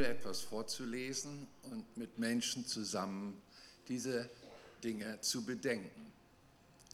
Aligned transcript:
Bibel 0.00 0.12
etwas 0.12 0.40
vorzulesen 0.40 1.46
und 1.64 1.94
mit 1.98 2.18
Menschen 2.18 2.64
zusammen 2.64 3.42
diese 3.86 4.30
Dinge 4.82 5.20
zu 5.20 5.44
bedenken. 5.44 6.10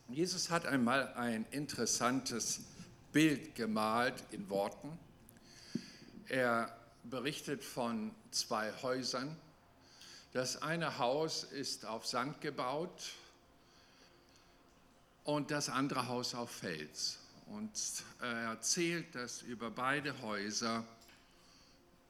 Jesus 0.09 0.51
hat 0.51 0.67
einmal 0.67 1.15
ein 1.15 1.47
interessantes 1.53 2.63
Bild 3.13 3.55
gemalt 3.55 4.25
in 4.33 4.51
Worten. 4.51 4.99
Er 6.27 6.77
berichtet 7.05 7.63
von 7.63 8.13
zwei 8.33 8.73
Häusern. 8.83 9.37
Das 10.33 10.61
eine 10.63 10.99
Haus 10.99 11.45
ist 11.45 11.87
auf 11.87 12.07
Sand 12.09 12.41
gebaut 12.41 13.13
und 15.23 15.53
das 15.53 15.69
andere 15.69 16.09
Haus 16.09 16.35
auf 16.35 16.51
Fels. 16.51 17.21
Und 17.47 17.71
er 18.21 18.51
erzählt, 18.51 19.15
dass 19.15 19.43
über 19.43 19.71
beide 19.71 20.21
Häuser 20.23 20.85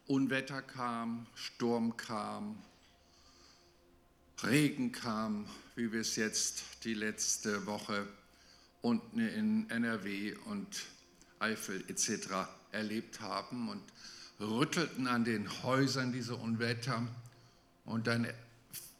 Unwetter 0.06 0.62
kam, 0.62 1.26
Sturm 1.34 1.96
kam, 1.96 2.62
Regen 4.42 4.92
kam, 4.92 5.46
wie 5.74 5.90
wir 5.92 6.00
es 6.00 6.16
jetzt 6.16 6.62
die 6.84 6.94
letzte 6.94 7.66
Woche 7.66 8.06
unten 8.82 9.18
in 9.18 9.68
NRW 9.68 10.34
und 10.44 10.84
Eifel 11.40 11.84
etc. 11.88 12.48
erlebt 12.70 13.20
haben 13.20 13.68
und 13.68 13.82
rüttelten 14.38 15.08
an 15.08 15.24
den 15.24 15.62
Häusern 15.64 16.12
diese 16.12 16.36
Unwetter. 16.36 17.06
Und 17.84 18.06
dann 18.06 18.28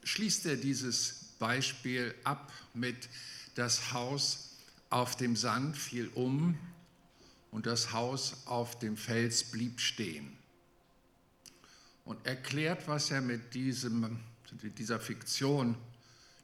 schließt 0.02 0.46
er 0.46 0.56
dieses 0.56 1.34
Beispiel 1.38 2.14
ab 2.24 2.52
mit 2.74 3.08
das 3.54 3.92
Haus 3.92 4.56
auf 4.90 5.16
dem 5.16 5.36
Sand 5.36 5.76
fiel 5.76 6.08
um 6.14 6.58
und 7.50 7.66
das 7.66 7.92
Haus 7.92 8.46
auf 8.46 8.78
dem 8.78 8.96
Fels 8.96 9.44
blieb 9.44 9.80
stehen. 9.80 10.35
Und 12.06 12.24
erklärt, 12.24 12.88
was 12.88 13.10
er 13.10 13.20
mit 13.20 13.52
diesem, 13.52 14.18
dieser 14.62 14.98
Fiktion, 14.98 15.76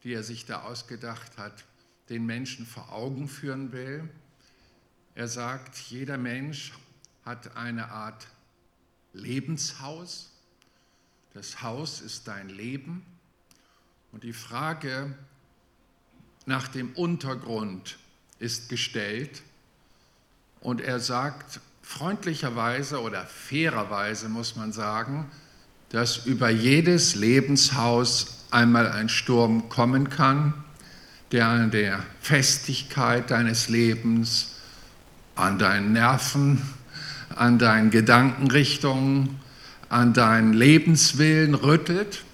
die 0.04 0.12
er 0.12 0.22
sich 0.22 0.44
da 0.44 0.62
ausgedacht 0.62 1.38
hat, 1.38 1.64
den 2.08 2.26
Menschen 2.26 2.66
vor 2.66 2.92
Augen 2.92 3.28
führen 3.28 3.72
will. 3.72 4.08
Er 5.14 5.28
sagt, 5.28 5.78
jeder 5.78 6.18
Mensch 6.18 6.72
hat 7.24 7.56
eine 7.56 7.90
Art 7.90 8.26
Lebenshaus. 9.12 10.32
Das 11.32 11.62
Haus 11.62 12.00
ist 12.00 12.28
dein 12.28 12.48
Leben. 12.48 13.06
Und 14.10 14.24
die 14.24 14.32
Frage 14.32 15.16
nach 16.44 16.68
dem 16.68 16.92
Untergrund 16.94 17.98
ist 18.40 18.68
gestellt. 18.68 19.42
Und 20.60 20.80
er 20.80 20.98
sagt 20.98 21.60
freundlicherweise 21.82 23.00
oder 23.00 23.24
fairerweise, 23.26 24.28
muss 24.28 24.56
man 24.56 24.72
sagen, 24.72 25.30
dass 25.92 26.24
über 26.24 26.48
jedes 26.48 27.14
Lebenshaus 27.14 28.38
einmal 28.50 28.90
ein 28.90 29.10
Sturm 29.10 29.68
kommen 29.68 30.08
kann, 30.08 30.54
der 31.32 31.46
an 31.46 31.70
der 31.70 32.02
Festigkeit 32.20 33.30
deines 33.30 33.68
Lebens, 33.68 34.56
an 35.34 35.58
deinen 35.58 35.92
Nerven, 35.92 36.62
an 37.36 37.58
deinen 37.58 37.90
Gedankenrichtungen, 37.90 39.38
an 39.90 40.14
deinen 40.14 40.54
Lebenswillen 40.54 41.54
rüttelt. 41.54 42.24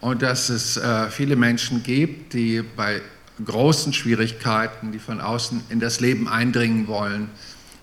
Und 0.00 0.22
dass 0.22 0.48
es 0.48 0.76
äh, 0.76 1.10
viele 1.10 1.36
Menschen 1.36 1.82
gibt, 1.82 2.34
die 2.34 2.62
bei 2.62 3.00
großen 3.44 3.92
Schwierigkeiten, 3.92 4.92
die 4.92 4.98
von 4.98 5.20
außen 5.20 5.62
in 5.70 5.80
das 5.80 6.00
Leben 6.00 6.28
eindringen 6.28 6.88
wollen, 6.88 7.30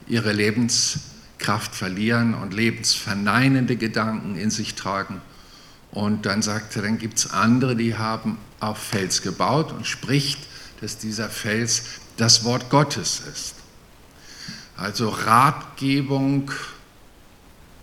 ihre 0.07 0.33
Lebenskraft 1.41 1.73
verlieren 1.73 2.35
und 2.35 2.53
lebensverneinende 2.53 3.75
Gedanken 3.75 4.35
in 4.35 4.51
sich 4.51 4.75
tragen. 4.75 5.21
Und 5.91 6.25
dann 6.25 6.41
sagt 6.41 6.75
er, 6.75 6.83
dann 6.83 6.99
gibt 6.99 7.17
es 7.17 7.31
andere, 7.31 7.75
die 7.75 7.95
haben 7.97 8.37
auf 8.59 8.77
Fels 8.77 9.23
gebaut 9.23 9.71
und 9.71 9.87
spricht, 9.87 10.39
dass 10.81 10.99
dieser 10.99 11.29
Fels 11.29 11.83
das 12.17 12.43
Wort 12.43 12.69
Gottes 12.69 13.21
ist. 13.31 13.55
Also 14.77 15.09
Ratgebung 15.09 16.51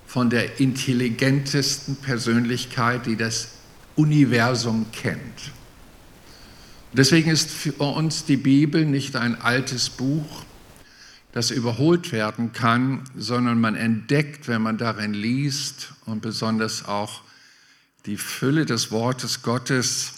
von 0.07 0.31
der 0.31 0.61
intelligentesten 0.61 1.97
Persönlichkeit, 1.97 3.07
die 3.07 3.17
das 3.17 3.49
Universum 3.97 4.87
kennt. 4.93 5.53
Deswegen 6.93 7.31
ist 7.31 7.51
für 7.51 7.73
uns 7.73 8.25
die 8.25 8.37
Bibel 8.37 8.87
nicht 8.87 9.17
ein 9.17 9.41
altes 9.41 9.91
Buch, 9.91 10.45
das 11.33 11.51
überholt 11.51 12.13
werden 12.13 12.53
kann, 12.53 13.05
sondern 13.17 13.61
man 13.61 13.75
entdeckt, 13.75 14.49
wenn 14.49 14.63
man 14.63 14.79
darin 14.79 15.15
liest 15.15 15.93
und 16.07 16.23
besonders 16.23 16.87
auch 16.87 17.23
die 18.07 18.17
Fülle 18.17 18.65
des 18.65 18.91
Wortes 18.91 19.43
Gottes 19.43 20.15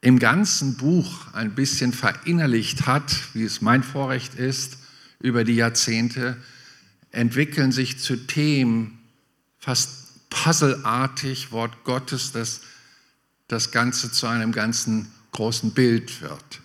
im 0.00 0.18
ganzen 0.18 0.76
Buch 0.76 1.32
ein 1.32 1.54
bisschen 1.54 1.92
verinnerlicht 1.92 2.86
hat, 2.86 3.12
wie 3.34 3.44
es 3.44 3.60
mein 3.60 3.82
Vorrecht 3.82 4.34
ist, 4.34 4.78
über 5.20 5.44
die 5.44 5.56
Jahrzehnte, 5.56 6.36
entwickeln 7.10 7.72
sich 7.72 7.98
zu 7.98 8.16
Themen 8.16 8.98
fast 9.58 10.28
puzzleartig 10.30 11.50
Wort 11.50 11.84
Gottes, 11.84 12.32
das 12.32 12.60
das 13.48 13.70
Ganze 13.70 14.12
zu 14.12 14.26
einem 14.26 14.52
ganzen 14.52 15.10
großen 15.32 15.72
Bild 15.72 16.20
wird. 16.20 16.60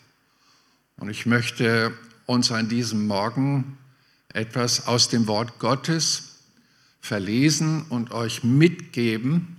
Und 0.97 1.09
ich 1.09 1.25
möchte 1.25 1.93
uns 2.25 2.51
an 2.51 2.69
diesem 2.69 3.07
Morgen 3.07 3.77
etwas 4.29 4.87
aus 4.87 5.09
dem 5.09 5.27
Wort 5.27 5.59
Gottes 5.59 6.39
verlesen 7.01 7.83
und 7.89 8.11
euch 8.11 8.43
mitgeben, 8.43 9.57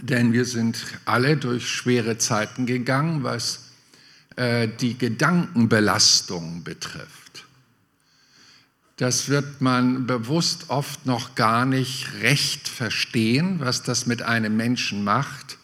denn 0.00 0.32
wir 0.32 0.44
sind 0.44 0.84
alle 1.04 1.36
durch 1.36 1.68
schwere 1.68 2.18
Zeiten 2.18 2.66
gegangen, 2.66 3.22
was 3.22 3.70
äh, 4.36 4.68
die 4.68 4.96
Gedankenbelastung 4.96 6.64
betrifft. 6.64 7.44
Das 8.96 9.28
wird 9.28 9.60
man 9.60 10.06
bewusst 10.06 10.70
oft 10.70 11.04
noch 11.06 11.34
gar 11.34 11.66
nicht 11.66 12.12
recht 12.22 12.68
verstehen, 12.68 13.60
was 13.60 13.82
das 13.82 14.06
mit 14.06 14.22
einem 14.22 14.56
Menschen 14.56 15.04
macht 15.04 15.58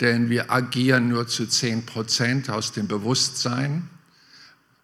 denn 0.00 0.28
wir 0.28 0.50
agieren 0.50 1.08
nur 1.08 1.26
zu 1.28 1.46
10 1.46 1.86
Prozent 1.86 2.50
aus 2.50 2.72
dem 2.72 2.88
Bewusstsein 2.88 3.88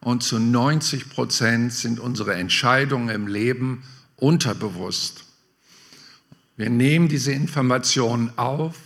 und 0.01 0.23
zu 0.23 0.39
90 0.39 1.11
Prozent 1.11 1.73
sind 1.73 2.01
unsere 2.01 2.35
Entscheidungen 2.35 3.09
im 3.11 3.27
Leben 3.27 3.83
unterbewusst. 4.17 5.25
Wir 6.57 6.71
nehmen 6.71 7.09
diese 7.09 7.33
Informationen 7.33 8.33
auf 8.37 8.77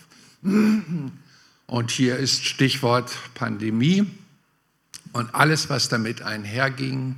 und 1.67 1.91
hier 1.91 2.17
ist 2.17 2.45
Stichwort 2.45 3.13
Pandemie 3.35 4.07
und 5.13 5.35
alles, 5.35 5.71
was 5.71 5.89
damit 5.89 6.23
einherging. 6.23 7.17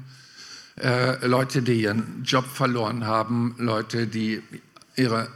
Äh, 0.78 1.27
Leute, 1.27 1.63
die 1.63 1.83
ihren 1.83 2.23
Job 2.25 2.47
verloren 2.47 3.07
haben, 3.07 3.55
Leute, 3.59 4.07
die 4.07 4.43
ihre 4.95 5.28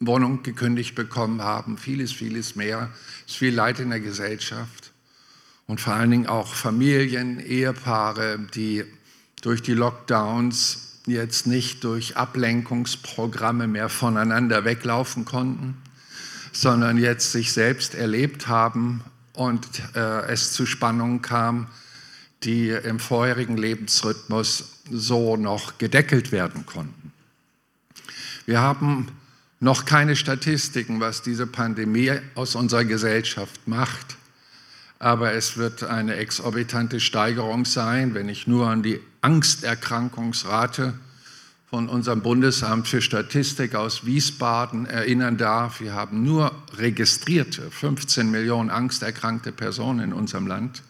Wohnung 0.00 0.42
gekündigt 0.42 0.94
bekommen 0.94 1.42
haben, 1.42 1.78
vieles, 1.78 2.12
vieles 2.12 2.54
mehr. 2.54 2.90
Es 3.26 3.32
ist 3.32 3.38
viel 3.38 3.54
Leid 3.54 3.80
in 3.80 3.90
der 3.90 4.00
Gesellschaft 4.00 4.93
und 5.66 5.80
vor 5.80 5.94
allen 5.94 6.10
Dingen 6.10 6.26
auch 6.26 6.54
Familien, 6.54 7.40
Ehepaare, 7.40 8.38
die 8.54 8.84
durch 9.42 9.62
die 9.62 9.74
Lockdowns 9.74 11.00
jetzt 11.06 11.46
nicht 11.46 11.84
durch 11.84 12.16
Ablenkungsprogramme 12.16 13.66
mehr 13.66 13.88
voneinander 13.88 14.64
weglaufen 14.64 15.24
konnten, 15.24 15.76
sondern 16.52 16.98
jetzt 16.98 17.32
sich 17.32 17.52
selbst 17.52 17.94
erlebt 17.94 18.48
haben 18.48 19.02
und 19.34 19.66
äh, 19.94 20.26
es 20.28 20.52
zu 20.52 20.64
Spannungen 20.66 21.20
kam, 21.20 21.66
die 22.42 22.68
im 22.68 22.98
vorherigen 23.00 23.56
Lebensrhythmus 23.56 24.82
so 24.90 25.36
noch 25.36 25.78
gedeckelt 25.78 26.32
werden 26.32 26.66
konnten. 26.66 27.12
Wir 28.46 28.60
haben 28.60 29.08
noch 29.60 29.86
keine 29.86 30.14
Statistiken, 30.14 31.00
was 31.00 31.22
diese 31.22 31.46
Pandemie 31.46 32.12
aus 32.34 32.54
unserer 32.54 32.84
Gesellschaft 32.84 33.66
macht. 33.66 34.16
Aber 35.04 35.34
es 35.34 35.58
wird 35.58 35.84
eine 35.84 36.16
exorbitante 36.16 36.98
Steigerung 36.98 37.66
sein, 37.66 38.14
wenn 38.14 38.30
ich 38.30 38.46
nur 38.46 38.70
an 38.70 38.82
die 38.82 39.00
Angsterkrankungsrate 39.20 40.94
von 41.68 41.90
unserem 41.90 42.22
Bundesamt 42.22 42.88
für 42.88 43.02
Statistik 43.02 43.74
aus 43.74 44.06
Wiesbaden 44.06 44.86
erinnern 44.86 45.36
darf. 45.36 45.82
Wir 45.82 45.92
haben 45.92 46.22
nur 46.22 46.52
registrierte 46.78 47.70
15 47.70 48.30
Millionen 48.30 48.70
angsterkrankte 48.70 49.52
Personen 49.52 50.00
in 50.00 50.12
unserem 50.14 50.46
Land. 50.46 50.82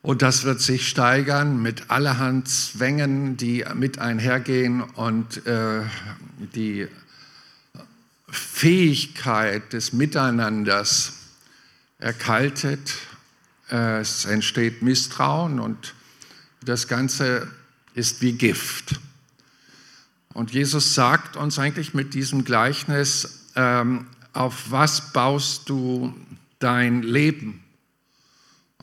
Und 0.00 0.22
das 0.22 0.44
wird 0.44 0.62
sich 0.62 0.88
steigern 0.88 1.60
mit 1.60 1.90
allerhand 1.90 2.48
Zwängen, 2.48 3.36
die 3.36 3.62
mit 3.74 3.98
einhergehen 3.98 4.80
und 4.80 5.46
äh, 5.46 5.82
die 6.54 6.88
Fähigkeit 8.30 9.74
des 9.74 9.92
Miteinanders 9.92 11.19
erkaltet, 12.00 12.94
es 13.68 14.24
entsteht 14.24 14.82
Misstrauen 14.82 15.60
und 15.60 15.94
das 16.64 16.88
Ganze 16.88 17.48
ist 17.94 18.20
wie 18.20 18.32
Gift. 18.32 18.98
Und 20.32 20.52
Jesus 20.52 20.94
sagt 20.94 21.36
uns 21.36 21.58
eigentlich 21.58 21.94
mit 21.94 22.14
diesem 22.14 22.44
Gleichnis, 22.44 23.50
ähm, 23.56 24.06
auf 24.32 24.70
was 24.70 25.12
baust 25.12 25.68
du 25.68 26.14
dein 26.58 27.02
Leben? 27.02 27.62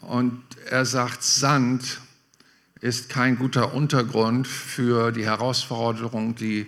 Und 0.01 0.41
er 0.69 0.85
sagt, 0.85 1.23
Sand 1.23 1.99
ist 2.81 3.09
kein 3.09 3.37
guter 3.37 3.73
Untergrund 3.73 4.47
für 4.47 5.11
die 5.11 5.25
Herausforderung, 5.25 6.35
die 6.35 6.67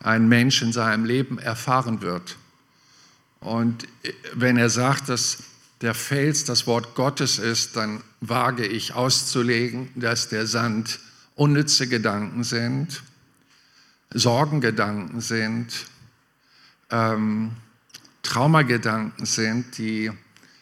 ein 0.00 0.28
Mensch 0.28 0.62
in 0.62 0.72
seinem 0.72 1.04
Leben 1.04 1.38
erfahren 1.38 2.00
wird. 2.00 2.36
Und 3.40 3.86
wenn 4.34 4.56
er 4.56 4.70
sagt, 4.70 5.08
dass 5.08 5.38
der 5.80 5.94
Fels 5.94 6.44
das 6.44 6.66
Wort 6.66 6.94
Gottes 6.94 7.38
ist, 7.38 7.76
dann 7.76 8.02
wage 8.20 8.66
ich 8.66 8.94
auszulegen, 8.94 9.88
dass 9.94 10.28
der 10.28 10.46
Sand 10.46 11.00
unnütze 11.34 11.88
Gedanken 11.88 12.44
sind, 12.44 13.02
Sorgengedanken 14.12 15.20
sind, 15.20 15.86
ähm, 16.90 17.52
Traumagedanken 18.22 19.26
sind, 19.26 19.76
die 19.78 20.10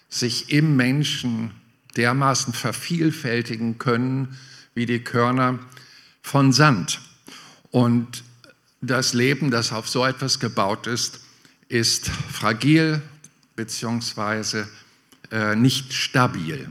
sich 0.09 0.50
im 0.50 0.76
Menschen 0.76 1.53
dermaßen 1.97 2.53
vervielfältigen 2.53 3.79
können 3.79 4.37
wie 4.75 4.87
die 4.87 5.05
Körner 5.05 5.59
von 6.23 6.53
Sand. 6.53 7.00
Und 7.70 8.25
das 8.81 9.12
Leben, 9.12 9.50
das 9.50 9.73
auf 9.73 9.88
so 9.88 10.05
etwas 10.05 10.41
gebaut 10.41 10.87
ist, 10.87 11.20
ist 11.69 12.09
fragil 12.09 13.00
bzw. 13.56 14.64
Äh, 15.32 15.56
nicht 15.56 15.94
stabil. 15.94 16.69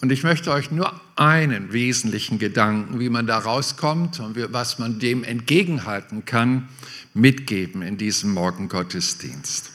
Und 0.00 0.10
ich 0.10 0.24
möchte 0.24 0.50
euch 0.50 0.72
nur 0.72 1.00
einen 1.14 1.72
wesentlichen 1.72 2.40
Gedanken, 2.40 2.98
wie 2.98 3.08
man 3.08 3.28
da 3.28 3.38
rauskommt 3.38 4.18
und 4.18 4.36
was 4.52 4.80
man 4.80 4.98
dem 4.98 5.22
entgegenhalten 5.22 6.24
kann, 6.24 6.68
mitgeben 7.14 7.82
in 7.82 7.98
diesem 7.98 8.32
Morgengottesdienst. 8.32 9.70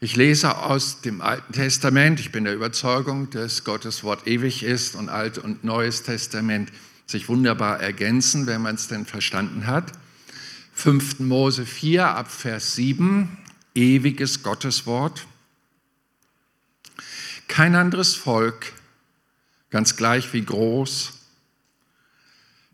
Ich 0.00 0.16
lese 0.16 0.58
aus 0.58 1.02
dem 1.02 1.20
Alten 1.20 1.52
Testament. 1.52 2.18
Ich 2.18 2.32
bin 2.32 2.42
der 2.42 2.54
Überzeugung, 2.54 3.30
dass 3.30 3.62
Gottes 3.62 4.02
Wort 4.02 4.26
ewig 4.26 4.64
ist 4.64 4.96
und 4.96 5.08
Alt 5.08 5.38
und 5.38 5.62
Neues 5.62 6.02
Testament 6.02 6.72
sich 7.06 7.28
wunderbar 7.28 7.80
ergänzen, 7.80 8.48
wenn 8.48 8.60
man 8.60 8.74
es 8.74 8.88
denn 8.88 9.06
verstanden 9.06 9.68
hat. 9.68 9.92
5. 10.76 11.20
Mose 11.20 11.64
4 11.64 12.06
ab 12.06 12.30
Vers 12.30 12.74
7, 12.74 13.38
ewiges 13.74 14.42
Gotteswort. 14.42 15.26
Kein 17.48 17.74
anderes 17.74 18.14
Volk, 18.14 18.74
ganz 19.70 19.96
gleich 19.96 20.34
wie 20.34 20.44
groß, 20.44 21.14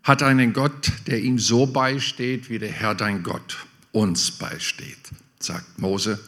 hat 0.03 0.21
einen 0.21 0.51
Gott, 0.51 0.91
der 1.07 1.21
ihm 1.21 1.39
so 1.39 1.65
beisteht, 1.65 2.49
wie 2.49 2.59
der 2.59 2.71
Herr 2.71 2.93
dein 2.93 3.23
Gott 3.23 3.65
uns 3.93 4.31
beisteht, 4.31 4.99
sagt 5.39 5.79
Mose 5.79 6.19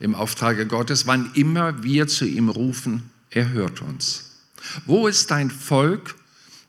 im 0.00 0.14
Auftrage 0.14 0.66
Gottes. 0.66 1.06
Wann 1.06 1.32
immer 1.32 1.82
wir 1.82 2.08
zu 2.08 2.26
ihm 2.26 2.50
rufen, 2.50 3.10
er 3.30 3.48
hört 3.48 3.80
uns. 3.80 4.42
Wo 4.84 5.08
ist 5.08 5.30
dein 5.30 5.50
Volk, 5.50 6.14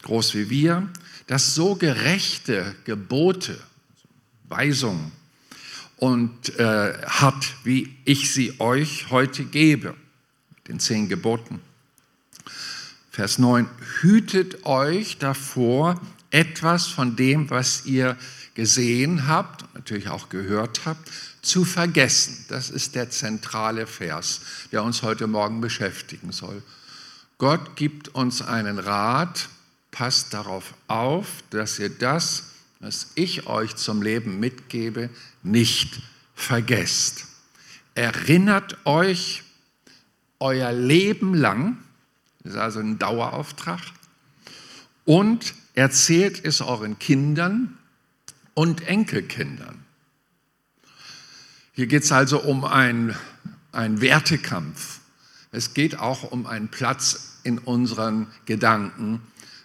groß 0.04 0.36
wie 0.36 0.50
wir, 0.50 0.88
das 1.28 1.54
so 1.54 1.76
gerechte 1.76 2.76
Gebote, 2.86 3.60
Weisungen 4.54 5.12
und 5.98 6.58
äh, 6.60 6.94
hat, 7.06 7.56
wie 7.64 7.96
ich 8.06 8.34
sie 8.34 8.60
euch 8.60 9.10
heute 9.10 9.44
gebe, 9.46 9.96
den 10.68 10.80
zehn 10.80 11.10
Geboten. 11.10 11.60
Vers 13.12 13.40
9, 13.40 13.68
hütet 14.02 14.66
euch 14.66 15.18
davor, 15.18 16.00
etwas 16.30 16.88
von 16.88 17.16
dem, 17.16 17.50
was 17.50 17.86
ihr 17.86 18.18
gesehen 18.54 19.28
habt, 19.28 19.66
natürlich 19.76 20.10
auch 20.10 20.30
gehört 20.30 20.82
habt, 20.86 21.10
zu 21.42 21.66
vergessen. 21.66 22.46
Das 22.48 22.70
ist 22.70 22.96
der 22.96 23.10
zentrale 23.10 23.88
Vers, 23.88 24.42
der 24.72 24.84
uns 24.84 25.04
heute 25.04 25.28
Morgen 25.28 25.62
beschäftigen 25.62 26.32
soll. 26.32 26.62
Gott 27.38 27.76
gibt 27.76 28.10
uns 28.10 28.42
einen 28.42 28.80
Rat, 28.80 29.50
passt 29.92 30.34
darauf 30.34 30.74
auf, 30.88 31.28
dass 31.50 31.80
ihr 31.80 31.90
das, 31.90 32.53
was 32.84 33.14
ich 33.16 33.48
euch 33.48 33.78
zum 33.78 34.02
Leben 34.02 34.42
mitgebe, 34.42 35.10
nicht 35.42 36.02
vergesst. 36.36 37.28
Erinnert 37.96 38.86
euch 38.86 39.44
euer 40.40 40.74
Leben 40.74 41.34
lang, 41.34 41.78
das 42.44 42.54
ist 42.54 42.60
also 42.60 42.80
ein 42.82 43.00
Dauerauftrag, 43.00 43.80
und 45.06 45.54
erzählt 45.76 46.44
es 46.44 46.60
euren 46.60 47.00
Kindern 47.00 47.78
und 48.54 48.86
Enkelkindern. 48.86 49.86
Hier 51.72 51.88
geht 51.88 52.04
es 52.04 52.12
also 52.12 52.42
um 52.42 52.66
einen 52.66 53.16
Wertekampf. 53.72 55.00
Es 55.54 55.74
geht 55.74 56.00
auch 56.00 56.24
um 56.24 56.46
einen 56.46 56.68
Platz 56.68 57.40
in 57.44 57.60
unseren 57.60 58.28
Gedanken, 58.46 59.22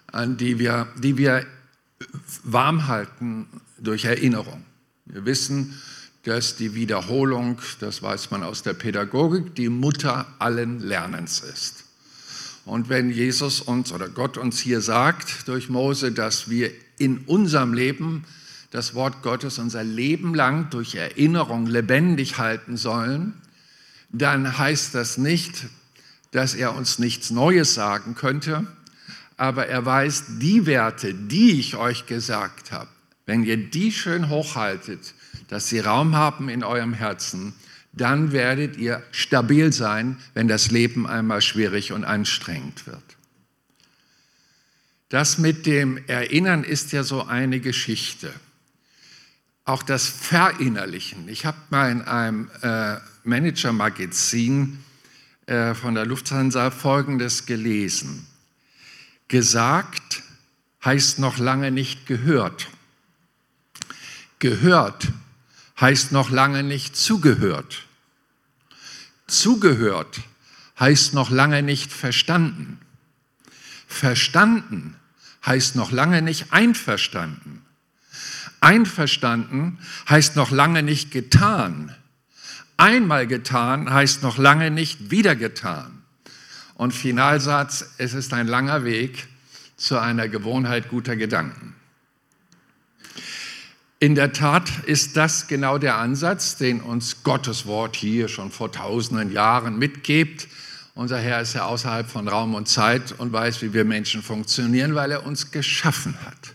an 0.06 0.36
die 0.36 0.60
wir, 0.60 0.86
die 0.98 1.18
wir 1.18 1.44
warm 2.44 2.86
halten 2.86 3.46
durch 3.78 4.04
Erinnerung. 4.04 4.64
Wir 5.06 5.24
wissen, 5.24 5.80
dass 6.24 6.56
die 6.56 6.74
Wiederholung, 6.74 7.58
das 7.80 8.02
weiß 8.02 8.30
man 8.30 8.42
aus 8.42 8.62
der 8.62 8.74
Pädagogik, 8.74 9.54
die 9.54 9.68
Mutter 9.68 10.26
allen 10.38 10.80
Lernens 10.80 11.40
ist. 11.40 11.84
Und 12.64 12.90
wenn 12.90 13.10
Jesus 13.10 13.62
uns 13.62 13.92
oder 13.92 14.08
Gott 14.08 14.36
uns 14.36 14.60
hier 14.60 14.82
sagt 14.82 15.48
durch 15.48 15.70
Mose, 15.70 16.12
dass 16.12 16.50
wir 16.50 16.70
in 16.98 17.18
unserem 17.20 17.72
Leben 17.72 18.24
das 18.70 18.94
Wort 18.94 19.22
Gottes 19.22 19.58
unser 19.58 19.82
Leben 19.82 20.34
lang 20.34 20.68
durch 20.68 20.94
Erinnerung 20.94 21.66
lebendig 21.66 22.36
halten 22.36 22.76
sollen, 22.76 23.32
dann 24.10 24.58
heißt 24.58 24.94
das 24.94 25.16
nicht, 25.16 25.66
dass 26.32 26.54
er 26.54 26.76
uns 26.76 26.98
nichts 26.98 27.30
Neues 27.30 27.72
sagen 27.72 28.14
könnte, 28.14 28.66
aber 29.38 29.68
er 29.68 29.86
weiß, 29.86 30.24
die 30.40 30.66
Werte, 30.66 31.14
die 31.14 31.58
ich 31.58 31.76
euch 31.76 32.06
gesagt 32.06 32.72
habe, 32.72 32.90
wenn 33.24 33.44
ihr 33.44 33.56
die 33.56 33.92
schön 33.92 34.28
hochhaltet, 34.28 35.14
dass 35.48 35.68
sie 35.68 35.78
Raum 35.78 36.16
haben 36.16 36.48
in 36.48 36.64
eurem 36.64 36.92
Herzen, 36.92 37.54
dann 37.92 38.32
werdet 38.32 38.76
ihr 38.76 39.02
stabil 39.12 39.72
sein, 39.72 40.18
wenn 40.34 40.48
das 40.48 40.70
Leben 40.70 41.06
einmal 41.06 41.40
schwierig 41.40 41.92
und 41.92 42.04
anstrengend 42.04 42.86
wird. 42.86 43.02
Das 45.08 45.38
mit 45.38 45.66
dem 45.66 45.98
Erinnern 46.06 46.64
ist 46.64 46.92
ja 46.92 47.02
so 47.02 47.24
eine 47.24 47.60
Geschichte. 47.60 48.32
Auch 49.64 49.82
das 49.82 50.06
Verinnerlichen. 50.06 51.28
Ich 51.28 51.46
habe 51.46 51.58
mal 51.70 51.90
in 51.90 52.02
einem 52.02 52.50
äh, 52.62 52.96
Manager-Magazin 53.24 54.78
äh, 55.46 55.74
von 55.74 55.94
der 55.94 56.06
Lufthansa 56.06 56.70
Folgendes 56.70 57.46
gelesen. 57.46 58.27
Gesagt 59.28 60.22
heißt 60.84 61.18
noch 61.18 61.38
lange 61.38 61.70
nicht 61.70 62.06
gehört. 62.06 62.68
Gehört 64.38 65.08
heißt 65.78 66.12
noch 66.12 66.30
lange 66.30 66.62
nicht 66.62 66.96
zugehört. 66.96 67.86
Zugehört 69.26 70.20
heißt 70.80 71.12
noch 71.12 71.30
lange 71.30 71.62
nicht 71.62 71.92
verstanden. 71.92 72.80
Verstanden 73.86 74.96
heißt 75.44 75.76
noch 75.76 75.90
lange 75.92 76.22
nicht 76.22 76.52
einverstanden. 76.52 77.62
Einverstanden 78.60 79.78
heißt 80.08 80.36
noch 80.36 80.50
lange 80.50 80.82
nicht 80.82 81.10
getan. 81.10 81.94
Einmal 82.76 83.26
getan 83.26 83.92
heißt 83.92 84.22
noch 84.22 84.38
lange 84.38 84.70
nicht 84.70 85.10
wieder 85.10 85.36
getan. 85.36 85.97
Und 86.78 86.92
Finalsatz, 86.94 87.94
es 87.98 88.14
ist 88.14 88.32
ein 88.32 88.46
langer 88.46 88.84
Weg 88.84 89.26
zu 89.76 89.98
einer 89.98 90.28
Gewohnheit 90.28 90.88
guter 90.88 91.16
Gedanken. 91.16 91.74
In 93.98 94.14
der 94.14 94.32
Tat 94.32 94.70
ist 94.86 95.16
das 95.16 95.48
genau 95.48 95.78
der 95.78 95.96
Ansatz, 95.96 96.56
den 96.56 96.80
uns 96.80 97.24
Gottes 97.24 97.66
Wort 97.66 97.96
hier 97.96 98.28
schon 98.28 98.52
vor 98.52 98.70
tausenden 98.70 99.32
Jahren 99.32 99.76
mitgibt. 99.76 100.46
Unser 100.94 101.18
Herr 101.18 101.40
ist 101.40 101.54
ja 101.54 101.64
außerhalb 101.64 102.08
von 102.08 102.28
Raum 102.28 102.54
und 102.54 102.68
Zeit 102.68 103.12
und 103.18 103.32
weiß, 103.32 103.60
wie 103.60 103.72
wir 103.72 103.84
Menschen 103.84 104.22
funktionieren, 104.22 104.94
weil 104.94 105.10
er 105.10 105.26
uns 105.26 105.50
geschaffen 105.50 106.14
hat. 106.24 106.54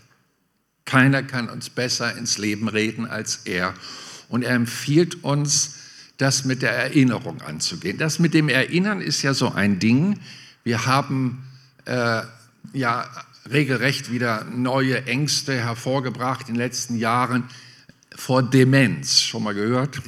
Keiner 0.86 1.22
kann 1.22 1.50
uns 1.50 1.68
besser 1.68 2.16
ins 2.16 2.38
Leben 2.38 2.68
reden 2.68 3.06
als 3.06 3.42
er. 3.44 3.74
Und 4.30 4.42
er 4.42 4.54
empfiehlt 4.54 5.22
uns, 5.22 5.83
das 6.16 6.44
mit 6.44 6.62
der 6.62 6.72
Erinnerung 6.72 7.40
anzugehen. 7.42 7.98
Das 7.98 8.18
mit 8.18 8.34
dem 8.34 8.48
Erinnern 8.48 9.00
ist 9.00 9.22
ja 9.22 9.34
so 9.34 9.52
ein 9.52 9.78
Ding. 9.78 10.20
Wir 10.62 10.86
haben 10.86 11.44
äh, 11.86 12.22
ja 12.72 13.08
regelrecht 13.50 14.10
wieder 14.10 14.44
neue 14.44 15.04
Ängste 15.06 15.54
hervorgebracht 15.54 16.48
in 16.48 16.54
den 16.54 16.60
letzten 16.60 16.96
Jahren 16.96 17.44
vor 18.14 18.42
Demenz. 18.42 19.20
Schon 19.20 19.42
mal 19.42 19.54
gehört? 19.54 20.00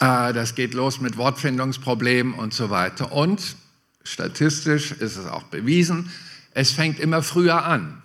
Äh, 0.00 0.32
das 0.32 0.54
geht 0.54 0.74
los 0.74 1.00
mit 1.00 1.16
Wortfindungsproblemen 1.16 2.34
und 2.34 2.52
so 2.52 2.70
weiter. 2.70 3.12
Und 3.12 3.56
statistisch 4.02 4.92
ist 4.92 5.16
es 5.16 5.26
auch 5.26 5.44
bewiesen, 5.44 6.10
es 6.52 6.70
fängt 6.70 7.00
immer 7.00 7.22
früher 7.22 7.64
an. 7.64 8.02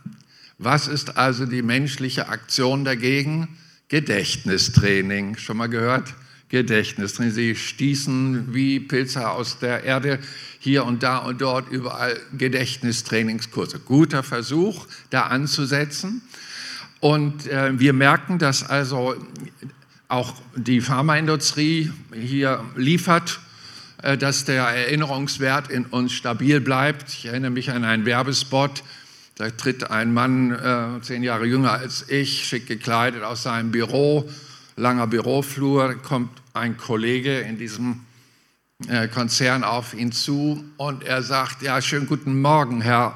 Was 0.58 0.88
ist 0.88 1.18
also 1.18 1.46
die 1.46 1.62
menschliche 1.62 2.30
Aktion 2.30 2.84
dagegen? 2.84 3.58
Gedächtnistraining. 3.90 5.38
Schon 5.38 5.58
mal 5.58 5.68
gehört? 5.68 6.14
Gedächtnistraining. 6.50 7.34
Sie 7.34 7.56
stießen 7.56 8.54
wie 8.54 8.80
Pilze 8.80 9.30
aus 9.30 9.60
der 9.60 9.84
Erde 9.84 10.20
hier 10.60 10.86
und 10.86 11.04
da 11.04 11.18
und 11.18 11.42
dort 11.42 11.70
überall 11.70 12.20
Gedächtnistrainingskurse. 12.38 13.80
Guter 13.80 14.24
Versuch, 14.24 14.88
da 15.10 15.24
anzusetzen. 15.24 16.22
Und 17.00 17.48
äh, 17.48 17.80
wir 17.80 17.94
merken, 17.94 18.40
dass 18.40 18.64
also 18.64 19.16
auch 20.08 20.34
die 20.56 20.82
Pharmaindustrie 20.82 21.92
hier 22.14 22.64
liefert, 22.76 23.40
äh, 24.02 24.18
dass 24.18 24.44
der 24.44 24.64
Erinnerungswert 24.64 25.70
in 25.70 25.86
uns 25.86 26.12
stabil 26.12 26.60
bleibt. 26.60 27.10
Ich 27.10 27.26
erinnere 27.26 27.52
mich 27.52 27.72
an 27.72 27.86
einen 27.86 28.06
Werbespot, 28.06 28.84
da 29.40 29.50
tritt 29.50 29.90
ein 29.90 30.14
Mann, 30.14 30.52
äh, 30.52 31.02
zehn 31.02 31.24
Jahre 31.24 31.46
jünger 31.46 31.72
als 31.72 32.10
ich, 32.10 32.46
schick 32.46 32.68
gekleidet 32.68 33.24
aus 33.24 33.44
seinem 33.44 33.72
Büro, 33.72 34.30
langer 34.76 35.08
Büroflur, 35.08 35.96
kommt 35.96 36.30
ein 36.54 36.76
Kollege 36.76 37.40
in 37.40 37.58
diesem 37.58 38.02
äh, 38.90 39.08
Konzern 39.08 39.64
auf 39.64 39.94
ihn 39.94 40.12
zu 40.12 40.66
und 40.76 41.06
er 41.06 41.24
sagt, 41.24 41.62
ja, 41.62 41.82
schönen 41.82 42.06
guten 42.06 42.42
Morgen, 42.42 42.82
Herr. 42.82 43.14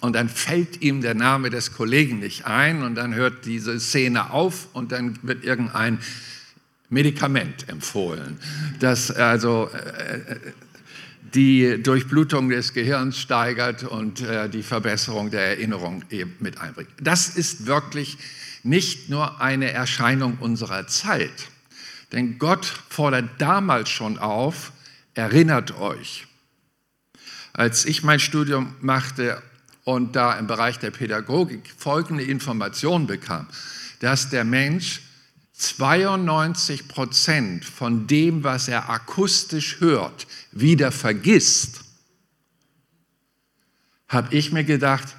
Und 0.00 0.14
dann 0.14 0.30
fällt 0.30 0.80
ihm 0.80 1.02
der 1.02 1.14
Name 1.14 1.50
des 1.50 1.74
Kollegen 1.74 2.20
nicht 2.20 2.46
ein 2.46 2.82
und 2.82 2.94
dann 2.94 3.14
hört 3.14 3.44
diese 3.44 3.78
Szene 3.78 4.30
auf 4.30 4.68
und 4.72 4.90
dann 4.90 5.18
wird 5.20 5.44
irgendein 5.44 5.98
Medikament 6.88 7.68
empfohlen, 7.68 8.38
das 8.80 9.10
also 9.10 9.68
äh, 9.68 10.36
die 11.34 11.82
Durchblutung 11.82 12.48
des 12.48 12.74
Gehirns 12.74 13.18
steigert 13.18 13.84
und 13.84 14.20
äh, 14.20 14.48
die 14.48 14.62
Verbesserung 14.62 15.30
der 15.30 15.42
Erinnerung 15.42 16.04
eben 16.10 16.36
mit 16.40 16.60
einbringt. 16.60 16.90
Das 17.00 17.28
ist 17.28 17.66
wirklich 17.66 18.18
nicht 18.62 19.08
nur 19.08 19.40
eine 19.40 19.72
Erscheinung 19.72 20.38
unserer 20.38 20.86
Zeit, 20.86 21.48
denn 22.12 22.38
Gott 22.38 22.66
fordert 22.88 23.30
damals 23.38 23.88
schon 23.88 24.18
auf, 24.18 24.72
erinnert 25.14 25.78
euch. 25.78 26.26
Als 27.54 27.84
ich 27.84 28.02
mein 28.02 28.20
Studium 28.20 28.74
machte 28.80 29.42
und 29.84 30.16
da 30.16 30.38
im 30.38 30.46
Bereich 30.46 30.78
der 30.78 30.90
Pädagogik 30.90 31.72
folgende 31.76 32.24
Information 32.24 33.06
bekam, 33.06 33.46
dass 34.00 34.30
der 34.30 34.44
Mensch 34.44 35.02
92 35.62 36.88
Prozent 36.88 37.64
von 37.64 38.06
dem, 38.08 38.42
was 38.42 38.66
er 38.66 38.90
akustisch 38.90 39.80
hört, 39.80 40.26
wieder 40.50 40.90
vergisst, 40.90 41.82
habe 44.08 44.34
ich 44.34 44.52
mir 44.52 44.64
gedacht, 44.64 45.16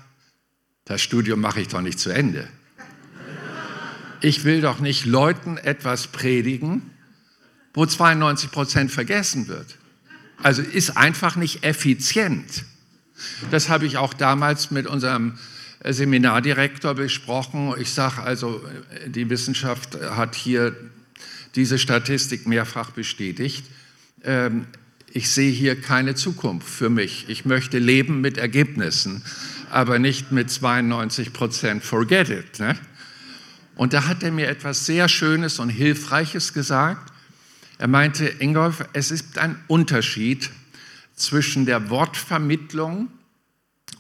das 0.86 1.02
Studium 1.02 1.40
mache 1.40 1.62
ich 1.62 1.70
doch 1.70 1.82
nicht 1.82 1.98
zu 1.98 2.10
Ende. 2.10 2.48
Ich 4.22 4.44
will 4.44 4.62
doch 4.62 4.80
nicht 4.80 5.06
Leuten 5.06 5.58
etwas 5.58 6.08
predigen, 6.08 6.92
wo 7.74 7.86
92 7.86 8.52
Prozent 8.52 8.92
vergessen 8.92 9.48
wird. 9.48 9.78
Also 10.42 10.62
ist 10.62 10.98
einfach 10.98 11.38
nicht 11.38 11.64
effizient. 11.64 12.66
Das 13.50 13.70
habe 13.70 13.86
ich 13.86 13.98
auch 13.98 14.14
damals 14.14 14.72
mit 14.72 14.88
unserem 14.88 15.38
Seminardirektor 15.84 16.94
besprochen. 16.94 17.74
Ich 17.80 17.92
sage 17.92 18.22
also, 18.22 18.62
die 19.08 19.30
Wissenschaft 19.30 20.00
hat 20.02 20.36
hier 20.36 20.76
diese 21.56 21.78
Statistik 21.78 22.48
mehrfach 22.48 22.92
bestätigt. 22.92 23.66
Ähm, 24.24 24.68
ich 25.12 25.30
sehe 25.30 25.52
hier 25.52 25.80
keine 25.80 26.16
Zukunft 26.16 26.68
für 26.68 26.90
mich. 26.90 27.30
Ich 27.30 27.46
möchte 27.46 27.78
leben 27.78 28.22
mit 28.22 28.38
Ergebnissen, 28.38 29.24
aber 29.70 30.00
nicht 30.00 30.32
mit 30.32 30.50
92 30.50 31.34
Prozent 31.34 31.84
forget 31.84 32.30
it. 32.30 32.60
Ne? 32.60 32.76
Und 33.76 33.94
da 33.94 34.08
hat 34.08 34.24
er 34.24 34.32
mir 34.32 34.48
etwas 34.48 34.86
sehr 34.86 35.08
Schönes 35.10 35.60
und 35.60 35.70
Hilfreiches 35.70 36.54
gesagt. 36.54 37.12
Er 37.78 37.88
meinte, 37.88 38.26
Ingolf, 38.26 38.86
es 38.94 39.12
ist 39.12 39.38
ein 39.38 39.56
Unterschied 39.68 40.50
zwischen 41.16 41.66
der 41.66 41.90
Wortvermittlung 41.90 43.10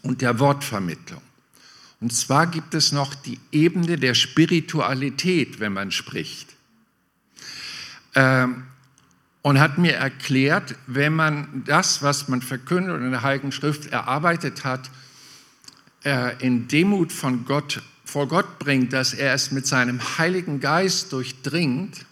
und 0.01 0.21
der 0.21 0.39
Wortvermittlung. 0.39 1.21
Und 2.03 2.11
zwar 2.11 2.47
gibt 2.47 2.73
es 2.73 2.91
noch 2.91 3.15
die 3.15 3.39
Ebene 3.53 3.95
der 3.95 4.13
Spiritualität, 4.13 5.61
wenn 5.61 5.71
man 5.71 5.89
spricht. 5.89 6.49
Ähm, 8.13 8.63
und 9.41 9.57
hat 9.57 9.77
mir 9.77 9.93
erklärt, 9.93 10.75
wenn 10.85 11.15
man 11.15 11.63
das, 11.65 12.03
was 12.03 12.27
man 12.27 12.41
verkündet 12.41 12.93
und 12.93 13.05
in 13.05 13.11
der 13.11 13.21
Heiligen 13.21 13.53
Schrift 13.53 13.85
erarbeitet 13.85 14.65
hat, 14.65 14.91
äh, 16.03 16.35
in 16.45 16.67
Demut 16.67 17.13
von 17.13 17.45
Gott, 17.45 17.81
vor 18.03 18.27
Gott 18.27 18.59
bringt, 18.59 18.91
dass 18.91 19.13
er 19.13 19.33
es 19.33 19.51
mit 19.51 19.65
seinem 19.65 20.01
Heiligen 20.17 20.59
Geist 20.59 21.13
durchdringt, 21.13 22.05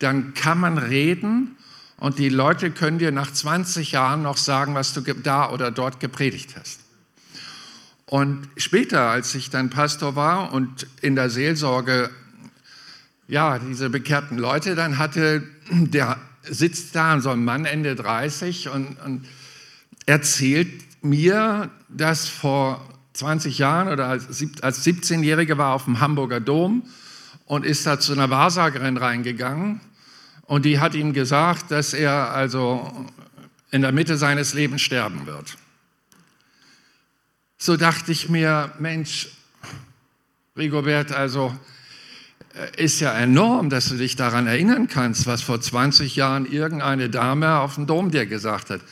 dann 0.00 0.34
kann 0.34 0.58
man 0.58 0.76
reden 0.76 1.56
und 1.98 2.18
die 2.18 2.30
Leute 2.30 2.72
können 2.72 2.98
dir 2.98 3.12
nach 3.12 3.32
20 3.32 3.92
Jahren 3.92 4.22
noch 4.22 4.38
sagen, 4.38 4.74
was 4.74 4.92
du 4.92 5.02
da 5.02 5.50
oder 5.50 5.70
dort 5.70 6.00
gepredigt 6.00 6.56
hast. 6.58 6.83
Und 8.06 8.48
später, 8.56 9.08
als 9.08 9.34
ich 9.34 9.50
dann 9.50 9.70
Pastor 9.70 10.14
war 10.14 10.52
und 10.52 10.86
in 11.00 11.14
der 11.14 11.30
Seelsorge, 11.30 12.10
ja, 13.28 13.58
diese 13.58 13.88
bekehrten 13.88 14.36
Leute 14.38 14.74
dann 14.74 14.98
hatte, 14.98 15.42
der 15.70 16.18
sitzt 16.42 16.94
da, 16.94 17.18
so 17.20 17.30
ein 17.30 17.44
Mann 17.44 17.64
Ende 17.64 17.94
30 17.94 18.68
und, 18.68 19.00
und 19.04 19.26
erzählt 20.04 20.68
mir, 21.02 21.70
dass 21.88 22.28
vor 22.28 22.86
20 23.14 23.58
Jahren 23.58 23.88
oder 23.88 24.08
als 24.08 24.28
17-Jähriger 24.38 25.56
war 25.56 25.72
auf 25.72 25.84
dem 25.84 26.00
Hamburger 26.00 26.40
Dom 26.40 26.82
und 27.46 27.64
ist 27.64 27.86
da 27.86 27.98
zu 27.98 28.12
einer 28.12 28.28
Wahrsagerin 28.28 28.98
reingegangen. 28.98 29.80
Und 30.42 30.66
die 30.66 30.80
hat 30.80 30.94
ihm 30.94 31.14
gesagt, 31.14 31.70
dass 31.70 31.94
er 31.94 32.32
also 32.32 33.06
in 33.70 33.80
der 33.80 33.92
Mitte 33.92 34.18
seines 34.18 34.52
Lebens 34.52 34.82
sterben 34.82 35.26
wird 35.26 35.56
so 37.64 37.78
dachte 37.78 38.12
ich 38.12 38.28
mir, 38.28 38.72
Mensch, 38.78 39.28
Rigobert, 40.54 41.12
also 41.12 41.56
äh, 42.52 42.84
ist 42.84 43.00
ja 43.00 43.10
enorm, 43.14 43.70
dass 43.70 43.88
du 43.88 43.96
dich 43.96 44.16
daran 44.16 44.46
erinnern 44.46 44.86
kannst, 44.86 45.26
was 45.26 45.40
vor 45.40 45.62
20 45.62 46.14
Jahren 46.14 46.44
irgendeine 46.44 47.08
Dame 47.08 47.60
auf 47.60 47.76
dem 47.76 47.86
Dom 47.86 48.10
dir 48.10 48.26
gesagt 48.26 48.68
hat. 48.68 48.82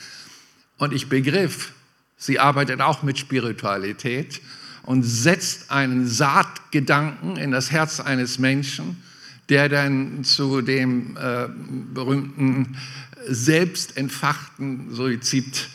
Und 0.79 0.95
ich 0.95 1.11
begriff, 1.11 1.73
sie 2.17 2.39
arbeitet 2.39 2.81
auch 2.81 3.03
mit 3.03 3.19
Spiritualität 3.19 4.41
und 4.85 5.03
setzt 5.03 5.71
einen 5.71 6.09
Saatgedanken 6.09 7.37
in 7.37 7.51
das 7.51 7.73
Herz 7.73 8.01
eines 8.01 8.39
Menschen, 8.39 9.03
der 9.51 9.69
dann 9.69 10.25
zu 10.25 10.63
dem 10.63 11.19
äh, 11.19 11.47
berühmten 11.93 12.79
selbstentfachten 13.29 14.95
Suizid 14.95 15.69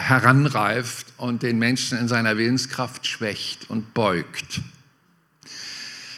heranreift 0.00 1.06
und 1.18 1.42
den 1.42 1.58
Menschen 1.58 1.98
in 1.98 2.08
seiner 2.08 2.36
Willenskraft 2.38 3.06
schwächt 3.06 3.68
und 3.68 3.92
beugt. 3.94 4.60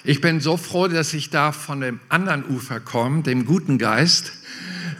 Ich 0.04 0.20
bin 0.20 0.40
so 0.40 0.56
froh, 0.56 0.88
dass 0.88 1.14
ich 1.14 1.30
da 1.30 1.52
von 1.52 1.80
dem 1.80 2.00
anderen 2.08 2.44
Ufer 2.48 2.80
komme, 2.80 3.22
dem 3.22 3.44
guten 3.44 3.78
Geist, 3.78 4.32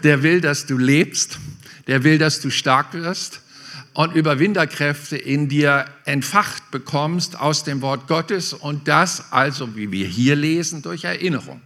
der 0.02 0.22
will, 0.22 0.40
dass 0.40 0.66
du 0.66 0.78
lebst, 0.78 1.38
der 1.86 2.04
will, 2.04 2.18
dass 2.18 2.40
du 2.40 2.50
stark 2.50 2.92
wirst 2.92 3.40
und 3.94 4.14
Überwinderkräfte 4.14 5.16
in 5.16 5.48
dir 5.48 5.86
entfacht 6.04 6.70
bekommst 6.70 7.38
aus 7.38 7.64
dem 7.64 7.82
Wort 7.82 8.08
Gottes 8.08 8.52
und 8.52 8.88
das 8.88 9.32
also, 9.32 9.76
wie 9.76 9.92
wir 9.92 10.06
hier 10.06 10.36
lesen, 10.36 10.82
durch 10.82 11.04
Erinnerung. 11.04 11.60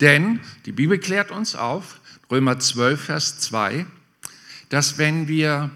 Denn 0.00 0.40
die 0.64 0.72
Bibel 0.72 0.98
klärt 0.98 1.30
uns 1.30 1.54
auf, 1.54 2.00
Römer 2.30 2.58
12, 2.58 3.00
Vers 3.00 3.38
2, 3.38 3.86
dass 4.68 4.98
wenn 4.98 5.28
wir 5.28 5.70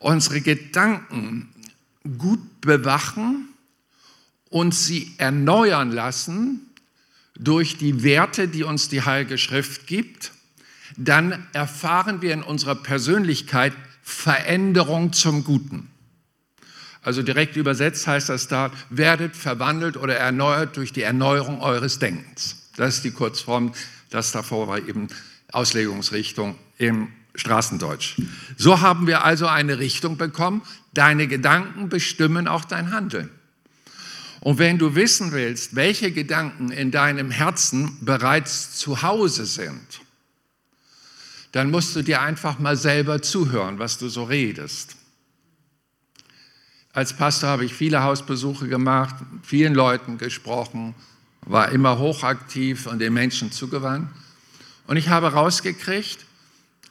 unsere 0.00 0.40
Gedanken 0.40 1.48
gut 2.18 2.60
bewachen 2.60 3.48
und 4.48 4.74
sie 4.74 5.12
erneuern 5.18 5.92
lassen 5.92 6.66
durch 7.38 7.78
die 7.78 8.02
Werte, 8.02 8.48
die 8.48 8.64
uns 8.64 8.88
die 8.88 9.02
Heilige 9.02 9.38
Schrift 9.38 9.86
gibt, 9.86 10.32
dann 10.96 11.46
erfahren 11.52 12.20
wir 12.20 12.34
in 12.34 12.42
unserer 12.42 12.74
Persönlichkeit 12.74 13.72
Veränderung 14.02 15.12
zum 15.12 15.44
Guten. 15.44 15.88
Also 17.02 17.22
direkt 17.22 17.56
übersetzt 17.56 18.06
heißt 18.06 18.28
das 18.28 18.48
da, 18.48 18.72
werdet 18.90 19.36
verwandelt 19.36 19.96
oder 19.96 20.16
erneuert 20.16 20.76
durch 20.76 20.92
die 20.92 21.02
Erneuerung 21.02 21.60
eures 21.60 21.98
Denkens. 21.98 22.68
Das 22.76 22.96
ist 22.96 23.04
die 23.04 23.12
Kurzform, 23.12 23.72
das 24.10 24.32
davor 24.32 24.68
war 24.68 24.78
eben 24.78 25.08
Auslegungsrichtung 25.52 26.56
im 26.78 27.08
Straßendeutsch. 27.34 28.16
So 28.56 28.80
haben 28.80 29.06
wir 29.06 29.24
also 29.24 29.46
eine 29.46 29.78
Richtung 29.78 30.16
bekommen. 30.16 30.62
Deine 30.92 31.28
Gedanken 31.28 31.88
bestimmen 31.88 32.48
auch 32.48 32.64
dein 32.64 32.92
Handeln. 32.92 33.30
Und 34.40 34.58
wenn 34.58 34.78
du 34.78 34.94
wissen 34.94 35.32
willst, 35.32 35.76
welche 35.76 36.12
Gedanken 36.12 36.70
in 36.70 36.90
deinem 36.90 37.30
Herzen 37.30 37.98
bereits 38.00 38.72
zu 38.76 39.02
Hause 39.02 39.44
sind, 39.44 40.00
dann 41.52 41.70
musst 41.70 41.94
du 41.94 42.02
dir 42.02 42.22
einfach 42.22 42.58
mal 42.58 42.76
selber 42.76 43.22
zuhören, 43.22 43.78
was 43.78 43.98
du 43.98 44.08
so 44.08 44.24
redest. 44.24 44.96
Als 46.92 47.12
Pastor 47.12 47.50
habe 47.50 47.64
ich 47.64 47.74
viele 47.74 48.02
Hausbesuche 48.02 48.66
gemacht, 48.66 49.14
vielen 49.42 49.74
Leuten 49.74 50.18
gesprochen, 50.18 50.94
war 51.42 51.70
immer 51.70 51.98
hochaktiv 51.98 52.86
und 52.86 52.98
den 52.98 53.12
Menschen 53.12 53.52
zugewandt. 53.52 54.10
Und 54.86 54.96
ich 54.96 55.08
habe 55.08 55.32
rausgekriegt, 55.32 56.24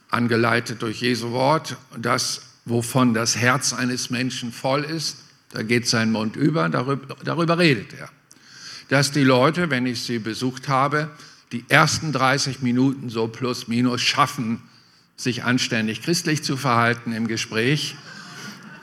angeleitet 0.10 0.82
durch 0.82 1.02
Jesu 1.02 1.32
Wort, 1.32 1.78
dass 1.98 2.42
wovon 2.66 3.14
das 3.14 3.36
Herz 3.36 3.74
eines 3.74 4.10
Menschen 4.10 4.52
voll 4.52 4.84
ist, 4.84 5.18
da 5.52 5.64
geht 5.64 5.88
sein 5.88 6.12
Mund 6.12 6.36
über, 6.36 6.70
darüber, 6.70 7.16
darüber 7.24 7.58
redet 7.58 7.94
er. 7.94 8.10
Dass 8.90 9.12
die 9.12 9.24
Leute, 9.24 9.70
wenn 9.70 9.86
ich 9.86 10.04
sie 10.04 10.20
besucht 10.20 10.68
habe, 10.68 11.10
die 11.52 11.66
ersten 11.68 12.12
30 12.12 12.62
Minuten 12.62 13.10
so 13.10 13.28
plus 13.28 13.68
minus 13.68 14.02
schaffen, 14.02 14.62
sich 15.18 15.44
anständig 15.44 16.02
christlich 16.02 16.44
zu 16.44 16.58
verhalten 16.58 17.12
im 17.12 17.28
Gespräch. 17.28 17.96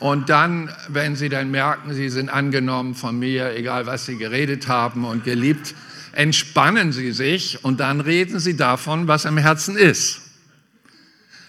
Und 0.01 0.29
dann, 0.29 0.71
wenn 0.89 1.17
sie 1.17 1.29
dann 1.29 1.51
merken, 1.51 1.95
sie 1.95 2.11
sind 2.11 2.29
angenommen 2.29 2.95
von 2.95 3.19
mir, 3.19 3.55
egal 3.57 3.87
was 3.87 4.07
sie 4.07 4.19
geredet 4.19 4.69
haben 4.69 5.05
und 5.05 5.25
geliebt, 5.25 5.75
entspannen 6.13 6.93
sie 6.93 7.13
sich 7.13 7.65
und 7.65 7.81
dann 7.81 8.01
reden 8.01 8.39
sie 8.39 8.57
davon, 8.57 9.07
was 9.09 9.25
im 9.25 9.39
Herzen 9.39 9.77
ist. 9.77 10.21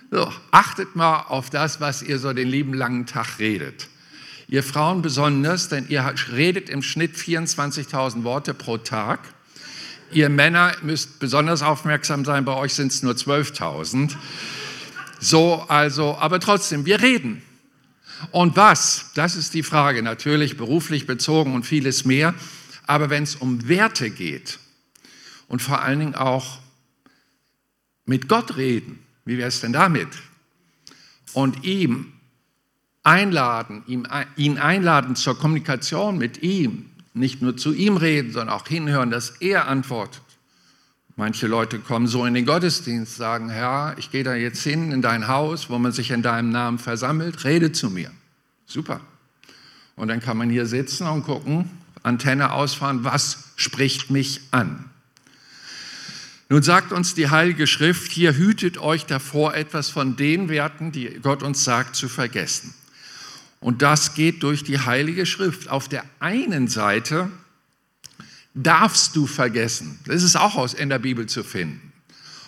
So, 0.10 0.32
achtet 0.52 0.96
mal 0.96 1.26
auf 1.28 1.50
das, 1.50 1.82
was 1.82 2.02
ihr 2.02 2.18
so 2.18 2.32
den 2.32 2.48
lieben 2.48 2.74
langen 2.74 3.06
Tag 3.06 3.40
redet. 3.40 3.90
Ihr 4.48 4.64
Frauen 4.64 5.02
besonders, 5.02 5.68
denn 5.68 5.90
ihr 5.90 6.14
redet 6.32 6.70
im 6.70 6.82
Schnitt 6.82 7.18
24.000 7.18 8.24
Worte 8.24 8.54
pro 8.54 8.78
Tag. 8.78 9.20
Ihr 10.12 10.30
Männer 10.30 10.74
müsst 10.82 11.20
besonders 11.20 11.62
aufmerksam 11.62 12.24
sein, 12.24 12.46
bei 12.46 12.54
euch 12.54 12.74
sind 12.74 12.94
es 12.94 13.04
nur 13.04 13.16
12.000. 13.16 14.16
So, 15.20 15.66
also, 15.68 16.16
aber 16.16 16.40
trotzdem, 16.40 16.86
wir 16.86 17.02
reden. 17.02 17.42
Und 18.32 18.56
was? 18.56 19.12
Das 19.16 19.36
ist 19.36 19.54
die 19.54 19.64
Frage, 19.64 20.02
natürlich 20.02 20.56
beruflich 20.56 21.06
bezogen 21.06 21.54
und 21.54 21.66
vieles 21.66 22.06
mehr. 22.06 22.34
Aber 22.86 23.10
wenn 23.10 23.24
es 23.24 23.36
um 23.36 23.68
Werte 23.68 24.10
geht 24.10 24.60
und 25.50 25.62
vor 25.62 25.82
allen 25.82 26.00
Dingen 26.00 26.16
auch 26.16 26.60
mit 28.06 28.30
Gott 28.30 28.56
reden, 28.56 29.00
wie 29.28 29.38
wäre 29.38 29.50
es 29.50 29.62
denn 29.62 29.74
damit? 29.74 30.08
Und 31.34 31.66
ihm 31.66 32.14
einladen, 33.04 33.84
ihn 34.36 34.58
einladen 34.58 35.16
zur 35.16 35.38
Kommunikation 35.38 36.18
mit 36.18 36.42
ihm, 36.42 36.90
nicht 37.14 37.42
nur 37.42 37.58
zu 37.58 37.74
ihm 37.74 37.98
reden, 37.98 38.32
sondern 38.32 38.56
auch 38.56 38.68
hinhören, 38.68 39.12
dass 39.12 39.30
er 39.42 39.68
antwortet. 39.68 40.22
Manche 41.16 41.48
Leute 41.48 41.80
kommen 41.80 42.08
so 42.08 42.26
in 42.26 42.36
den 42.36 42.46
Gottesdienst, 42.46 43.16
sagen, 43.16 43.50
Herr, 43.50 43.96
ich 43.98 44.12
gehe 44.12 44.24
da 44.24 44.36
jetzt 44.36 44.62
hin 44.64 44.92
in 44.92 45.02
dein 45.02 45.28
Haus, 45.28 45.70
wo 45.70 45.78
man 45.80 45.92
sich 45.92 46.12
in 46.12 46.22
deinem 46.22 46.52
Namen 46.52 46.80
versammelt, 46.80 47.44
rede 47.44 47.72
zu 47.72 47.90
mir. 47.90 48.12
Super. 48.66 49.02
Und 49.96 50.10
dann 50.10 50.20
kann 50.20 50.38
man 50.38 50.50
hier 50.50 50.68
sitzen 50.68 51.08
und 51.08 51.24
gucken, 51.24 51.70
Antenne 52.04 52.54
ausfahren, 52.54 53.04
was 53.04 53.52
spricht 53.56 54.12
mich 54.12 54.42
an? 54.52 54.90
Nun 56.50 56.64
sagt 56.64 56.94
uns 56.94 57.14
die 57.14 57.30
Heilige 57.30 57.68
Schrift, 57.68 58.10
hier 58.12 58.36
hütet 58.36 58.78
euch 58.78 59.06
davor, 59.06 59.54
etwas 59.54 59.90
von 59.90 60.16
den 60.16 60.48
Werten, 60.48 60.94
die 60.94 61.20
Gott 61.22 61.44
uns 61.44 61.64
sagt, 61.66 61.96
zu 61.96 62.08
vergessen. 62.08 62.74
Und 63.60 63.82
das 63.82 64.14
geht 64.14 64.44
durch 64.44 64.64
die 64.64 64.80
Heilige 64.80 65.26
Schrift. 65.26 65.70
Auf 65.70 65.90
der 65.90 66.06
einen 66.20 66.70
Seite 66.70 67.30
darfst 68.54 69.16
du 69.16 69.28
vergessen. 69.28 70.00
Das 70.06 70.24
ist 70.24 70.38
auch 70.38 70.56
aus 70.56 70.74
in 70.74 70.88
der 70.88 71.00
Bibel 71.00 71.26
zu 71.26 71.44
finden. 71.44 71.92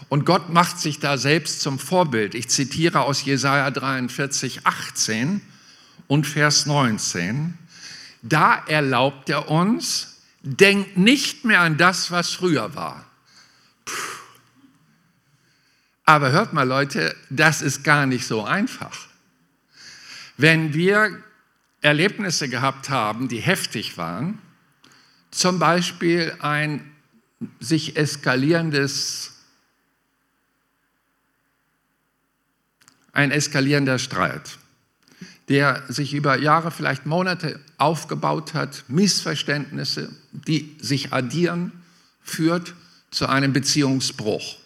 Und 0.07 0.25
Gott 0.25 0.49
macht 0.49 0.79
sich 0.79 0.99
da 0.99 1.17
selbst 1.17 1.59
zum 1.61 1.77
Vorbild. 1.77 2.35
Ich 2.35 2.47
zitiere 2.47 3.01
aus 3.01 3.25
Jesaja 3.25 3.69
43, 3.69 4.65
18 4.65 5.41
und 6.07 6.25
Vers 6.25 6.65
19. 6.65 7.57
Da 8.21 8.63
erlaubt 8.65 9.29
er 9.29 9.51
uns, 9.51 10.21
denkt 10.41 10.97
nicht 10.97 11.43
mehr 11.43 11.59
an 11.59 11.77
das, 11.77 12.11
was 12.11 12.31
früher 12.31 12.75
war 12.75 13.08
aber 16.09 16.31
hört 16.31 16.53
mal 16.53 16.67
Leute, 16.67 17.15
das 17.29 17.61
ist 17.61 17.83
gar 17.83 18.07
nicht 18.07 18.25
so 18.25 18.43
einfach. 18.43 19.09
Wenn 20.37 20.73
wir 20.73 21.21
Erlebnisse 21.81 22.49
gehabt 22.49 22.89
haben, 22.89 23.27
die 23.27 23.37
heftig 23.37 23.95
waren, 23.95 24.39
zum 25.29 25.59
Beispiel 25.59 26.35
ein 26.39 26.91
sich 27.59 27.95
eskalierendes, 27.95 29.33
ein 33.13 33.29
eskalierender 33.29 33.99
Streit, 33.99 34.57
der 35.47 35.83
sich 35.89 36.15
über 36.15 36.39
Jahre, 36.39 36.71
vielleicht 36.71 37.05
Monate 37.05 37.59
aufgebaut 37.77 38.55
hat, 38.55 38.83
Missverständnisse, 38.87 40.11
die 40.31 40.75
sich 40.81 41.13
addieren, 41.13 41.71
führt 42.23 42.73
zu 43.11 43.27
einem 43.27 43.53
Beziehungsbruch, 43.53 44.57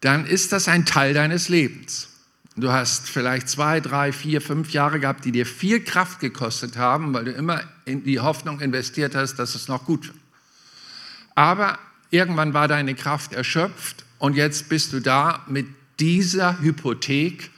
dann 0.00 0.26
ist 0.26 0.52
das 0.52 0.68
ein 0.68 0.86
Teil 0.86 1.14
deines 1.14 1.48
Lebens. 1.48 2.08
Du 2.56 2.72
hast 2.72 3.08
vielleicht 3.08 3.48
zwei, 3.48 3.80
drei, 3.80 4.12
vier, 4.12 4.40
fünf 4.40 4.72
Jahre 4.72 4.98
gehabt, 4.98 5.24
die 5.24 5.32
dir 5.32 5.46
viel 5.46 5.82
Kraft 5.82 6.18
gekostet 6.18 6.76
haben, 6.76 7.14
weil 7.14 7.24
du 7.24 7.30
immer 7.30 7.62
in 7.84 8.02
die 8.02 8.18
Hoffnung 8.18 8.60
investiert 8.60 9.14
hast, 9.14 9.36
dass 9.36 9.54
es 9.54 9.68
noch 9.68 9.84
gut 9.84 10.08
wird. 10.08 10.18
Aber 11.36 11.78
irgendwann 12.10 12.54
war 12.54 12.66
deine 12.66 12.96
Kraft 12.96 13.32
erschöpft 13.32 14.04
und 14.18 14.34
jetzt 14.34 14.68
bist 14.68 14.92
du 14.92 15.00
da 15.00 15.44
mit 15.46 15.66
dieser 16.00 16.60
Hypothek 16.60 17.50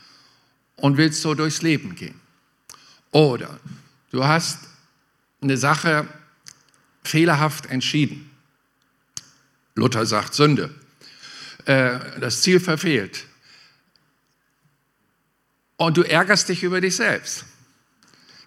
und 0.76 0.98
willst 0.98 1.22
so 1.22 1.34
durchs 1.34 1.62
Leben 1.62 1.94
gehen. 1.94 2.20
Oder 3.10 3.58
du 4.10 4.24
hast 4.24 4.58
eine 5.40 5.56
Sache 5.56 6.06
fehlerhaft 7.02 7.66
entschieden. 7.66 8.29
Luther 9.74 10.06
sagt 10.06 10.34
Sünde. 10.34 10.74
Äh, 11.64 11.98
das 12.20 12.42
Ziel 12.42 12.60
verfehlt. 12.60 13.24
Und 15.76 15.96
du 15.96 16.02
ärgerst 16.02 16.48
dich 16.48 16.62
über 16.62 16.80
dich 16.80 16.96
selbst. 16.96 17.44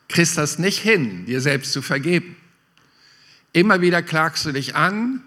Kriegst 0.07 0.37
das 0.37 0.59
nicht 0.59 0.79
hin, 0.79 1.25
dir 1.25 1.41
selbst 1.41 1.71
zu 1.73 1.81
vergeben. 1.81 2.35
Immer 3.53 3.81
wieder 3.81 4.01
klagst 4.01 4.45
du 4.45 4.51
dich 4.51 4.75
an 4.75 5.23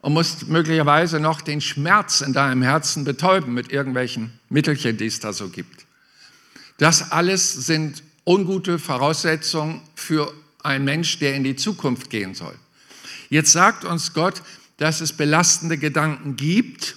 und 0.00 0.12
musst 0.12 0.48
möglicherweise 0.48 1.20
noch 1.20 1.40
den 1.40 1.60
Schmerz 1.60 2.20
in 2.20 2.32
deinem 2.32 2.62
Herzen 2.62 3.04
betäuben 3.04 3.52
mit 3.52 3.72
irgendwelchen 3.72 4.38
Mittelchen, 4.48 4.96
die 4.96 5.06
es 5.06 5.20
da 5.20 5.32
so 5.32 5.48
gibt. 5.48 5.86
Das 6.78 7.10
alles 7.10 7.52
sind 7.52 8.02
ungute 8.24 8.78
Voraussetzungen 8.78 9.82
für 9.94 10.32
einen 10.62 10.84
Mensch, 10.84 11.18
der 11.18 11.34
in 11.34 11.44
die 11.44 11.56
Zukunft 11.56 12.10
gehen 12.10 12.34
soll. 12.34 12.54
Jetzt 13.30 13.52
sagt 13.52 13.84
uns 13.84 14.14
Gott, 14.14 14.42
dass 14.78 15.00
es 15.00 15.12
belastende 15.12 15.76
Gedanken 15.76 16.36
gibt, 16.36 16.96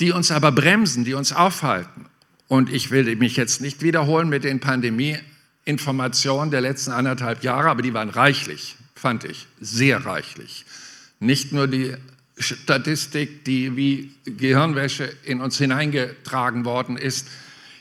die 0.00 0.10
uns 0.10 0.30
aber 0.30 0.50
bremsen, 0.50 1.04
die 1.04 1.14
uns 1.14 1.32
aufhalten. 1.32 2.06
Und 2.48 2.72
ich 2.72 2.90
will 2.90 3.14
mich 3.16 3.36
jetzt 3.36 3.60
nicht 3.60 3.82
wiederholen 3.82 4.28
mit 4.28 4.44
den 4.44 4.60
Pandemie-Informationen 4.60 6.50
der 6.50 6.60
letzten 6.60 6.90
anderthalb 6.90 7.44
Jahre, 7.44 7.68
aber 7.68 7.82
die 7.82 7.94
waren 7.94 8.10
reichlich, 8.10 8.76
fand 8.94 9.24
ich, 9.24 9.46
sehr 9.60 10.04
reichlich. 10.04 10.64
Nicht 11.20 11.52
nur 11.52 11.68
die 11.68 11.94
Statistik, 12.38 13.44
die 13.44 13.76
wie 13.76 14.12
Gehirnwäsche 14.24 15.12
in 15.24 15.40
uns 15.40 15.56
hineingetragen 15.58 16.64
worden 16.64 16.96
ist, 16.96 17.28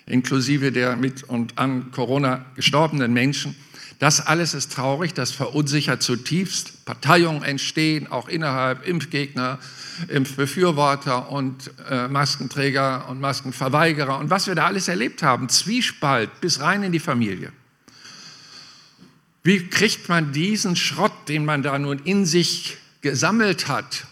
inklusive 0.05 0.71
der 0.71 0.95
mit 0.95 1.23
und 1.23 1.57
an 1.57 1.91
Corona 1.91 2.45
gestorbenen 2.55 3.13
Menschen, 3.13 3.55
das 4.03 4.19
alles 4.19 4.53
ist 4.53 4.73
traurig, 4.73 5.13
das 5.13 5.31
verunsichert 5.31 6.03
zutiefst. 6.03 6.83
Parteiungen 6.83 7.41
entstehen, 7.41 8.11
auch 8.11 8.27
innerhalb 8.27 8.85
Impfgegner, 8.85 9.59
Impfbefürworter 10.09 11.31
und 11.31 11.71
äh, 11.89 12.09
Maskenträger 12.09 13.07
und 13.07 13.21
Maskenverweigerer 13.21 14.19
und 14.19 14.29
was 14.29 14.45
wir 14.45 14.55
da 14.55 14.65
alles 14.65 14.89
erlebt 14.89 15.23
haben. 15.23 15.47
Zwiespalt 15.47 16.41
bis 16.41 16.59
rein 16.59 16.83
in 16.83 16.91
die 16.91 16.99
Familie. 16.99 17.53
Wie 19.41 19.69
kriegt 19.69 20.09
man 20.09 20.33
diesen 20.33 20.75
Schrott, 20.75 21.13
den 21.29 21.45
man 21.45 21.63
da 21.63 21.79
nun 21.79 21.99
in 21.99 22.25
sich 22.25 22.75
gesammelt 22.99 23.69
hat, 23.69 24.05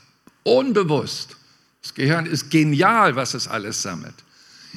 unbewusst? 0.44 1.36
Das 1.82 1.96
Gehirn 1.96 2.28
ist 2.28 2.50
genial, 2.50 3.18
was 3.18 3.34
es 3.34 3.50
alles 3.50 3.82
sammelt. 3.82 4.16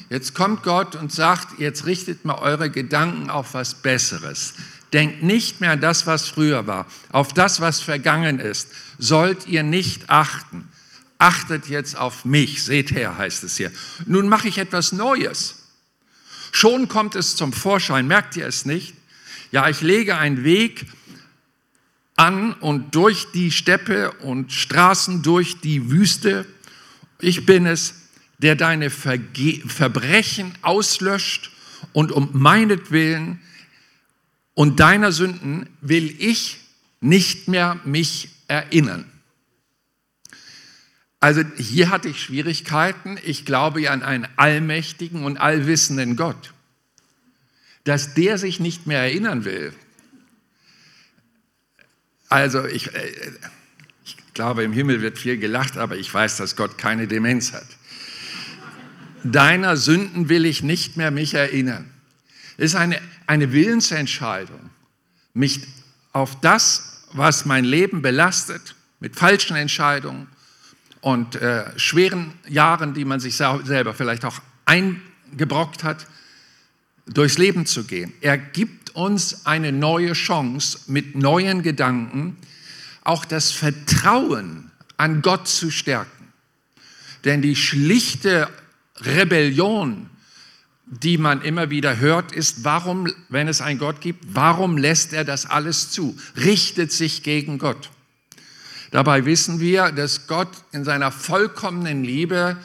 Jetzt 0.09 0.35
kommt 0.35 0.63
Gott 0.63 0.95
und 0.95 1.11
sagt, 1.13 1.57
jetzt 1.57 1.85
richtet 1.85 2.25
mal 2.25 2.35
eure 2.35 2.69
Gedanken 2.69 3.29
auf 3.29 3.53
was 3.53 3.75
Besseres. 3.75 4.55
Denkt 4.95 5.23
nicht 5.23 5.59
mehr 5.59 5.71
an 5.71 5.81
das, 5.81 6.07
was 6.07 6.29
früher 6.29 6.67
war, 6.67 6.87
auf 7.11 7.33
das, 7.33 7.59
was 7.59 7.81
vergangen 7.81 8.39
ist. 8.39 8.69
Sollt 8.97 9.45
ihr 9.45 9.61
nicht 9.61 10.09
achten. 10.09 10.69
Achtet 11.17 11.67
jetzt 11.67 11.97
auf 11.97 12.23
mich. 12.23 12.63
Seht 12.63 12.91
her, 12.91 13.17
heißt 13.17 13.43
es 13.43 13.57
hier. 13.57 13.73
Nun 14.05 14.29
mache 14.29 14.47
ich 14.47 14.57
etwas 14.57 14.93
Neues. 14.93 15.65
Schon 16.53 16.87
kommt 16.87 17.15
es 17.15 17.35
zum 17.35 17.51
Vorschein. 17.51 18.07
Merkt 18.07 18.37
ihr 18.37 18.47
es 18.47 18.65
nicht? 18.65 18.93
Ja, 19.51 19.67
ich 19.67 19.81
lege 19.81 20.17
einen 20.17 20.45
Weg 20.45 20.85
an 22.15 22.53
und 22.53 22.95
durch 22.95 23.27
die 23.33 23.51
Steppe 23.51 24.13
und 24.21 24.53
Straßen 24.53 25.23
durch 25.23 25.59
die 25.59 25.91
Wüste. 25.91 26.45
Ich 27.19 27.45
bin 27.45 27.65
es. 27.65 27.95
der 28.37 28.55
deine 28.55 28.89
Verge 28.89 29.61
Verbrechen 29.67 30.57
auslöscht 30.61 31.51
und 31.91 32.13
um 32.13 32.29
meinetwillen 32.31 33.41
und 34.55 34.79
deiner 34.79 35.11
Sünden 35.11 35.69
will 35.81 36.15
ich 36.17 36.59
nicht 37.01 37.47
mehr 37.47 37.79
mich 37.83 38.29
erinnern. 38.47 39.05
Also 41.19 41.43
hier 41.57 41.89
hatte 41.89 42.09
ich 42.09 42.21
Schwierigkeiten. 42.21 43.17
Ich 43.23 43.45
glaube 43.45 43.81
ja 43.81 43.91
an 43.91 44.01
einen 44.01 44.27
allmächtigen 44.37 45.23
und 45.23 45.37
allwissenden 45.37 46.15
Gott. 46.15 46.53
Dass 47.83 48.13
der 48.13 48.37
sich 48.37 48.59
nicht 48.59 48.87
mehr 48.87 48.99
erinnern 48.99 49.43
will. 49.45 49.73
Also 52.29 52.65
ich, 52.65 52.93
äh, 52.93 53.11
ich 54.05 54.17
glaube, 54.33 54.63
im 54.63 54.71
Himmel 54.71 55.01
wird 55.01 55.17
viel 55.17 55.37
gelacht, 55.37 55.77
aber 55.77 55.97
ich 55.97 56.11
weiß, 56.11 56.37
dass 56.37 56.55
Gott 56.55 56.77
keine 56.77 57.07
Demenz 57.07 57.53
hat. 57.53 57.67
Deiner 59.23 59.77
Sünden 59.77 60.29
will 60.29 60.45
ich 60.45 60.63
nicht 60.63 60.97
mehr 60.97 61.11
mich 61.11 61.33
erinnern. 61.33 61.89
Es 62.57 62.65
ist 62.65 62.75
eine, 62.75 63.01
eine 63.27 63.51
Willensentscheidung, 63.51 64.69
mich 65.33 65.61
auf 66.11 66.39
das, 66.41 67.05
was 67.13 67.45
mein 67.45 67.65
Leben 67.65 68.01
belastet, 68.01 68.75
mit 68.99 69.15
falschen 69.15 69.55
Entscheidungen 69.55 70.27
und 71.01 71.35
äh, 71.35 71.77
schweren 71.77 72.33
Jahren, 72.47 72.93
die 72.93 73.05
man 73.05 73.19
sich 73.19 73.35
selber 73.35 73.93
vielleicht 73.93 74.25
auch 74.25 74.39
eingebrockt 74.65 75.83
hat, 75.83 76.07
durchs 77.05 77.37
Leben 77.37 77.65
zu 77.65 77.83
gehen. 77.83 78.13
Er 78.21 78.37
gibt 78.37 78.95
uns 78.95 79.45
eine 79.45 79.71
neue 79.71 80.13
Chance 80.13 80.79
mit 80.87 81.15
neuen 81.15 81.61
Gedanken, 81.61 82.37
auch 83.03 83.25
das 83.25 83.51
Vertrauen 83.51 84.71
an 84.97 85.21
Gott 85.21 85.47
zu 85.47 85.69
stärken. 85.69 86.33
Denn 87.23 87.41
die 87.41 87.55
schlichte 87.55 88.49
Rebellion, 88.97 90.09
die 90.87 91.17
man 91.17 91.41
immer 91.41 91.69
wieder 91.69 91.99
hört, 91.99 92.31
ist, 92.31 92.63
warum, 92.63 93.11
wenn 93.29 93.47
es 93.47 93.61
einen 93.61 93.79
Gott 93.79 94.01
gibt, 94.01 94.23
warum 94.33 94.77
lässt 94.77 95.13
er 95.13 95.23
das 95.23 95.45
alles 95.45 95.89
zu? 95.89 96.17
Richtet 96.37 96.91
sich 96.91 97.23
gegen 97.23 97.57
Gott. 97.57 97.89
Dabei 98.91 99.25
wissen 99.25 99.59
wir, 99.59 99.91
dass 99.91 100.27
Gott 100.27 100.49
in 100.71 100.83
seiner 100.83 101.11
vollkommenen 101.11 102.03
Liebe 102.03 102.57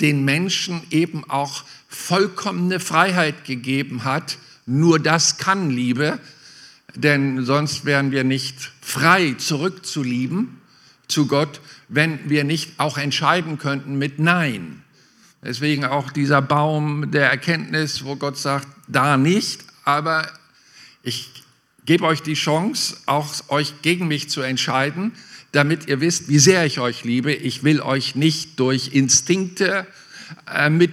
den 0.00 0.24
Menschen 0.24 0.82
eben 0.90 1.28
auch 1.28 1.64
vollkommene 1.88 2.80
Freiheit 2.80 3.44
gegeben 3.44 4.04
hat. 4.04 4.38
Nur 4.66 4.98
das 4.98 5.38
kann 5.38 5.70
Liebe, 5.70 6.18
denn 6.94 7.44
sonst 7.44 7.84
wären 7.84 8.10
wir 8.10 8.24
nicht 8.24 8.72
frei 8.80 9.34
zurückzulieben 9.38 10.60
zu 11.08 11.26
Gott, 11.26 11.60
wenn 11.88 12.28
wir 12.28 12.44
nicht 12.44 12.78
auch 12.78 12.98
entscheiden 12.98 13.58
könnten 13.58 13.96
mit 13.96 14.18
Nein. 14.18 14.82
Deswegen 15.46 15.84
auch 15.84 16.10
dieser 16.10 16.42
Baum 16.42 17.12
der 17.12 17.30
Erkenntnis, 17.30 18.04
wo 18.04 18.16
Gott 18.16 18.36
sagt, 18.36 18.66
da 18.88 19.16
nicht, 19.16 19.60
aber 19.84 20.28
ich 21.04 21.44
gebe 21.84 22.04
euch 22.04 22.20
die 22.20 22.34
Chance, 22.34 22.96
auch 23.06 23.32
euch 23.46 23.80
gegen 23.80 24.08
mich 24.08 24.28
zu 24.28 24.40
entscheiden, 24.40 25.12
damit 25.52 25.86
ihr 25.86 26.00
wisst, 26.00 26.28
wie 26.28 26.40
sehr 26.40 26.66
ich 26.66 26.80
euch 26.80 27.04
liebe. 27.04 27.32
Ich 27.32 27.62
will 27.62 27.80
euch 27.80 28.16
nicht 28.16 28.58
durch 28.58 28.88
Instinkte 28.92 29.86
äh, 30.52 30.68
mit 30.68 30.92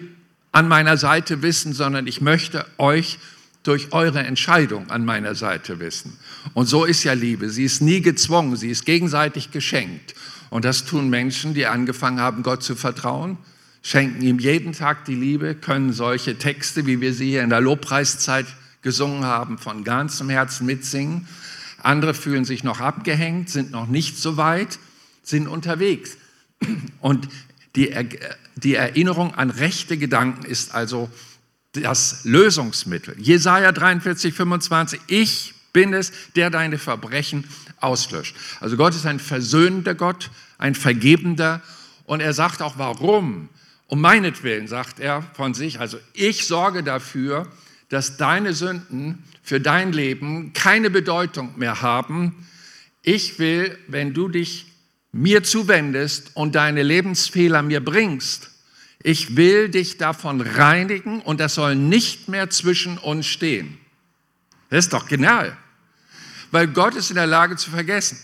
an 0.51 0.67
meiner 0.67 0.97
Seite 0.97 1.41
wissen, 1.41 1.73
sondern 1.73 2.05
ich 2.05 2.21
möchte 2.21 2.67
euch 2.77 3.17
durch 3.63 3.91
eure 3.91 4.19
Entscheidung 4.19 4.91
an 4.91 5.03
meiner 5.03 5.33
Seite 5.33 5.79
wissen. 5.79 6.19
Und 6.53 6.67
so 6.67 6.85
ist 6.85 7.03
ja 7.03 7.13
Liebe. 7.13 7.49
Sie 7.49 7.63
ist 7.63 7.81
nie 7.81 8.01
gezwungen, 8.01 8.55
sie 8.55 8.69
ist 8.69 8.85
gegenseitig 8.85 9.49
geschenkt. 9.49 10.13
Und 10.51 10.63
das 10.63 10.85
tun 10.85 11.09
Menschen, 11.09 11.55
die 11.55 11.65
angefangen 11.65 12.19
haben, 12.19 12.43
Gott 12.43 12.61
zu 12.61 12.75
vertrauen 12.75 13.39
schenken 13.83 14.21
ihm 14.23 14.39
jeden 14.39 14.73
Tag 14.73 15.05
die 15.05 15.13
Liebe, 15.13 15.53
können 15.53 15.93
solche 15.93 16.37
Texte, 16.39 16.87
wie 16.87 17.01
wir 17.01 17.13
sie 17.13 17.29
hier 17.29 17.43
in 17.43 17.49
der 17.49 17.61
Lobpreiszeit 17.61 18.47
gesungen 18.81 19.25
haben, 19.25 19.59
von 19.59 19.83
ganzem 19.83 20.29
Herzen 20.29 20.65
mitsingen. 20.65 21.27
Andere 21.83 22.13
fühlen 22.13 22.45
sich 22.45 22.63
noch 22.63 22.79
abgehängt, 22.79 23.49
sind 23.49 23.71
noch 23.71 23.87
nicht 23.87 24.17
so 24.17 24.37
weit, 24.37 24.79
sind 25.21 25.47
unterwegs. 25.47 26.17
Und 27.01 27.27
die, 27.75 27.91
er 27.91 28.05
die 28.55 28.75
Erinnerung 28.75 29.35
an 29.35 29.49
rechte 29.49 29.97
Gedanken 29.97 30.45
ist 30.45 30.73
also 30.73 31.09
das 31.73 32.23
Lösungsmittel. 32.23 33.15
Jesaja 33.19 33.71
43, 33.71 34.33
25, 34.33 34.99
ich 35.07 35.55
bin 35.73 35.93
es, 35.93 36.11
der 36.35 36.51
deine 36.51 36.77
Verbrechen 36.77 37.45
auslöscht. 37.79 38.35
Also 38.59 38.77
Gott 38.77 38.93
ist 38.95 39.05
ein 39.07 39.19
versöhnender 39.19 39.95
Gott, 39.95 40.29
ein 40.59 40.75
vergebender 40.75 41.61
und 42.05 42.21
er 42.21 42.33
sagt 42.33 42.61
auch, 42.61 42.77
warum 42.77 43.49
um 43.87 44.01
meinetwillen, 44.01 44.67
sagt 44.67 44.99
er 44.99 45.21
von 45.33 45.53
sich, 45.53 45.79
also 45.79 45.97
ich 46.13 46.47
sorge 46.47 46.83
dafür, 46.83 47.47
dass 47.89 48.17
deine 48.17 48.53
Sünden 48.53 49.23
für 49.43 49.59
dein 49.59 49.93
Leben 49.93 50.53
keine 50.53 50.89
Bedeutung 50.89 51.57
mehr 51.57 51.81
haben. 51.81 52.47
Ich 53.01 53.37
will, 53.39 53.77
wenn 53.87 54.13
du 54.13 54.29
dich 54.29 54.67
mir 55.11 55.43
zuwendest 55.43 56.31
und 56.33 56.55
deine 56.55 56.81
Lebensfehler 56.81 57.61
mir 57.61 57.83
bringst, 57.83 58.49
ich 59.03 59.35
will 59.35 59.69
dich 59.69 59.97
davon 59.97 60.41
reinigen 60.41 61.21
und 61.21 61.39
das 61.39 61.55
soll 61.55 61.75
nicht 61.75 62.29
mehr 62.29 62.49
zwischen 62.49 62.97
uns 62.97 63.27
stehen. 63.27 63.77
Das 64.69 64.85
ist 64.85 64.93
doch 64.93 65.07
genial, 65.07 65.55
weil 66.51 66.67
Gott 66.67 66.95
ist 66.95 67.09
in 67.09 67.15
der 67.15 67.27
Lage 67.27 67.57
zu 67.57 67.69
vergessen. 67.69 68.17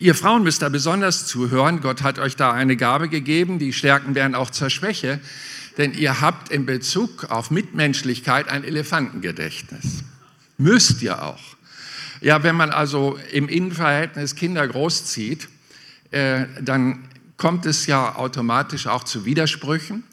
Ihr 0.00 0.14
Frauen 0.14 0.44
müsst 0.44 0.62
da 0.62 0.68
besonders 0.68 1.26
zuhören. 1.26 1.80
Gott 1.80 2.02
hat 2.02 2.20
euch 2.20 2.36
da 2.36 2.52
eine 2.52 2.76
Gabe 2.76 3.08
gegeben. 3.08 3.58
Die 3.58 3.72
Stärken 3.72 4.14
werden 4.14 4.36
auch 4.36 4.50
zur 4.50 4.70
Schwäche. 4.70 5.18
Denn 5.76 5.92
ihr 5.92 6.20
habt 6.20 6.50
in 6.50 6.66
Bezug 6.66 7.24
auf 7.30 7.50
Mitmenschlichkeit 7.50 8.48
ein 8.48 8.62
Elefantengedächtnis. 8.62 10.04
Müsst 10.56 11.02
ihr 11.02 11.22
auch. 11.22 11.42
Ja, 12.20 12.42
wenn 12.44 12.54
man 12.54 12.70
also 12.70 13.18
im 13.32 13.48
Innenverhältnis 13.48 14.36
Kinder 14.36 14.66
großzieht, 14.66 15.48
äh, 16.10 16.46
dann 16.60 17.08
kommt 17.36 17.66
es 17.66 17.86
ja 17.86 18.16
automatisch 18.16 18.86
auch 18.86 19.04
zu 19.04 19.24
Widersprüchen. 19.24 20.04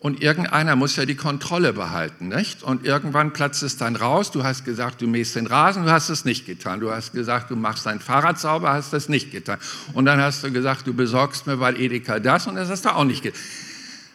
Und 0.00 0.22
irgendeiner 0.22 0.76
muss 0.76 0.96
ja 0.96 1.04
die 1.04 1.14
Kontrolle 1.14 1.74
behalten, 1.74 2.28
nicht? 2.28 2.62
Und 2.62 2.86
irgendwann 2.86 3.34
platzt 3.34 3.62
es 3.62 3.76
dann 3.76 3.96
raus. 3.96 4.30
Du 4.30 4.44
hast 4.44 4.64
gesagt, 4.64 5.02
du 5.02 5.06
mähst 5.06 5.36
den 5.36 5.46
Rasen, 5.46 5.84
du 5.84 5.90
hast 5.90 6.08
es 6.08 6.24
nicht 6.24 6.46
getan. 6.46 6.80
Du 6.80 6.90
hast 6.90 7.12
gesagt, 7.12 7.50
du 7.50 7.56
machst 7.56 7.84
dein 7.84 8.00
Fahrrad 8.00 8.40
sauber, 8.40 8.72
hast 8.72 8.94
es 8.94 9.10
nicht 9.10 9.30
getan. 9.30 9.58
Und 9.92 10.06
dann 10.06 10.18
hast 10.18 10.42
du 10.42 10.50
gesagt, 10.50 10.86
du 10.86 10.94
besorgst 10.94 11.46
mir 11.46 11.58
bei 11.58 11.74
Edeka 11.74 12.18
das 12.18 12.46
und 12.46 12.54
das 12.54 12.70
hast 12.70 12.86
du 12.86 12.94
auch 12.94 13.04
nicht 13.04 13.22
getan. 13.22 13.38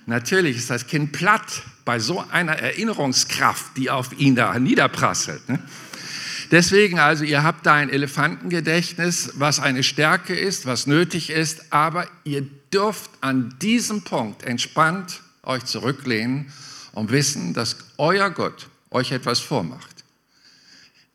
Natürlich 0.08 0.58
ist 0.58 0.72
das 0.72 0.88
Kind 0.88 1.12
platt 1.12 1.62
bei 1.86 2.00
so 2.00 2.24
einer 2.32 2.54
Erinnerungskraft, 2.54 3.78
die 3.78 3.92
auf 3.92 4.20
ihn 4.20 4.36
da 4.36 4.58
niederprasselt. 4.58 5.48
Ne? 5.48 5.60
Deswegen 6.50 6.98
also, 6.98 7.24
ihr 7.24 7.44
habt 7.44 7.64
da 7.68 7.76
ein 7.76 7.90
Elefantengedächtnis, 7.90 9.34
was 9.36 9.60
eine 9.60 9.84
Stärke 9.84 10.34
ist, 10.34 10.66
was 10.66 10.88
nötig 10.88 11.30
ist, 11.30 11.72
aber 11.72 12.08
ihr 12.24 12.42
dürft 12.74 13.12
an 13.22 13.54
diesem 13.62 14.04
Punkt 14.04 14.42
entspannt 14.44 15.22
euch 15.46 15.66
zurücklehnen 15.66 16.52
und 16.94 17.12
wissen, 17.12 17.54
dass 17.54 17.78
euer 17.98 18.30
Gott 18.30 18.70
euch 18.90 19.12
etwas 19.12 19.40
vormacht. 19.40 20.04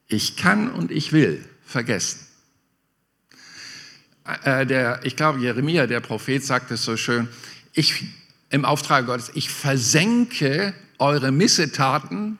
Ich 0.06 0.36
kann 0.36 0.70
und 0.70 0.90
ich 0.90 1.12
will 1.12 1.44
vergessen. 1.64 2.20
Äh, 4.44 4.66
der, 4.66 5.00
ich 5.04 5.16
glaube, 5.16 5.40
Jeremia, 5.40 5.86
der 5.86 6.00
Prophet, 6.00 6.44
sagt 6.44 6.70
es 6.70 6.84
so 6.84 6.96
schön, 6.96 7.28
ich, 7.72 8.04
im 8.50 8.64
Auftrag 8.64 9.06
Gottes, 9.06 9.30
ich 9.34 9.50
versenke 9.50 10.74
eure 10.98 11.32
Missetaten, 11.32 12.38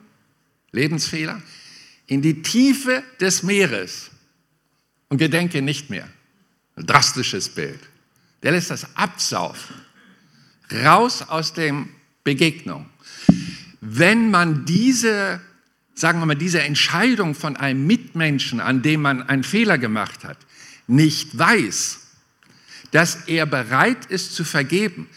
Lebensfehler, 0.71 1.41
in 2.07 2.21
die 2.21 2.41
Tiefe 2.41 3.03
des 3.19 3.43
Meeres 3.43 4.11
und 5.09 5.17
gedenke 5.17 5.61
nicht 5.61 5.89
mehr. 5.89 6.07
Ein 6.75 6.85
drastisches 6.85 7.49
Bild. 7.49 7.79
Der 8.43 8.51
lässt 8.51 8.69
das 8.69 8.95
absaufen 8.95 9.75
raus 10.73 11.23
aus 11.23 11.53
dem 11.53 11.89
Begegnung. 12.23 12.85
Wenn 13.81 14.29
man 14.31 14.65
diese, 14.65 15.41
sagen 15.95 16.19
wir 16.19 16.25
mal, 16.25 16.35
diese 16.35 16.61
Entscheidung 16.61 17.35
von 17.35 17.57
einem 17.57 17.85
Mitmenschen, 17.87 18.59
an 18.59 18.81
dem 18.81 19.01
man 19.01 19.23
einen 19.23 19.43
Fehler 19.43 19.77
gemacht 19.77 20.23
hat, 20.23 20.37
nicht 20.87 21.37
weiß, 21.37 21.99
dass 22.91 23.27
er 23.27 23.45
bereit 23.45 24.05
ist 24.07 24.35
zu 24.35 24.43
vergeben, 24.43 25.07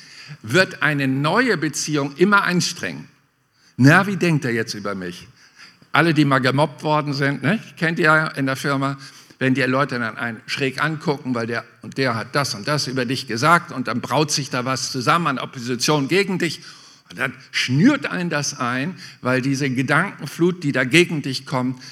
wird 0.42 0.82
eine 0.82 1.08
neue 1.08 1.56
Beziehung 1.56 2.16
immer 2.16 2.44
anstrengend. 2.44 3.08
Na, 3.76 4.06
wie 4.06 4.16
denkt 4.16 4.44
er 4.44 4.52
jetzt 4.52 4.74
über 4.74 4.94
mich? 4.94 5.26
Alle, 5.92 6.14
die 6.14 6.24
mal 6.24 6.38
gemobbt 6.38 6.82
worden 6.82 7.12
sind, 7.12 7.42
ne? 7.42 7.60
kennt 7.76 7.98
ihr 7.98 8.06
ja 8.06 8.26
in 8.28 8.46
der 8.46 8.56
Firma, 8.56 8.96
wenn 9.38 9.54
die 9.54 9.62
Leute 9.62 9.98
dann 9.98 10.16
einen 10.16 10.40
schräg 10.46 10.82
angucken, 10.82 11.34
weil 11.34 11.46
der 11.46 11.64
und 11.82 11.98
der 11.98 12.14
hat 12.14 12.34
das 12.34 12.54
und 12.54 12.68
das 12.68 12.86
über 12.86 13.04
dich 13.04 13.26
gesagt 13.26 13.72
und 13.72 13.88
dann 13.88 14.00
braut 14.00 14.30
sich 14.30 14.50
da 14.50 14.64
was 14.64 14.92
zusammen 14.92 15.26
an 15.26 15.38
Opposition 15.38 16.08
gegen 16.08 16.38
dich 16.38 16.60
und 17.10 17.18
dann 17.18 17.32
schnürt 17.50 18.06
einen 18.06 18.30
das 18.30 18.58
ein, 18.58 18.96
weil 19.20 19.42
diese 19.42 19.70
Gedankenflut, 19.70 20.64
die 20.64 20.72
da 20.72 20.84
gegen 20.84 21.22
dich 21.22 21.46
kommt, 21.46 21.82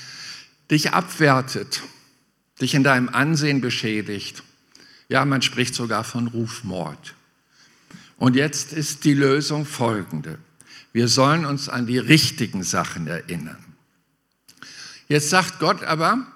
dich 0.70 0.92
abwertet, 0.92 1.82
dich 2.60 2.74
in 2.74 2.84
deinem 2.84 3.08
Ansehen 3.08 3.60
beschädigt. 3.60 4.42
Ja, 5.08 5.24
man 5.24 5.42
spricht 5.42 5.74
sogar 5.74 6.04
von 6.04 6.28
Rufmord. 6.28 7.14
Und 8.16 8.36
jetzt 8.36 8.72
ist 8.72 9.04
die 9.04 9.14
Lösung 9.14 9.66
folgende. 9.66 10.38
Wir 10.92 11.08
sollen 11.08 11.44
uns 11.44 11.68
an 11.68 11.86
die 11.86 11.98
richtigen 11.98 12.62
Sachen 12.62 13.06
erinnern. 13.06 13.62
Jetzt 15.08 15.30
sagt 15.30 15.58
Gott 15.58 15.82
aber, 15.82 16.26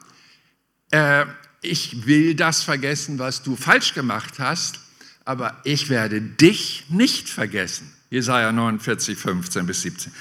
äh, 0.96 1.26
ich 1.60 2.06
will 2.06 2.34
das 2.34 2.62
vergessen, 2.62 3.18
was 3.18 3.42
du 3.42 3.54
falsch 3.54 3.92
gemacht 3.92 4.38
hast, 4.38 4.80
aber 5.24 5.60
ich 5.64 5.88
werde 5.90 6.20
dich 6.20 6.86
nicht 6.88 7.28
vergessen. 7.28 7.92
Jesaja 8.10 8.52
49, 8.52 9.18
15 9.18 9.66
bis 9.66 9.82
17. 9.82 10.12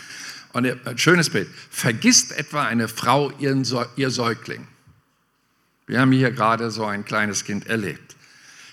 Und 0.53 0.65
ein 0.65 0.97
schönes 0.97 1.29
Bild. 1.29 1.47
Vergisst 1.69 2.31
etwa 2.31 2.65
eine 2.65 2.88
Frau 2.88 3.31
ihren, 3.39 3.65
ihr 3.95 4.09
Säugling. 4.09 4.67
Wir 5.88 6.01
haben 6.01 6.11
hier 6.11 6.31
gerade 6.31 6.71
so 6.71 6.85
ein 6.85 7.05
kleines 7.05 7.43
Kind 7.43 7.67
erlebt. 7.67 8.15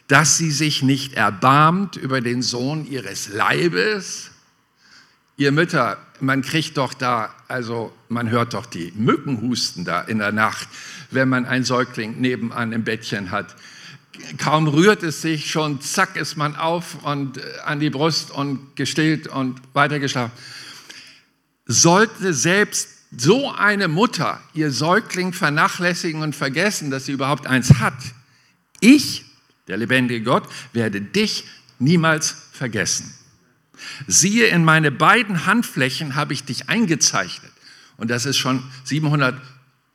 Dass 0.09 0.39
sie 0.39 0.51
sich 0.51 0.83
nicht 0.83 1.15
erbarmt 1.15 1.97
über 1.97 2.21
den 2.21 2.43
Sohn 2.43 2.87
ihres 2.87 3.29
Leibes. 3.29 4.31
Ihr 5.37 5.51
Mütter, 5.51 5.97
man 6.21 6.43
kriegt 6.43 6.77
doch 6.77 6.93
da, 6.93 7.35
also 7.49 7.93
man 8.09 8.31
hört 8.31 8.55
doch 8.55 8.67
die 8.67 8.93
Mücken 8.95 9.41
husten 9.41 9.85
da 9.85 10.03
in 10.03 10.19
der 10.19 10.33
Nacht, 10.33 10.69
wenn 11.11 11.29
man 11.29 11.47
ein 11.47 11.65
Säugling 11.65 12.21
nebenan 12.21 12.73
im 12.73 12.85
Bettchen 12.85 13.31
hat. 13.31 13.57
Kaum 14.37 14.69
rührt 14.69 15.03
es 15.03 15.23
sich, 15.23 15.51
schon 15.51 15.81
zack 15.81 16.17
ist 16.17 16.37
man 16.37 16.55
auf 16.55 17.03
und 17.03 17.39
äh, 17.39 17.41
an 17.65 17.81
die 17.81 17.89
Brust 17.89 18.31
und 18.31 18.77
gestillt 18.77 19.27
und 19.27 19.61
weitergeschlafen. 19.73 20.37
Sollte 21.65 22.35
selbst 22.35 22.89
so 23.17 23.51
eine 23.51 23.89
Mutter 23.89 24.41
ihr 24.53 24.71
Säugling 24.71 25.33
vernachlässigen 25.33 26.21
und 26.21 26.37
vergessen, 26.37 26.91
dass 26.91 27.07
sie 27.07 27.13
überhaupt 27.13 27.47
eins 27.47 27.79
hat, 27.79 27.97
ich, 28.81 29.25
der 29.67 29.79
lebendige 29.79 30.25
Gott, 30.25 30.45
werde 30.75 31.01
dich 31.01 31.45
niemals 31.79 32.35
vergessen. 32.53 33.15
Siehe, 34.07 34.47
in 34.47 34.65
meine 34.65 34.91
beiden 34.91 35.47
Handflächen 35.47 36.15
habe 36.15 36.33
ich 36.33 36.45
dich 36.45 36.69
eingezeichnet. 36.69 37.53
Und 37.97 38.11
das 38.11 38.27
ist 38.27 38.37
schon 38.37 38.63
700 38.85 39.41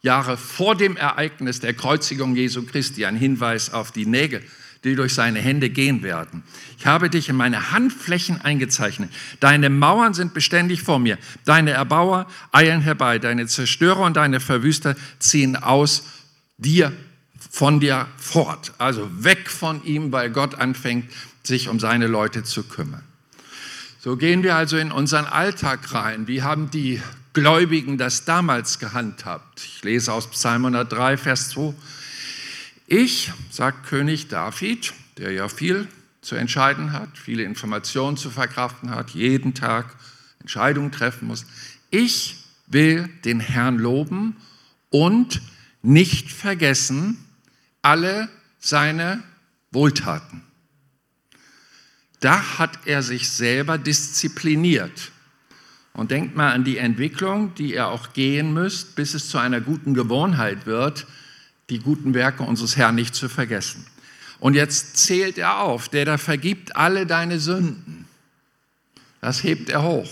Jahre 0.01 0.37
vor 0.37 0.75
dem 0.75 0.95
Ereignis 0.95 1.59
der 1.59 1.73
Kreuzigung 1.73 2.35
Jesu 2.35 2.63
Christi 2.65 3.05
ein 3.05 3.15
Hinweis 3.15 3.73
auf 3.73 3.91
die 3.91 4.05
Nägel, 4.05 4.43
die 4.83 4.95
durch 4.95 5.13
seine 5.13 5.39
Hände 5.39 5.69
gehen 5.69 6.03
werden. 6.03 6.43
Ich 6.77 6.85
habe 6.85 7.09
dich 7.09 7.29
in 7.29 7.35
meine 7.35 7.71
Handflächen 7.71 8.39
eingezeichnet. 8.39 9.11
Deine 9.39 9.69
Mauern 9.69 10.13
sind 10.13 10.33
beständig 10.33 10.83
vor 10.83 10.99
mir. 10.99 11.17
Deine 11.45 11.71
Erbauer 11.71 12.27
eilen 12.51 12.81
herbei. 12.81 13.19
Deine 13.19 13.47
Zerstörer 13.47 14.01
und 14.01 14.15
deine 14.15 14.39
Verwüster 14.39 14.95
ziehen 15.19 15.55
aus 15.55 16.03
dir, 16.57 16.93
von 17.49 17.79
dir 17.79 18.07
fort. 18.17 18.73
Also 18.77 19.09
weg 19.23 19.49
von 19.49 19.83
ihm, 19.83 20.11
weil 20.11 20.29
Gott 20.29 20.55
anfängt, 20.55 21.11
sich 21.43 21.69
um 21.69 21.79
seine 21.79 22.07
Leute 22.07 22.43
zu 22.43 22.63
kümmern. 22.63 23.03
So 23.99 24.15
gehen 24.15 24.43
wir 24.43 24.55
also 24.55 24.77
in 24.77 24.91
unseren 24.91 25.25
Alltag 25.25 25.91
rein. 25.91 26.27
Wie 26.27 26.43
haben 26.43 26.69
die 26.69 27.01
Gläubigen 27.33 27.97
das 27.97 28.25
damals 28.25 28.77
gehandhabt? 28.77 29.63
Ich 29.65 29.83
lese 29.83 30.13
aus 30.13 30.29
Psalm 30.29 30.65
103, 30.65 31.17
Vers 31.17 31.49
2. 31.49 31.73
Ich, 32.85 33.31
sagt 33.49 33.87
König 33.87 34.27
David, 34.27 34.93
der 35.17 35.31
ja 35.31 35.49
viel 35.49 35.87
zu 36.21 36.35
entscheiden 36.35 36.93
hat, 36.93 37.17
viele 37.17 37.41
Informationen 37.41 38.17
zu 38.17 38.29
verkraften 38.29 38.91
hat, 38.91 39.11
jeden 39.11 39.55
Tag 39.55 39.95
Entscheidungen 40.41 40.91
treffen 40.91 41.27
muss, 41.27 41.47
ich 41.89 42.43
will 42.67 43.09
den 43.25 43.39
Herrn 43.39 43.79
loben 43.79 44.37
und 44.91 45.41
nicht 45.81 46.31
vergessen 46.31 47.17
alle 47.81 48.29
seine 48.59 49.23
Wohltaten. 49.71 50.46
Da 52.19 52.57
hat 52.57 52.79
er 52.85 53.03
sich 53.03 53.29
selber 53.29 53.77
diszipliniert. 53.77 55.11
Und 55.93 56.11
denkt 56.11 56.35
mal 56.35 56.51
an 56.53 56.63
die 56.63 56.77
Entwicklung, 56.77 57.55
die 57.55 57.73
ihr 57.73 57.87
auch 57.87 58.13
gehen 58.13 58.53
müsst, 58.53 58.95
bis 58.95 59.15
es 59.15 59.29
zu 59.29 59.39
einer 59.39 59.61
guten 59.61 59.93
Gewohnheit 59.95 60.67
wird, 60.67 61.07
die 61.69 61.79
guten 61.79 62.13
Werke 62.13 62.43
unseres 62.43 62.77
Herrn 62.77 62.95
nicht 62.95 63.15
zu 63.15 63.29
vergessen. 63.29 63.85
Und 64.39 64.53
jetzt 64.53 64.97
zählt 64.97 65.37
er 65.39 65.59
auf, 65.59 65.89
der 65.89 66.05
da 66.05 66.17
vergibt 66.17 66.75
alle 66.75 67.07
deine 67.07 67.39
Sünden. 67.39 68.07
Das 69.21 69.43
hebt 69.43 69.69
er 69.69 69.81
hoch. 69.81 70.09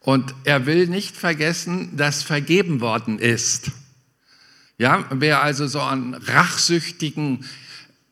Und 0.00 0.34
er 0.44 0.66
will 0.66 0.86
nicht 0.86 1.16
vergessen, 1.16 1.96
dass 1.96 2.22
vergeben 2.22 2.82
worden 2.82 3.18
ist. 3.18 3.70
Ja, 4.76 5.06
wer 5.10 5.42
also 5.42 5.66
so 5.66 5.80
einen 5.80 6.12
rachsüchtigen 6.12 7.46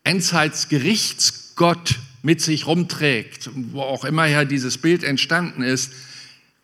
Endzeitsgerichtsgott 0.04 1.98
mit 2.22 2.40
sich 2.40 2.66
rumträgt, 2.66 3.50
wo 3.54 3.82
auch 3.82 4.04
immer 4.04 4.26
ja 4.26 4.44
dieses 4.44 4.78
Bild 4.78 5.02
entstanden 5.02 5.62
ist, 5.62 5.92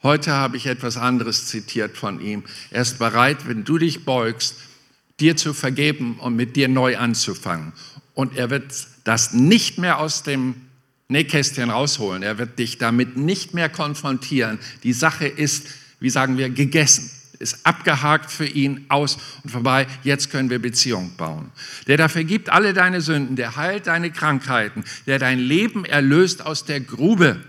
heute 0.03 0.33
habe 0.33 0.57
ich 0.57 0.67
etwas 0.67 0.97
anderes 0.97 1.47
zitiert 1.47 1.97
von 1.97 2.21
ihm. 2.21 2.45
Er 2.71 2.83
ist 2.83 2.99
bereit, 2.99 3.49
wenn 3.49 3.65
du 3.65 3.79
dich 3.79 4.05
beugst, 4.05 4.57
dir 5.21 5.37
zu 5.37 5.53
vergeben 5.53 6.19
und 6.21 6.37
mit 6.37 6.55
dir 6.55 6.69
neu 6.69 6.97
anzufangen. 6.97 7.73
Und 8.15 8.37
er 8.37 8.51
wird 8.51 8.73
das 9.05 9.33
nicht 9.33 9.79
mehr 9.79 9.99
aus 9.99 10.23
dem 10.23 10.55
Nähkästchen 11.09 11.71
rausholen. 11.71 12.23
Er 12.23 12.39
wird 12.39 12.59
dich 12.59 12.79
damit 12.79 13.17
nicht 13.17 13.55
mehr 13.55 13.69
konfrontieren. 13.69 14.59
Die 14.85 14.93
Sache 14.93 15.27
ist, 15.27 15.67
wie 15.99 16.11
sagen 16.11 16.39
wir, 16.39 16.51
gegessen 16.51 17.11
ist 17.39 17.65
abgehakt 17.65 18.31
für 18.31 18.47
ihn, 18.47 18.87
aus 18.89 19.19
und 19.43 19.51
vorbei. 19.51 19.87
Jetzt 20.03 20.31
können 20.31 20.51
wir 20.51 20.59
Beziehung 20.59 21.13
bauen. 21.17 21.51
Der 21.87 21.97
da 21.97 22.09
vergibt 22.09 22.51
alle 22.51 22.73
deine 22.73 23.01
Sünden, 23.01 23.37
der 23.37 23.57
heilt 23.57 23.87
deine 23.87 24.11
Krankheiten, 24.11 24.85
der 25.07 25.19
dein 25.19 25.39
Leben 25.39 25.85
erlöst 25.85 26.45
aus 26.45 26.65
der 26.65 26.81
Grube, 26.81 27.41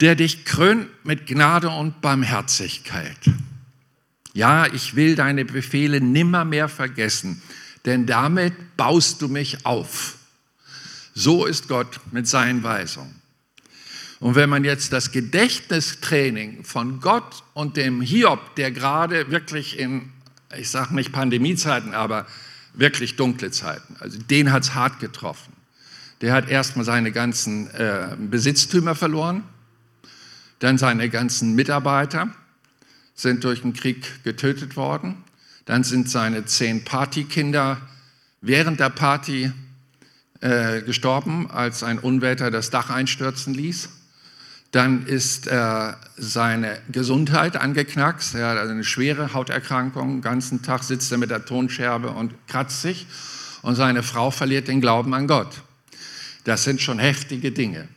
der 0.00 0.14
dich 0.14 0.44
krönt 0.44 0.88
mit 1.04 1.26
Gnade 1.26 1.70
und 1.70 2.00
Barmherzigkeit. 2.00 3.18
Ja, 4.34 4.66
ich 4.66 4.96
will 4.96 5.14
deine 5.14 5.46
Befehle 5.46 6.00
nimmermehr 6.02 6.68
vergessen, 6.68 7.40
denn 7.86 8.04
damit 8.04 8.76
baust 8.76 9.22
du 9.22 9.28
mich 9.28 9.64
auf. 9.64 10.16
So 11.14 11.46
ist 11.46 11.68
Gott 11.68 12.00
mit 12.12 12.28
seinen 12.28 12.62
Weisungen. 12.62 13.14
Und 14.18 14.34
wenn 14.34 14.48
man 14.48 14.64
jetzt 14.64 14.92
das 14.92 15.12
Gedächtnistraining 15.12 16.64
von 16.64 17.00
Gott 17.00 17.44
und 17.54 17.76
dem 17.76 18.00
Hiob, 18.00 18.54
der 18.56 18.70
gerade 18.70 19.30
wirklich 19.30 19.78
in, 19.78 20.10
ich 20.56 20.70
sage 20.70 20.94
nicht 20.94 21.12
Pandemiezeiten, 21.12 21.92
aber 21.92 22.26
wirklich 22.72 23.16
dunkle 23.16 23.50
Zeiten, 23.50 23.96
also 24.00 24.18
den 24.18 24.52
hat 24.52 24.62
es 24.62 24.74
hart 24.74 25.00
getroffen. 25.00 25.52
Der 26.22 26.32
hat 26.32 26.48
erstmal 26.48 26.86
seine 26.86 27.12
ganzen 27.12 27.68
äh, 27.74 28.16
Besitztümer 28.18 28.94
verloren, 28.94 29.44
dann 30.60 30.78
seine 30.78 31.10
ganzen 31.10 31.54
Mitarbeiter 31.54 32.30
sind 33.14 33.44
durch 33.44 33.62
den 33.62 33.74
Krieg 33.74 34.24
getötet 34.24 34.76
worden, 34.76 35.24
dann 35.66 35.84
sind 35.84 36.08
seine 36.08 36.46
zehn 36.46 36.84
Partykinder 36.84 37.80
während 38.40 38.80
der 38.80 38.90
Party 38.90 39.52
äh, 40.40 40.80
gestorben, 40.82 41.50
als 41.50 41.82
ein 41.82 41.98
Unwetter 41.98 42.50
das 42.50 42.70
Dach 42.70 42.88
einstürzen 42.88 43.52
ließ. 43.52 43.90
Dann 44.76 45.06
ist 45.06 45.46
äh, 45.46 45.94
seine 46.18 46.78
Gesundheit 46.92 47.56
angeknackst. 47.56 48.34
Er 48.34 48.48
hat 48.48 48.58
eine 48.58 48.84
schwere 48.84 49.32
Hauterkrankung. 49.32 50.16
Den 50.16 50.20
ganzen 50.20 50.60
Tag 50.60 50.82
sitzt 50.84 51.10
er 51.10 51.16
mit 51.16 51.30
der 51.30 51.46
Tonscherbe 51.46 52.10
und 52.10 52.34
kratzt 52.46 52.82
sich. 52.82 53.06
Und 53.62 53.76
seine 53.76 54.02
Frau 54.02 54.30
verliert 54.30 54.68
den 54.68 54.82
Glauben 54.82 55.14
an 55.14 55.28
Gott. 55.28 55.62
Das 56.44 56.64
sind 56.64 56.82
schon 56.82 56.98
heftige 56.98 57.52
Dinge. 57.52 57.88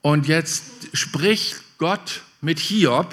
Und 0.00 0.28
jetzt 0.28 0.62
spricht 0.92 1.60
Gott 1.78 2.22
mit 2.40 2.60
Hiob 2.60 3.12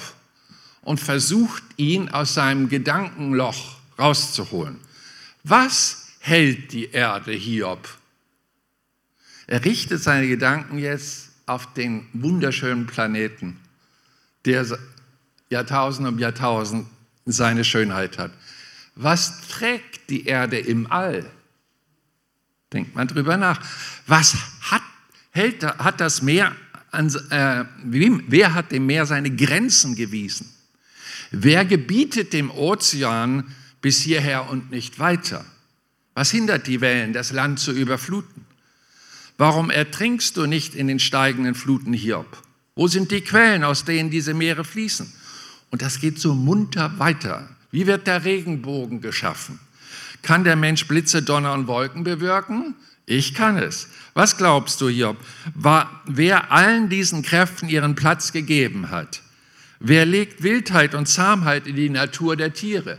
und 0.83 0.99
versucht 0.99 1.63
ihn 1.77 2.09
aus 2.09 2.35
seinem 2.35 2.69
Gedankenloch 2.69 3.77
rauszuholen. 3.97 4.79
Was 5.43 6.09
hält 6.19 6.73
die 6.73 6.91
Erde 6.91 7.31
Hiob? 7.31 7.89
Er 9.47 9.65
richtet 9.65 10.03
seine 10.03 10.27
Gedanken 10.27 10.77
jetzt 10.77 11.27
auf 11.47 11.73
den 11.73 12.05
wunderschönen 12.13 12.85
Planeten, 12.85 13.57
der 14.45 14.65
Jahrtausend 15.49 16.07
um 16.07 16.19
Jahrtausend 16.19 16.87
seine 17.25 17.63
Schönheit 17.63 18.17
hat. 18.17 18.31
Was 18.95 19.47
trägt 19.47 20.09
die 20.09 20.25
Erde 20.25 20.59
im 20.59 20.91
All? 20.91 21.25
Denkt 22.73 22.95
man 22.95 23.07
drüber 23.07 23.37
nach. 23.37 23.61
Was 24.07 24.35
hat, 24.61 24.81
hält, 25.31 25.63
hat 25.63 26.01
das 26.01 26.21
Meer, 26.21 26.55
an, 26.91 27.13
äh, 27.29 27.65
wer 27.83 28.53
hat 28.53 28.71
dem 28.71 28.85
Meer 28.85 29.05
seine 29.05 29.33
Grenzen 29.33 29.95
gewiesen? 29.95 30.51
Wer 31.31 31.63
gebietet 31.65 32.33
dem 32.33 32.51
Ozean 32.51 33.55
bis 33.81 34.01
hierher 34.01 34.49
und 34.49 34.71
nicht 34.71 34.99
weiter? 34.99 35.45
Was 36.13 36.31
hindert 36.31 36.67
die 36.67 36.81
Wellen, 36.81 37.13
das 37.13 37.31
Land 37.31 37.59
zu 37.59 37.71
überfluten? 37.71 38.46
Warum 39.37 39.69
ertrinkst 39.69 40.35
du 40.35 40.47
nicht 40.47 40.73
in 40.73 40.87
den 40.87 40.99
steigenden 40.99 41.53
Fluten 41.53 41.93
Hiob? 41.93 42.25
Wo 42.75 42.87
sind 42.87 43.11
die 43.11 43.21
Quellen, 43.21 43.63
aus 43.63 43.85
denen 43.85 44.09
diese 44.09 44.33
Meere 44.33 44.63
fließen? 44.63 45.11
Und 45.69 45.81
das 45.81 45.99
geht 45.99 46.19
so 46.19 46.33
munter 46.33 46.97
weiter. 46.97 47.47
Wie 47.71 47.85
wird 47.85 48.07
der 48.07 48.23
Regenbogen 48.23 49.01
geschaffen? 49.01 49.59
Kann 50.23 50.43
der 50.43 50.55
Mensch 50.55 50.87
Blitze, 50.87 51.21
Donner 51.21 51.53
und 51.53 51.67
Wolken 51.67 52.03
bewirken? 52.03 52.75
Ich 53.05 53.33
kann 53.33 53.57
es. 53.57 53.89
Was 54.13 54.37
glaubst 54.37 54.81
du, 54.81 54.89
Hiob? 54.89 55.17
War, 55.53 56.01
wer 56.05 56.51
allen 56.51 56.89
diesen 56.89 57.21
Kräften 57.21 57.69
ihren 57.69 57.95
Platz 57.95 58.31
gegeben 58.31 58.89
hat, 58.89 59.21
wer 59.79 60.05
legt 60.05 60.41
Wildheit 60.41 60.95
und 60.95 61.05
Zahmheit 61.05 61.67
in 61.67 61.75
die 61.75 61.89
Natur 61.89 62.35
der 62.35 62.53
Tiere? 62.53 62.97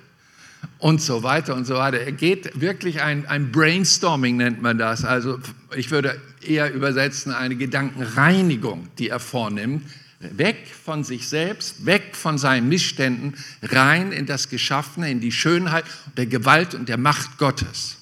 Und 0.78 1.02
so 1.02 1.22
weiter 1.24 1.54
und 1.56 1.64
so 1.64 1.74
weiter. 1.74 1.98
Er 1.98 2.12
geht 2.12 2.60
wirklich 2.60 3.02
ein, 3.02 3.26
ein 3.26 3.50
Brainstorming, 3.50 4.36
nennt 4.36 4.62
man 4.62 4.78
das. 4.78 5.04
Also 5.04 5.40
ich 5.76 5.90
würde 5.90 6.20
eher 6.40 6.72
übersetzen, 6.72 7.32
eine 7.32 7.56
Gedankenreinigung, 7.56 8.88
die 8.98 9.08
er 9.08 9.18
vornimmt. 9.18 9.84
Weg 10.20 10.56
von 10.84 11.04
sich 11.04 11.28
selbst, 11.28 11.86
weg 11.86 12.16
von 12.16 12.38
seinen 12.38 12.68
Missständen, 12.68 13.34
rein 13.62 14.12
in 14.12 14.26
das 14.26 14.48
Geschaffene, 14.48 15.10
in 15.10 15.20
die 15.20 15.32
Schönheit 15.32 15.84
der 16.16 16.26
Gewalt 16.26 16.74
und 16.74 16.88
der 16.88 16.98
Macht 16.98 17.38
Gottes. 17.38 17.98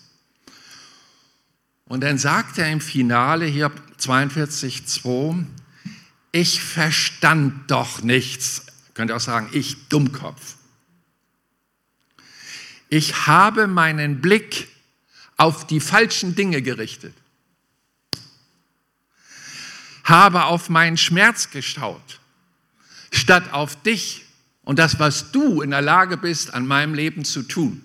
Und 1.86 2.02
dann 2.02 2.18
sagt 2.18 2.58
er 2.58 2.70
im 2.70 2.80
Finale 2.80 3.46
hier 3.46 3.70
42,2, 4.00 5.44
ich 6.32 6.60
verstand 6.60 7.70
doch 7.70 8.02
nichts. 8.02 8.66
Könnt 8.94 9.10
ihr 9.10 9.16
auch 9.16 9.20
sagen, 9.20 9.48
ich 9.52 9.88
Dummkopf. 9.88 10.56
Ich 12.88 13.27
habe 13.27 13.66
meinen 13.66 14.20
Blick 14.20 14.68
auf 15.37 15.66
die 15.66 15.81
falschen 15.81 16.35
Dinge 16.35 16.62
gerichtet, 16.62 17.14
habe 20.05 20.44
auf 20.44 20.68
meinen 20.68 20.96
Schmerz 20.96 21.51
geschaut, 21.51 22.20
statt 23.11 23.53
auf 23.53 23.81
dich 23.83 24.25
und 24.62 24.79
das, 24.79 24.99
was 24.99 25.33
du 25.33 25.62
in 25.62 25.70
der 25.70 25.83
Lage 25.83 26.16
bist, 26.16 26.55
an 26.55 26.66
meinem 26.66 26.94
Leben 26.94 27.25
zu 27.25 27.42
tun. 27.42 27.83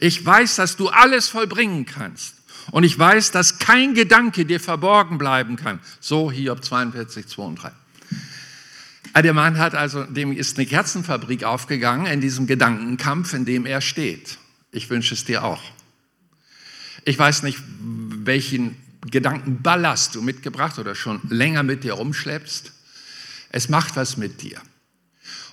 Ich 0.00 0.24
weiß, 0.24 0.56
dass 0.56 0.76
du 0.76 0.88
alles 0.88 1.28
vollbringen 1.28 1.86
kannst. 1.86 2.34
Und 2.70 2.84
ich 2.84 2.98
weiß, 2.98 3.30
dass 3.30 3.58
kein 3.58 3.94
Gedanke 3.94 4.44
dir 4.44 4.60
verborgen 4.60 5.16
bleiben 5.16 5.56
kann. 5.56 5.80
So 6.00 6.30
Hiob 6.30 6.62
42, 6.62 7.26
2 7.26 7.42
und 7.42 7.54
3. 7.56 7.72
Der 9.16 9.34
Mann 9.34 9.58
hat 9.58 9.74
also, 9.74 10.04
dem 10.04 10.32
ist 10.32 10.58
eine 10.58 10.66
Kerzenfabrik 10.66 11.44
aufgegangen 11.44 12.06
in 12.06 12.20
diesem 12.20 12.46
Gedankenkampf, 12.46 13.32
in 13.34 13.44
dem 13.44 13.66
er 13.66 13.80
steht. 13.80 14.38
Ich 14.70 14.90
wünsche 14.90 15.14
es 15.14 15.24
dir 15.24 15.44
auch. 15.44 15.62
Ich 17.04 17.18
weiß 17.18 17.42
nicht, 17.42 17.58
welchen 17.80 18.76
Gedankenballast 19.02 20.14
du 20.14 20.22
mitgebracht 20.22 20.78
oder 20.78 20.94
schon 20.94 21.20
länger 21.28 21.62
mit 21.62 21.84
dir 21.84 21.94
rumschleppst. 21.94 22.72
Es 23.50 23.68
macht 23.68 23.96
was 23.96 24.16
mit 24.16 24.42
dir. 24.42 24.60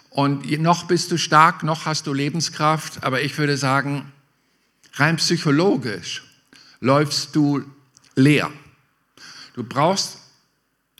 Und 0.09 0.49
noch 0.61 0.85
bist 0.85 1.11
du 1.11 1.17
stark, 1.17 1.63
noch 1.63 1.85
hast 1.85 2.07
du 2.07 2.13
Lebenskraft, 2.13 3.03
aber 3.03 3.21
ich 3.21 3.37
würde 3.37 3.57
sagen, 3.57 4.11
rein 4.93 5.17
psychologisch 5.17 6.23
läufst 6.79 7.35
du 7.35 7.63
leer. 8.15 8.51
Du 9.53 9.63
brauchst 9.63 10.19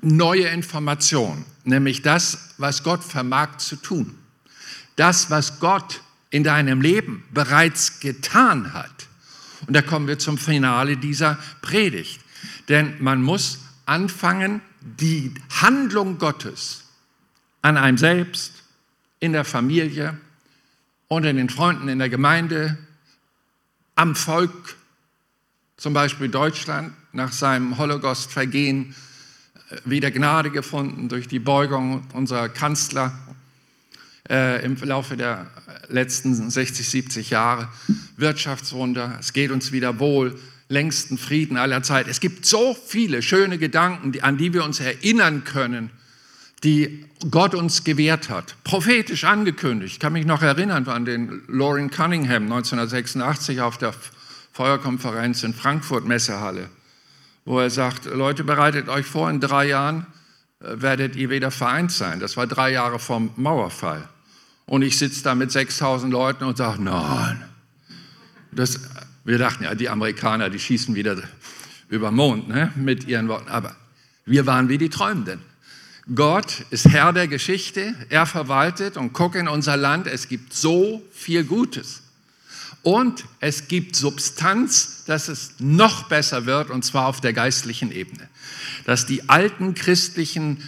neue 0.02 0.48
Informationen, 0.48 1.46
nämlich 1.67 2.01
das, 2.01 2.56
was 2.58 2.84
Gott 2.84 3.04
vermag 3.04 3.58
zu 3.58 3.75
tun. 3.75 4.17
Das, 4.95 5.30
was 5.30 5.60
Gott 5.60 6.01
in 6.30 6.43
deinem 6.43 6.82
Leben 6.82 7.23
bereits 7.32 7.99
getan 7.99 8.73
hat. 8.73 9.08
Und 9.67 9.73
da 9.73 9.82
kommen 9.82 10.08
wir 10.08 10.19
zum 10.19 10.38
Finale 10.38 10.97
dieser 10.97 11.38
Predigt. 11.62 12.21
Denn 12.69 12.95
man 13.01 13.21
muss 13.21 13.60
anfangen, 13.86 14.62
die 14.82 15.34
Handlung 15.62 16.17
Gottes 16.17 16.84
an 17.62 17.78
einem 17.78 17.97
selbst, 17.97 18.63
in 19.19 19.34
der 19.34 19.45
Familie, 19.45 20.17
unter 21.08 21.34
den 21.34 21.49
Freunden 21.49 21.88
in 21.88 21.99
der 21.99 22.10
Gemeinde, 22.10 22.78
am 23.95 24.15
Volk 24.15 24.75
zum 25.78 25.93
Beispiel 25.93 26.30
Deutschland 26.30 26.93
nach 27.12 27.32
seinem 27.32 27.78
Holocaust-Vergehen 27.78 28.93
wieder 29.84 30.12
Gnade 30.12 30.51
gefunden 30.51 31.10
durch 31.10 31.28
die 31.28 31.39
Beugung 31.39 32.04
unserer 32.13 32.49
Kanzler 32.49 33.17
äh, 34.30 34.63
im 34.63 34.75
Laufe 34.82 35.17
der 35.17 35.47
letzten 35.89 36.49
60, 36.49 36.88
70 36.88 37.30
Jahre. 37.30 37.69
Wirtschaftswunder, 38.17 39.17
es 39.19 39.34
geht 39.34 39.51
uns 39.51 39.71
wieder 39.71 39.99
wohl, 39.99 40.39
längsten 40.67 41.17
Frieden 41.17 41.58
aller 41.58 41.84
Zeit. 41.84 42.08
Es 42.08 42.19
gibt 42.19 42.45
so 42.45 42.75
viele 42.88 43.21
schöne 43.21 43.58
Gedanken, 43.58 44.19
an 44.21 44.38
die 44.38 44.54
wir 44.54 44.63
uns 44.63 44.80
erinnern 44.80 45.43
können, 45.43 45.91
die 46.63 47.06
Gott 47.30 47.54
uns 47.54 47.84
gewährt 47.84 48.30
hat. 48.30 48.56
Prophetisch 48.63 49.23
angekündigt. 49.23 49.93
Ich 49.93 49.99
kann 49.99 50.13
mich 50.13 50.25
noch 50.25 50.41
erinnern 50.41 50.88
an 50.88 51.06
den 51.06 51.43
Lauren 51.47 51.91
Cunningham 51.91 52.43
1986 52.43 53.62
auf 53.62 53.78
der 53.78 53.93
Feuerkonferenz 54.54 55.43
in 55.43 55.54
Frankfurt 55.54 56.06
Messehalle, 56.06 56.69
wo 57.45 57.60
er 57.60 57.69
sagt, 57.69 58.05
Leute, 58.05 58.43
bereitet 58.43 58.89
euch 58.89 59.05
vor, 59.05 59.29
in 59.29 59.39
drei 59.39 59.67
Jahren 59.67 60.08
äh, 60.60 60.81
werdet 60.81 61.15
ihr 61.15 61.29
wieder 61.29 61.51
vereint 61.51 61.91
sein. 61.91 62.19
Das 62.19 62.36
war 62.36 62.47
drei 62.47 62.71
Jahre 62.71 62.99
vom 62.99 63.31
Mauerfall. 63.36 64.10
Und 64.65 64.81
ich 64.81 64.97
sitze 64.97 65.23
da 65.23 65.36
mit 65.36 65.51
6000 65.51 66.12
Leuten 66.12 66.43
und 66.43 66.58
sage, 66.58 66.81
nein. 66.81 67.43
Das, 68.51 68.79
wir 69.23 69.38
dachten 69.38 69.63
ja, 69.63 69.75
die 69.75 69.89
Amerikaner, 69.89 70.49
die 70.49 70.60
schießen 70.60 70.95
wieder 70.95 71.17
über 71.89 72.10
den 72.10 72.15
Mond 72.15 72.47
ne, 72.47 72.71
mit 72.75 73.05
ihren 73.08 73.27
Worten. 73.27 73.49
Aber 73.49 73.75
wir 74.25 74.47
waren 74.47 74.69
wie 74.69 74.79
die 74.79 74.89
Träumenden. 74.89 75.39
Gott 76.13 76.65
ist 76.69 76.89
Herr 76.89 77.13
der 77.13 77.27
Geschichte, 77.27 77.93
er 78.10 78.25
verwaltet 78.25 78.95
und 78.97 79.13
guck 79.13 79.36
in 79.36 79.47
unser 79.47 79.75
Land, 79.75 80.08
es 80.08 80.27
gibt 80.27 80.53
so 80.53 81.03
viel 81.12 81.43
Gutes. 81.43 82.03
Und 82.86 83.26
es 83.39 83.67
gibt 83.67 83.95
Substanz, 83.95 85.06
dass 85.08 85.28
es 85.28 85.54
noch 85.58 86.08
besser 86.08 86.45
wird, 86.45 86.69
und 86.69 86.86
zwar 86.86 87.08
auf 87.08 87.19
der 87.19 87.34
geistlichen 87.34 87.91
Ebene. 87.91 88.30
Dass 88.86 89.08
die 89.08 89.28
alten 89.28 89.74
christlichen 89.74 90.62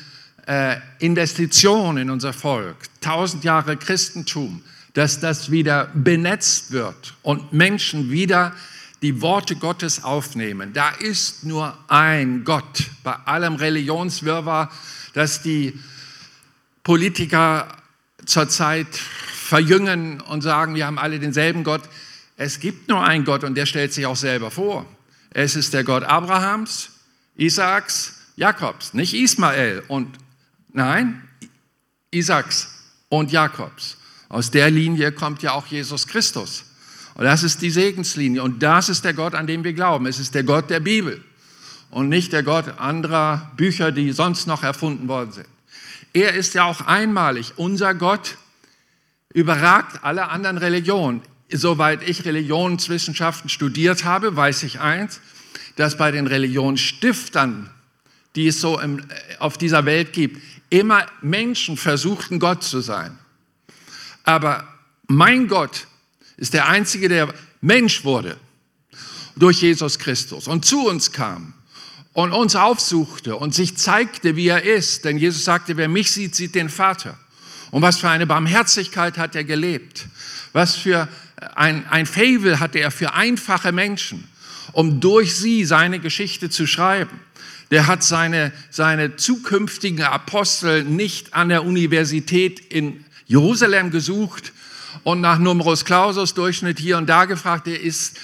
äh, 0.47 0.77
Investitionen 0.97 1.99
in 1.99 2.09
unser 2.09 2.33
Volk, 2.33 2.75
tausend 3.01 3.43
Jahre 3.43 3.77
Christentum, 3.77 4.63
dass 4.95 5.19
das 5.19 5.51
wieder 5.51 5.91
benetzt 5.93 6.71
wird 6.71 7.13
und 7.21 7.53
Menschen 7.53 8.09
wieder 8.09 8.55
die 9.03 9.21
Worte 9.21 9.55
Gottes 9.55 10.03
aufnehmen. 10.03 10.73
Da 10.73 10.89
ist 10.89 11.43
nur 11.43 11.77
ein 11.87 12.43
Gott. 12.45 12.85
Bei 13.03 13.13
allem 13.13 13.53
Religionswirrwarr, 13.53 14.71
dass 15.13 15.43
die 15.43 15.79
Politiker 16.81 17.67
zurzeit 18.25 18.87
verjüngen 18.87 20.19
und 20.19 20.41
sagen, 20.41 20.73
wir 20.73 20.87
haben 20.87 20.97
alle 20.97 21.19
denselben 21.19 21.63
Gott. 21.63 21.83
Es 22.37 22.59
gibt 22.59 22.87
nur 22.87 23.03
einen 23.03 23.25
Gott 23.25 23.43
und 23.43 23.55
der 23.55 23.65
stellt 23.65 23.91
sich 23.91 24.05
auch 24.05 24.15
selber 24.15 24.51
vor. 24.51 24.85
Es 25.31 25.55
ist 25.55 25.73
der 25.73 25.83
Gott 25.83 26.03
Abrahams, 26.03 26.91
Isaaks, 27.35 28.13
Jakobs, 28.35 28.93
nicht 28.93 29.15
Ismael 29.15 29.83
und 29.87 30.17
nein, 30.71 31.27
Isaaks 32.11 32.69
und 33.09 33.31
Jakobs. 33.31 33.97
Aus 34.29 34.51
der 34.51 34.69
Linie 34.69 35.11
kommt 35.11 35.41
ja 35.41 35.53
auch 35.53 35.65
Jesus 35.65 36.05
Christus. 36.05 36.65
Und 37.15 37.23
das 37.23 37.41
ist 37.41 37.61
die 37.63 37.71
Segenslinie. 37.71 38.43
Und 38.43 38.61
das 38.61 38.89
ist 38.89 39.03
der 39.03 39.13
Gott, 39.13 39.33
an 39.33 39.47
dem 39.47 39.63
wir 39.63 39.73
glauben. 39.73 40.05
Es 40.05 40.19
ist 40.19 40.35
der 40.35 40.43
Gott 40.43 40.69
der 40.69 40.79
Bibel 40.79 41.23
und 41.89 42.09
nicht 42.09 42.33
der 42.33 42.43
Gott 42.43 42.77
anderer 42.77 43.51
Bücher, 43.57 43.91
die 43.91 44.11
sonst 44.11 44.45
noch 44.45 44.61
erfunden 44.61 45.07
worden 45.07 45.31
sind. 45.31 45.47
Er 46.13 46.33
ist 46.33 46.53
ja 46.53 46.65
auch 46.65 46.81
einmalig. 46.81 47.53
Unser 47.55 47.95
Gott 47.95 48.37
überragt 49.33 50.03
alle 50.03 50.29
anderen 50.29 50.57
Religionen 50.57 51.21
soweit 51.51 52.07
ich 52.07 52.25
Religionswissenschaften 52.25 53.49
studiert 53.49 54.03
habe, 54.03 54.35
weiß 54.35 54.63
ich 54.63 54.79
eins, 54.79 55.21
dass 55.75 55.97
bei 55.97 56.11
den 56.11 56.27
Religionsstiftern, 56.27 57.69
die 58.35 58.47
es 58.47 58.59
so 58.59 58.79
im, 58.79 59.03
auf 59.39 59.57
dieser 59.57 59.85
Welt 59.85 60.13
gibt, 60.13 60.41
immer 60.69 61.05
Menschen 61.21 61.77
versuchten, 61.77 62.39
Gott 62.39 62.63
zu 62.63 62.81
sein. 62.81 63.17
Aber 64.23 64.67
mein 65.07 65.47
Gott 65.47 65.87
ist 66.35 66.53
der 66.53 66.67
Einzige, 66.67 67.07
der 67.07 67.33
Mensch 67.61 68.03
wurde 68.03 68.37
durch 69.35 69.61
Jesus 69.61 69.99
Christus 69.99 70.47
und 70.47 70.65
zu 70.65 70.87
uns 70.87 71.11
kam 71.11 71.53
und 72.13 72.33
uns 72.33 72.55
aufsuchte 72.55 73.35
und 73.35 73.53
sich 73.53 73.77
zeigte, 73.77 74.35
wie 74.35 74.47
er 74.47 74.63
ist. 74.63 75.05
Denn 75.05 75.17
Jesus 75.17 75.45
sagte, 75.45 75.77
wer 75.77 75.87
mich 75.87 76.11
sieht, 76.11 76.35
sieht 76.35 76.55
den 76.55 76.69
Vater. 76.69 77.17
Und 77.69 77.81
was 77.81 77.99
für 77.99 78.09
eine 78.09 78.25
Barmherzigkeit 78.25 79.17
hat 79.17 79.35
er 79.35 79.43
gelebt. 79.43 80.07
Was 80.51 80.75
für 80.75 81.07
ein, 81.55 81.85
ein 81.89 82.05
Fable 82.05 82.59
hatte 82.59 82.79
er 82.79 82.91
für 82.91 83.13
einfache 83.13 83.71
Menschen, 83.71 84.27
um 84.73 84.99
durch 84.99 85.35
sie 85.35 85.65
seine 85.65 85.99
Geschichte 85.99 86.49
zu 86.49 86.65
schreiben. 86.65 87.19
Der 87.69 87.87
hat 87.87 88.03
seine, 88.03 88.53
seine 88.69 89.17
zukünftigen 89.17 90.03
Apostel 90.03 90.83
nicht 90.83 91.33
an 91.33 91.49
der 91.49 91.65
Universität 91.65 92.59
in 92.59 93.03
Jerusalem 93.25 93.91
gesucht 93.91 94.53
und 95.03 95.21
nach 95.21 95.37
Numerus 95.37 95.83
Clausus 95.83 96.33
Durchschnitt 96.33 96.79
hier 96.79 96.97
und 96.97 97.07
da 97.07 97.25
gefragt. 97.25 97.67
Er 97.67 97.79
ist 97.79 98.17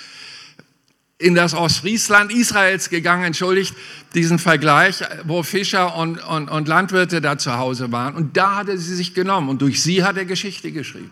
in 1.20 1.36
das 1.36 1.53
Ostfriesland 1.53 2.32
Israels 2.32 2.89
gegangen, 2.89 3.26
entschuldigt 3.26 3.76
diesen 4.14 4.39
Vergleich, 4.39 5.01
wo 5.26 5.43
Fischer 5.43 5.95
und, 5.95 6.18
und, 6.24 6.49
und 6.49 6.68
Landwirte 6.68 7.22
da 7.22 7.38
zu 7.38 7.57
Hause 7.57 7.91
waren. 7.91 8.16
Und 8.16 8.38
da 8.38 8.55
hat 8.55 8.70
er 8.70 8.78
sie 8.78 8.95
sich 8.95 9.14
genommen 9.14 9.49
und 9.49 9.61
durch 9.61 9.84
sie 9.84 10.03
hat 10.03 10.18
er 10.18 10.26
Geschichte 10.26 10.72
geschrieben 10.72 11.11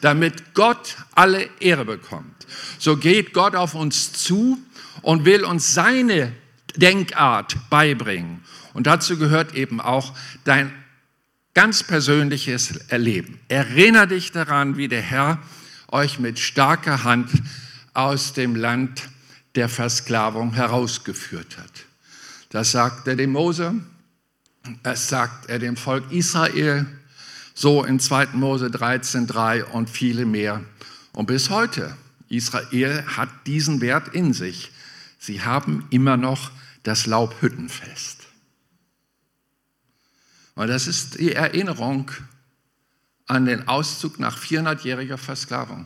damit 0.00 0.54
Gott 0.54 0.96
alle 1.14 1.48
Ehre 1.60 1.84
bekommt. 1.84 2.46
So 2.78 2.96
geht 2.96 3.32
Gott 3.32 3.54
auf 3.54 3.74
uns 3.74 4.12
zu 4.12 4.58
und 5.02 5.24
will 5.24 5.44
uns 5.44 5.74
seine 5.74 6.32
Denkart 6.76 7.56
beibringen. 7.70 8.42
Und 8.74 8.86
dazu 8.86 9.18
gehört 9.18 9.54
eben 9.54 9.80
auch 9.80 10.14
dein 10.44 10.72
ganz 11.54 11.82
persönliches 11.82 12.76
Erleben. 12.88 13.40
Erinnere 13.48 14.08
dich 14.08 14.32
daran, 14.32 14.76
wie 14.76 14.88
der 14.88 15.02
Herr 15.02 15.38
euch 15.88 16.18
mit 16.18 16.38
starker 16.38 17.04
Hand 17.04 17.30
aus 17.94 18.32
dem 18.32 18.54
Land 18.54 19.08
der 19.56 19.68
Versklavung 19.68 20.52
herausgeführt 20.54 21.58
hat. 21.58 21.72
Das 22.50 22.72
sagt 22.72 23.08
er 23.08 23.16
dem 23.16 23.32
Mose, 23.32 23.74
das 24.82 25.08
sagt 25.08 25.48
er 25.48 25.58
dem 25.58 25.76
Volk 25.76 26.10
Israel, 26.12 26.86
so 27.60 27.84
in 27.84 28.00
2. 28.00 28.28
Mose 28.32 28.68
13.3 28.68 29.64
und 29.64 29.90
viele 29.90 30.24
mehr. 30.24 30.64
Und 31.12 31.26
bis 31.26 31.50
heute, 31.50 31.94
Israel 32.30 33.04
hat 33.04 33.28
diesen 33.46 33.82
Wert 33.82 34.14
in 34.14 34.32
sich. 34.32 34.70
Sie 35.18 35.42
haben 35.42 35.86
immer 35.90 36.16
noch 36.16 36.52
das 36.84 37.04
Laubhüttenfest. 37.04 38.26
Und 40.54 40.68
das 40.68 40.86
ist 40.86 41.20
die 41.20 41.34
Erinnerung 41.34 42.10
an 43.26 43.44
den 43.44 43.68
Auszug 43.68 44.18
nach 44.18 44.38
400-jähriger 44.38 45.18
Versklavung 45.18 45.84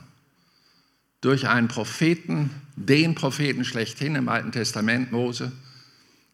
durch 1.19 1.49
einen 1.49 1.67
Propheten, 1.67 2.51
den 2.77 3.15
Propheten 3.15 3.65
schlechthin 3.65 4.15
im 4.15 4.29
Alten 4.29 4.53
Testament, 4.53 5.11
Mose, 5.11 5.51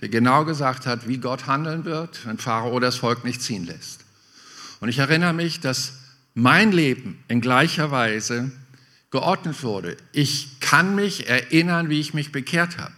der 0.01 0.09
genau 0.09 0.45
gesagt 0.45 0.85
hat, 0.85 1.07
wie 1.07 1.17
Gott 1.17 1.47
handeln 1.47 1.83
wird, 1.83 2.27
wenn 2.27 2.37
Pharao 2.37 2.79
das 2.79 2.97
Volk 2.97 3.23
nicht 3.23 3.41
ziehen 3.41 3.65
lässt. 3.65 4.05
Und 4.81 4.89
ich 4.89 4.97
erinnere 4.97 5.33
mich, 5.33 5.59
dass 5.59 5.93
mein 6.33 6.71
Leben 6.71 7.23
in 7.27 7.39
gleicher 7.39 7.91
Weise 7.91 8.51
geordnet 9.11 9.63
wurde. 9.63 9.95
Ich 10.11 10.59
kann 10.59 10.95
mich 10.95 11.29
erinnern, 11.29 11.89
wie 11.89 11.99
ich 11.99 12.13
mich 12.13 12.31
bekehrt 12.31 12.77
habe. 12.77 12.93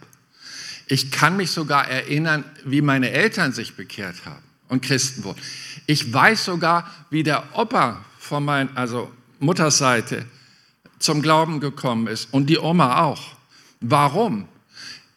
Ich 0.86 1.10
kann 1.10 1.36
mich 1.36 1.50
sogar 1.50 1.86
erinnern, 1.86 2.44
wie 2.64 2.80
meine 2.80 3.10
Eltern 3.10 3.52
sich 3.52 3.76
bekehrt 3.76 4.24
haben 4.24 4.42
und 4.68 4.82
Christen 4.82 5.24
wurden. 5.24 5.40
Ich 5.86 6.12
weiß 6.12 6.46
sogar, 6.46 6.90
wie 7.10 7.22
der 7.22 7.44
Opa 7.56 8.04
von 8.18 8.44
meiner, 8.44 8.74
also 8.76 9.12
Mutters 9.38 9.78
Seite, 9.78 10.24
zum 10.98 11.20
Glauben 11.20 11.60
gekommen 11.60 12.06
ist 12.06 12.32
und 12.32 12.48
die 12.48 12.58
Oma 12.58 13.02
auch. 13.02 13.36
Warum? 13.80 14.48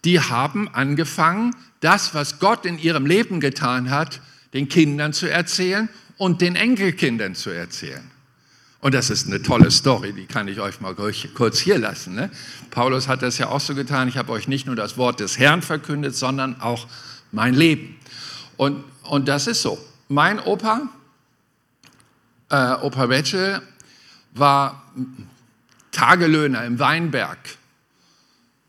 Die 0.03 0.20
haben 0.20 0.68
angefangen, 0.74 1.55
das, 1.80 2.13
was 2.13 2.39
Gott 2.39 2.65
in 2.65 2.78
ihrem 2.78 3.05
Leben 3.05 3.39
getan 3.39 3.89
hat, 3.89 4.20
den 4.53 4.68
Kindern 4.68 5.13
zu 5.13 5.30
erzählen 5.30 5.88
und 6.18 6.41
den 6.41 6.55
Enkelkindern 6.55 7.36
zu 7.36 7.49
erzählen. 7.49 8.09
Und 8.80 8.93
das 8.93 9.09
ist 9.09 9.28
eine 9.28 9.41
tolle 9.41 9.72
Story, 9.72 10.13
die 10.13 10.28
kann 10.28 10.47
ich 10.47 10.59
euch 10.59 10.82
mal 10.82 10.95
kurz 10.95 11.59
hier 11.59 11.80
lassen. 11.80 12.15
Ne? 12.15 12.30
Paulus 12.70 13.07
hat 13.07 13.22
das 13.24 13.38
ja 13.38 13.49
auch 13.49 13.59
so 13.59 13.74
getan. 13.74 14.07
Ich 14.07 14.18
habe 14.18 14.32
euch 14.32 14.47
nicht 14.47 14.68
nur 14.68 14.76
das 14.76 14.97
Wort 14.97 15.20
des 15.20 15.39
Herrn 15.39 15.61
verkündet, 15.61 16.15
sondern 16.15 16.61
auch 16.61 16.88
mein 17.32 17.55
Leben. 17.55 17.95
Und, 18.55 18.84
und 19.03 19.28
das 19.28 19.47
ist 19.47 19.61
so. 19.61 19.80
Mein 20.09 20.39
Opa, 20.39 20.89
äh, 22.49 22.74
Opa 22.74 23.09
Wetschel, 23.09 23.61
war 24.34 24.84
Tagelöhner 25.91 26.63
im 26.65 26.78
Weinberg. 26.78 27.39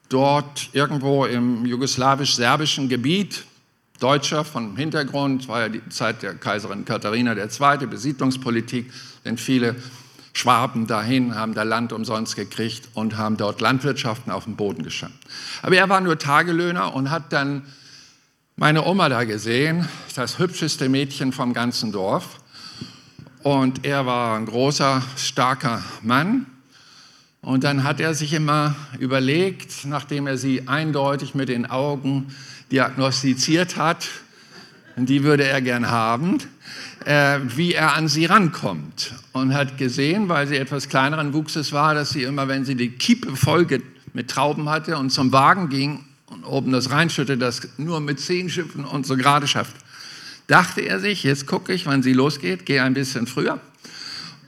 Dort 0.09 0.71
irgendwo 0.73 1.27
im 1.27 1.67
jugoslawisch-serbischen 1.67 2.89
Gebiet, 2.89 3.45
Deutscher 3.99 4.45
von 4.45 4.77
Hintergrund, 4.77 5.49
war 5.49 5.61
ja 5.61 5.69
die 5.69 5.87
Zeit 5.89 6.23
der 6.23 6.35
Kaiserin 6.35 6.85
Katharina 6.85 7.35
II., 7.35 7.87
Besiedlungspolitik, 7.87 8.93
sind 9.25 9.41
viele 9.41 9.77
Schwaben 10.33 10.87
dahin, 10.87 11.35
haben 11.35 11.55
da 11.55 11.65
Land 11.65 11.93
umsonst 11.93 12.37
gekriegt 12.37 12.89
und 12.95 13.17
haben 13.17 13.37
dort 13.37 13.61
Landwirtschaften 13.61 14.31
auf 14.31 14.45
dem 14.45 14.55
Boden 14.55 14.85
gestanden. 14.85 15.19
Aber 15.63 15.77
er 15.77 15.89
war 15.89 16.01
nur 16.01 16.19
Tagelöhner 16.19 16.95
und 16.95 17.11
hat 17.11 17.33
dann 17.33 17.63
meine 18.55 18.85
Oma 18.85 19.09
da 19.09 19.25
gesehen, 19.25 19.89
das 20.15 20.39
hübscheste 20.39 20.89
Mädchen 20.89 21.33
vom 21.33 21.53
ganzen 21.53 21.91
Dorf. 21.91 22.41
Und 23.43 23.85
er 23.85 24.07
war 24.07 24.37
ein 24.37 24.47
großer, 24.47 25.03
starker 25.17 25.83
Mann. 26.03 26.47
Und 27.41 27.65
dann 27.65 27.85
hat 27.85 27.99
er 27.99 28.15
sich 28.15 28.33
immer 28.33 28.75
überlegt, 28.99 29.85
nachdem 29.87 30.27
er 30.27 30.37
sie 30.37 30.69
eindeutig 30.69 31.35
mit 31.35 31.49
den 31.49 31.67
Augen 31.67 32.35
diagnostiziert 32.71 33.77
hat, 33.77 34.09
die 34.97 35.23
würde 35.23 35.45
er 35.45 35.61
gern 35.63 35.89
haben, 35.89 36.39
äh, 37.05 37.39
wie 37.45 37.75
er 37.75 37.95
an 37.95 38.09
sie 38.09 38.27
rankommt. 38.27 39.15
Und 39.33 39.55
hat 39.55 39.79
gesehen, 39.79 40.29
weil 40.29 40.47
sie 40.47 40.57
etwas 40.57 40.89
kleineren 40.89 41.33
Wuchses 41.33 41.73
war, 41.73 41.95
dass 41.95 42.11
sie 42.11 42.25
immer, 42.25 42.49
wenn 42.49 42.65
sie 42.65 42.75
die 42.75 42.91
Kiepe 42.91 43.37
voll 43.37 43.67
mit 44.13 44.29
Trauben 44.29 44.69
hatte 44.69 44.97
und 44.97 45.11
zum 45.11 45.33
Wagen 45.33 45.69
ging, 45.69 46.05
und 46.31 46.45
oben 46.45 46.73
das 46.73 46.91
reinschüttet, 46.91 47.41
das 47.41 47.69
nur 47.79 48.01
mit 48.01 48.21
zehn 48.21 48.51
Schiffen 48.51 48.85
und 48.85 49.07
so 49.07 49.17
gerade 49.17 49.47
schafft. 49.47 49.77
Dachte 50.47 50.81
er 50.81 51.01
sich, 51.01 51.23
jetzt 51.25 51.47
gucke 51.47 51.73
ich, 51.73 51.87
wann 51.87 52.03
sie 52.03 52.13
losgeht, 52.13 52.67
gehe 52.67 52.83
ein 52.83 52.95
bisschen 52.95 53.27
früher 53.27 53.61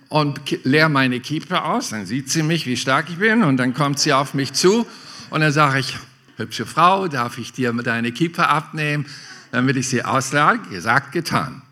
und 0.08 0.40
leer 0.64 0.88
meine 0.88 1.20
Kiepe 1.20 1.62
aus, 1.62 1.90
dann 1.90 2.06
sieht 2.06 2.30
sie 2.30 2.42
mich, 2.42 2.66
wie 2.66 2.76
stark 2.76 3.08
ich 3.08 3.18
bin 3.18 3.42
und 3.42 3.56
dann 3.58 3.74
kommt 3.74 3.98
sie 3.98 4.12
auf 4.12 4.34
mich 4.34 4.52
zu 4.52 4.86
und 5.30 5.40
dann 5.40 5.52
sage 5.52 5.80
ich, 5.80 5.96
hübsche 6.40 6.66
Frau, 6.66 7.06
darf 7.08 7.38
ich 7.38 7.52
dir 7.52 7.72
deine 7.72 8.12
Kiepe 8.12 8.48
abnehmen, 8.48 9.06
damit 9.52 9.76
ich 9.76 9.88
sie 9.88 10.04
auslade? 10.04 10.58
Gesagt, 10.70 11.12
getan. 11.12 11.62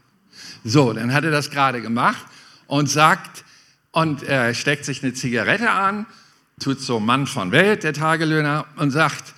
So, 0.64 0.92
dann 0.92 1.12
hat 1.12 1.24
er 1.24 1.30
das 1.30 1.50
gerade 1.50 1.82
gemacht 1.82 2.24
und 2.66 2.88
sagt, 2.88 3.44
und 3.90 4.22
er 4.22 4.54
steckt 4.54 4.84
sich 4.84 5.02
eine 5.02 5.14
Zigarette 5.14 5.70
an, 5.70 6.06
tut 6.60 6.80
so 6.80 7.00
Mann 7.00 7.26
von 7.26 7.52
Welt, 7.52 7.82
der 7.82 7.92
Tagelöhner, 7.92 8.66
und 8.76 8.90
sagt, 8.90 9.34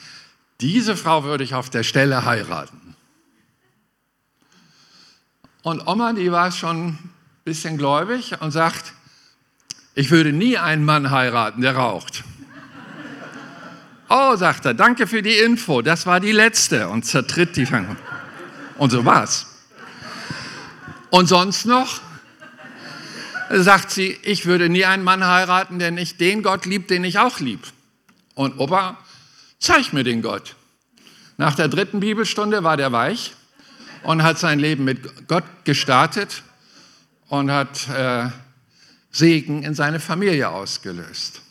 diese 0.60 0.96
Frau 0.96 1.24
würde 1.24 1.44
ich 1.44 1.54
auf 1.54 1.70
der 1.70 1.82
Stelle 1.82 2.24
heiraten. 2.24 2.94
Und 5.62 5.86
Oma, 5.86 6.12
die 6.12 6.32
war 6.32 6.52
schon 6.52 6.88
ein 6.88 7.10
bisschen 7.44 7.78
gläubig 7.78 8.40
und 8.40 8.50
sagt, 8.50 8.94
ich 9.94 10.10
würde 10.10 10.32
nie 10.32 10.56
einen 10.56 10.84
Mann 10.84 11.10
heiraten, 11.10 11.60
der 11.60 11.76
raucht. 11.76 12.24
Oh, 14.12 14.34
sagt 14.34 14.64
er, 14.64 14.74
danke 14.74 15.06
für 15.06 15.22
die 15.22 15.38
Info, 15.38 15.82
das 15.82 16.04
war 16.04 16.18
die 16.18 16.32
letzte 16.32 16.88
und 16.88 17.04
zertritt 17.04 17.54
die 17.54 17.64
Fange. 17.64 17.96
Und 18.76 18.90
so 18.90 19.04
war's. 19.04 19.46
Und 21.10 21.28
sonst 21.28 21.64
noch? 21.64 22.00
Sagt 23.50 23.92
sie, 23.92 24.18
ich 24.22 24.46
würde 24.46 24.68
nie 24.68 24.84
einen 24.84 25.04
Mann 25.04 25.24
heiraten, 25.24 25.78
der 25.78 25.92
nicht 25.92 26.20
den 26.20 26.42
Gott 26.42 26.66
liebt, 26.66 26.90
den 26.90 27.04
ich 27.04 27.20
auch 27.20 27.38
lieb. 27.38 27.60
Und 28.34 28.58
Opa 28.58 28.98
zeig 29.60 29.92
mir 29.92 30.02
den 30.02 30.22
Gott. 30.22 30.56
Nach 31.36 31.54
der 31.54 31.68
dritten 31.68 32.00
Bibelstunde 32.00 32.64
war 32.64 32.76
der 32.76 32.90
weich 32.90 33.34
und 34.02 34.24
hat 34.24 34.40
sein 34.40 34.58
Leben 34.58 34.84
mit 34.84 35.28
Gott 35.28 35.44
gestartet 35.62 36.42
und 37.28 37.52
hat 37.52 37.88
äh, 37.90 38.28
Segen 39.12 39.62
in 39.62 39.76
seine 39.76 40.00
Familie 40.00 40.48
ausgelöst. 40.48 41.42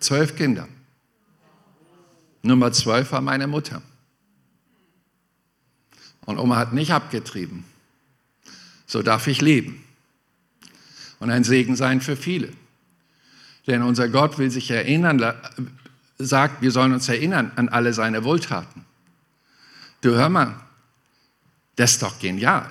Zwölf 0.00 0.36
Kinder. 0.36 0.68
Nummer 2.48 2.72
zwölf 2.72 3.12
war 3.12 3.20
meine 3.20 3.46
Mutter. 3.46 3.82
Und 6.26 6.38
Oma 6.38 6.56
hat 6.56 6.72
nicht 6.72 6.92
abgetrieben. 6.92 7.64
So 8.86 9.02
darf 9.02 9.26
ich 9.26 9.40
leben. 9.40 9.84
Und 11.20 11.30
ein 11.30 11.44
Segen 11.44 11.76
sein 11.76 12.00
für 12.00 12.16
viele. 12.16 12.52
Denn 13.66 13.82
unser 13.82 14.08
Gott 14.08 14.38
will 14.38 14.50
sich 14.50 14.70
erinnern, 14.70 15.22
sagt, 16.18 16.62
wir 16.62 16.70
sollen 16.70 16.92
uns 16.92 17.08
erinnern 17.08 17.52
an 17.56 17.68
alle 17.68 17.92
seine 17.92 18.24
Wohltaten. 18.24 18.84
Du 20.00 20.14
hör 20.14 20.28
mal, 20.28 20.54
das 21.76 21.92
ist 21.92 22.02
doch 22.02 22.18
genial. 22.18 22.68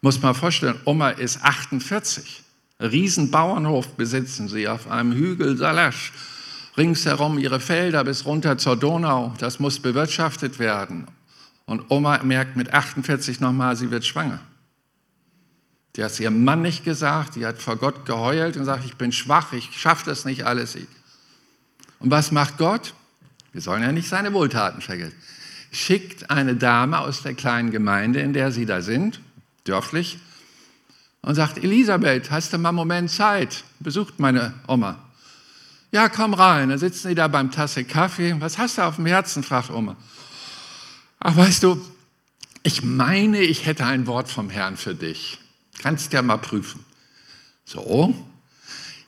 Muss 0.00 0.20
man 0.22 0.34
vorstellen, 0.34 0.80
Oma 0.84 1.10
ist 1.10 1.42
48. 1.42 2.42
Riesenbauernhof 2.80 3.96
besitzen 3.96 4.48
sie 4.48 4.66
auf 4.68 4.90
einem 4.90 5.12
Hügel 5.12 5.56
Salasch. 5.56 6.12
Ringsherum 6.76 7.38
ihre 7.38 7.60
Felder 7.60 8.04
bis 8.04 8.24
runter 8.24 8.58
zur 8.58 8.76
Donau. 8.76 9.34
Das 9.38 9.60
muss 9.60 9.80
bewirtschaftet 9.80 10.58
werden. 10.58 11.06
Und 11.66 11.90
Oma 11.90 12.22
merkt 12.22 12.56
mit 12.56 12.72
48 12.72 13.40
nochmal, 13.40 13.76
sie 13.76 13.90
wird 13.90 14.04
schwanger. 14.04 14.40
Die 15.96 16.04
hat 16.04 16.12
es 16.12 16.20
ihrem 16.20 16.44
Mann 16.44 16.62
nicht 16.62 16.84
gesagt, 16.84 17.36
die 17.36 17.44
hat 17.44 17.60
vor 17.60 17.76
Gott 17.76 18.06
geheult 18.06 18.56
und 18.56 18.64
sagt, 18.64 18.84
ich 18.84 18.96
bin 18.96 19.12
schwach, 19.12 19.52
ich 19.52 19.78
schaffe 19.78 20.04
das 20.06 20.24
nicht 20.24 20.46
alles. 20.46 20.76
Und 21.98 22.10
was 22.10 22.30
macht 22.30 22.58
Gott? 22.58 22.94
Wir 23.52 23.60
sollen 23.60 23.82
ja 23.82 23.92
nicht 23.92 24.08
seine 24.08 24.32
Wohltaten 24.32 24.80
vergessen. 24.80 25.16
Schickt 25.72 26.30
eine 26.30 26.56
Dame 26.56 26.98
aus 26.98 27.22
der 27.22 27.34
kleinen 27.34 27.70
Gemeinde, 27.70 28.20
in 28.20 28.32
der 28.32 28.52
sie 28.52 28.66
da 28.66 28.80
sind, 28.82 29.20
dörflich, 29.64 30.18
und 31.22 31.34
sagt, 31.34 31.58
Elisabeth, 31.58 32.30
hast 32.30 32.52
du 32.52 32.58
mal 32.58 32.70
einen 32.70 32.76
Moment 32.76 33.10
Zeit? 33.10 33.64
Besucht 33.78 34.18
meine 34.18 34.54
Oma. 34.66 34.98
Ja, 35.92 36.08
komm 36.08 36.34
rein. 36.34 36.68
Dann 36.68 36.78
sitzen 36.78 37.08
die 37.08 37.14
da 37.14 37.28
beim 37.28 37.50
Tasse 37.50 37.84
Kaffee. 37.84 38.34
Was 38.38 38.58
hast 38.58 38.78
du 38.78 38.82
auf 38.82 38.96
dem 38.96 39.06
Herzen? 39.06 39.42
fragt 39.42 39.70
Oma. 39.70 39.96
Ach, 41.18 41.36
weißt 41.36 41.62
du, 41.62 41.80
ich 42.62 42.82
meine, 42.82 43.40
ich 43.40 43.66
hätte 43.66 43.84
ein 43.84 44.06
Wort 44.06 44.28
vom 44.28 44.50
Herrn 44.50 44.76
für 44.76 44.94
dich. 44.94 45.38
Kannst 45.82 46.12
ja 46.12 46.22
mal 46.22 46.38
prüfen. 46.38 46.84
So. 47.64 48.14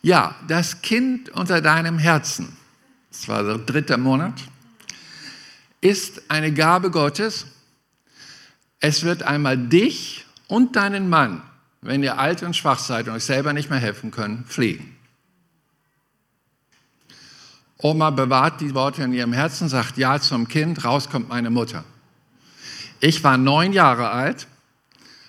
Ja, 0.03 0.35
das 0.49 0.83
Kind 0.83 1.31
unter 1.31 1.61
deinem 1.61 1.99
Herzen 1.99 2.57
das 3.13 3.29
war 3.29 3.43
der 3.45 3.59
dritte 3.59 3.99
Monat, 3.99 4.35
ist 5.83 6.23
eine 6.31 6.53
Gabe 6.53 6.91
Gottes. 6.91 7.47
Es 8.81 9.05
wird 9.05 9.23
einmal 9.23 9.57
dich 9.57 10.25
und 10.49 10.77
deinen 10.77 11.09
Mann, 11.09 11.43
wenn 11.83 12.03
ihr 12.03 12.19
alt 12.19 12.43
und 12.43 12.57
schwach 12.57 12.79
seid 12.79 13.07
und 13.07 13.15
euch 13.15 13.25
selber 13.25 13.53
nicht 13.53 13.69
mehr 13.69 13.79
helfen 13.79 14.11
könnt, 14.11 14.49
pflegen. 14.49 14.97
Oma 17.83 18.11
bewahrt 18.11 18.61
die 18.61 18.75
Worte 18.75 19.03
in 19.03 19.13
ihrem 19.13 19.33
Herzen, 19.33 19.69
sagt 19.69 19.99
Ja 19.99 20.21
zum 20.21 20.47
Kind, 20.47 20.85
raus 20.85 21.11
kommt 21.11 21.29
meine 21.29 21.51
Mutter. 21.51 21.85
Ich 23.01 23.25
war 23.25 23.37
neun 23.37 23.73
Jahre 23.73 24.11
alt, 24.11 24.47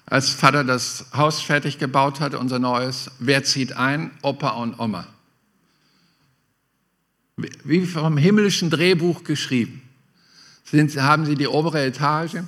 als 0.05 0.29
Vater 0.29 0.63
das 0.63 1.05
Haus 1.15 1.41
fertig 1.41 1.79
gebaut 1.79 2.19
hat, 2.19 2.35
unser 2.35 2.59
neues. 2.59 3.09
Wer 3.17 3.43
zieht 3.43 3.73
ein? 3.73 4.11
Opa 4.21 4.49
und 4.49 4.79
Oma. 4.79 5.07
Wie 7.37 7.87
vom 7.87 8.17
himmlischen 8.17 8.69
Drehbuch 8.69 9.23
geschrieben. 9.23 9.81
Sind, 10.63 10.95
haben 11.01 11.25
sie 11.25 11.35
die 11.35 11.47
obere 11.47 11.83
Etage, 11.83 12.43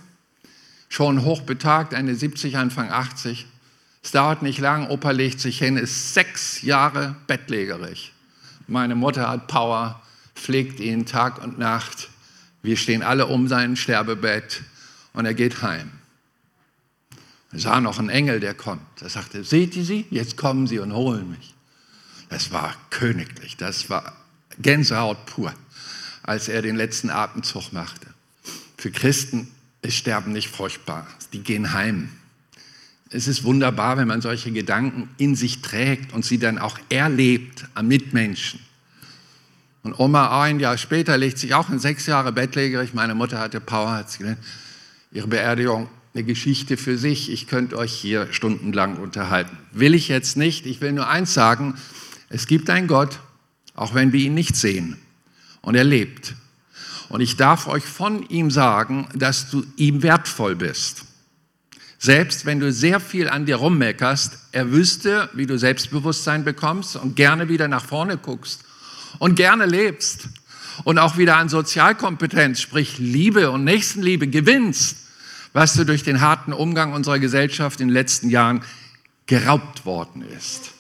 schon 0.88 1.24
hochbetagt, 1.24 1.96
eine 1.96 2.14
70, 2.14 2.58
Anfang 2.58 2.92
80. 2.92 3.48
Es 4.04 4.12
dauert 4.12 4.44
nicht 4.44 4.60
lang, 4.60 4.88
Opa 4.90 5.10
legt 5.10 5.40
sich 5.40 5.58
hin, 5.58 5.78
ist 5.78 6.14
sechs 6.14 6.62
Jahre 6.62 7.16
bettlägerig. 7.26 8.14
Meine 8.68 8.96
Mutter 8.96 9.30
hat 9.30 9.48
Power, 9.48 10.02
pflegt 10.36 10.80
ihn 10.80 11.06
Tag 11.06 11.44
und 11.44 11.60
Nacht. 11.60 12.10
Wir 12.62 12.78
stehen 12.78 13.04
alle 13.04 13.28
um 13.28 13.48
sein 13.48 13.76
Sterbebett 13.76 14.64
und 15.14 15.26
er 15.26 15.34
geht 15.34 15.62
heim. 15.62 15.92
Er 17.52 17.60
sah 17.60 17.80
noch 17.80 18.00
einen 18.00 18.10
Engel, 18.10 18.40
der 18.40 18.54
kommt. 18.54 19.02
Er 19.02 19.10
sagte, 19.10 19.44
seht 19.44 19.76
ihr 19.76 19.86
sie? 19.86 20.06
Jetzt 20.10 20.36
kommen 20.36 20.68
sie 20.68 20.80
und 20.80 20.94
holen 20.94 21.30
mich. 21.30 21.54
Das 22.30 22.52
war 22.52 22.76
königlich, 22.90 23.56
das 23.56 23.90
war 23.90 24.16
Gänsehaut 24.58 25.26
pur, 25.26 25.54
als 26.24 26.48
er 26.48 26.62
den 26.62 26.76
letzten 26.76 27.10
Atemzug 27.10 27.72
machte. 27.72 28.08
Für 28.78 28.92
Christen 28.92 29.52
ist 29.82 29.96
Sterben 29.96 30.32
nicht 30.32 30.50
furchtbar, 30.50 31.08
die 31.34 31.44
gehen 31.44 31.74
heim. 31.74 32.10
Es 33.16 33.30
ist 33.30 33.46
wunderbar, 33.46 33.96
wenn 33.96 34.10
man 34.10 34.20
solche 34.20 34.52
Gedanken 34.52 35.08
in 35.18 35.38
sich 35.38 35.62
trägt 35.62 36.12
und 36.12 36.26
sie 36.26 36.38
dann 36.38 36.58
auch 36.58 36.78
erlebt 36.90 37.66
am 37.74 37.88
Mitmenschen. 37.88 38.60
Und 39.84 39.98
Oma 39.98 40.42
ein 40.42 40.60
Jahr 40.60 40.78
später 40.78 41.18
legt 41.18 41.38
sich 41.38 41.54
auch 41.54 41.70
in 41.70 41.80
sechs 41.80 42.08
Jahre 42.08 42.34
bettlägerig. 42.34 42.94
Meine 42.94 43.16
Mutter 43.16 43.40
hatte 43.40 43.62
Power, 43.62 43.94
hat 43.94 44.18
gesagt, 44.18 44.44
ihre 45.14 45.30
Beerdigung 45.30 45.88
eine 46.14 46.26
Geschichte 46.26 46.76
für 46.76 46.98
sich. 46.98 47.32
Ich 47.32 47.48
könnte 47.48 47.78
euch 47.78 47.94
hier 47.94 48.28
stundenlang 48.34 48.98
unterhalten. 48.98 49.58
Will 49.72 49.94
ich 49.94 50.10
jetzt 50.10 50.36
nicht. 50.36 50.66
Ich 50.66 50.82
will 50.82 50.92
nur 50.92 51.08
eins 51.08 51.34
sagen. 51.34 51.76
Es 52.28 52.48
gibt 52.48 52.70
einen 52.70 52.88
Gott, 52.88 53.20
auch 53.76 53.94
wenn 53.94 54.12
wir 54.12 54.20
ihn 54.20 54.34
nicht 54.34 54.58
sehen. 54.58 54.98
Und 55.62 55.76
er 55.76 55.86
lebt. 55.86 56.36
Und 57.08 57.22
ich 57.22 57.38
darf 57.38 57.68
euch 57.68 57.86
von 57.86 58.28
ihm 58.28 58.52
sagen, 58.52 59.08
dass 59.16 59.50
du 59.50 59.64
ihm 59.78 60.04
wertvoll 60.04 60.58
bist. 60.58 61.06
Selbst 62.06 62.46
wenn 62.46 62.60
du 62.60 62.72
sehr 62.72 63.00
viel 63.00 63.28
an 63.28 63.48
dir 63.48 63.56
rummeckerst, 63.56 64.38
er 64.52 64.72
wüsste, 64.72 65.28
wie 65.34 65.48
du 65.48 65.58
Selbstbewusstsein 65.58 66.44
bekommst 66.44 66.98
und 66.98 67.16
gerne 67.16 67.50
wieder 67.50 67.68
nach 67.68 67.84
vorne 67.84 68.16
guckst 68.18 68.62
und 69.18 69.34
gerne 69.34 69.66
lebst 69.66 70.30
und 70.84 71.00
auch 71.00 71.18
wieder 71.18 71.38
an 71.38 71.50
Sozialkompetenz, 71.50 72.62
sprich 72.62 73.00
Liebe 73.00 73.50
und 73.50 73.64
Nächstenliebe 73.64 74.28
gewinnst, 74.28 74.98
was 75.52 75.74
du 75.74 75.84
durch 75.84 76.04
den 76.04 76.22
harten 76.22 76.54
Umgang 76.54 76.94
unserer 76.94 77.18
Gesellschaft 77.18 77.82
in 77.82 77.88
den 77.88 77.96
letzten 77.96 78.30
Jahren 78.30 78.62
geraubt 79.26 79.88
worden 79.88 80.24
ist. 80.38 80.74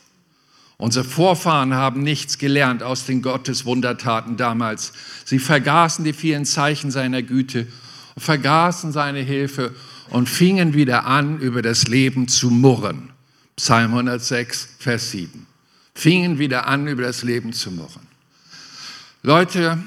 Unsere 0.77 1.05
Vorfahren 1.05 1.73
haben 1.73 2.03
nichts 2.03 2.37
gelernt 2.37 2.83
aus 2.83 3.07
den 3.07 3.23
Gotteswundertaten 3.23 4.37
damals. 4.37 4.93
Sie 5.23 5.39
vergaßen 5.39 6.05
die 6.05 6.13
vielen 6.13 6.45
Zeichen 6.45 6.91
seiner 6.91 7.23
Güte, 7.23 7.65
vergaßen 8.15 8.91
seine 8.91 9.21
Hilfe 9.21 9.73
und 10.09 10.29
fingen 10.29 10.73
wieder 10.73 11.05
an, 11.05 11.39
über 11.39 11.61
das 11.61 11.87
Leben 11.87 12.27
zu 12.27 12.49
murren. 12.49 13.11
Psalm 13.55 13.91
106, 13.91 14.75
Vers 14.79 15.11
7. 15.11 15.47
Fingen 15.93 16.39
wieder 16.39 16.67
an, 16.67 16.87
über 16.87 17.03
das 17.03 17.23
Leben 17.23 17.53
zu 17.53 17.71
murren. 17.71 18.07
Leute, 19.23 19.77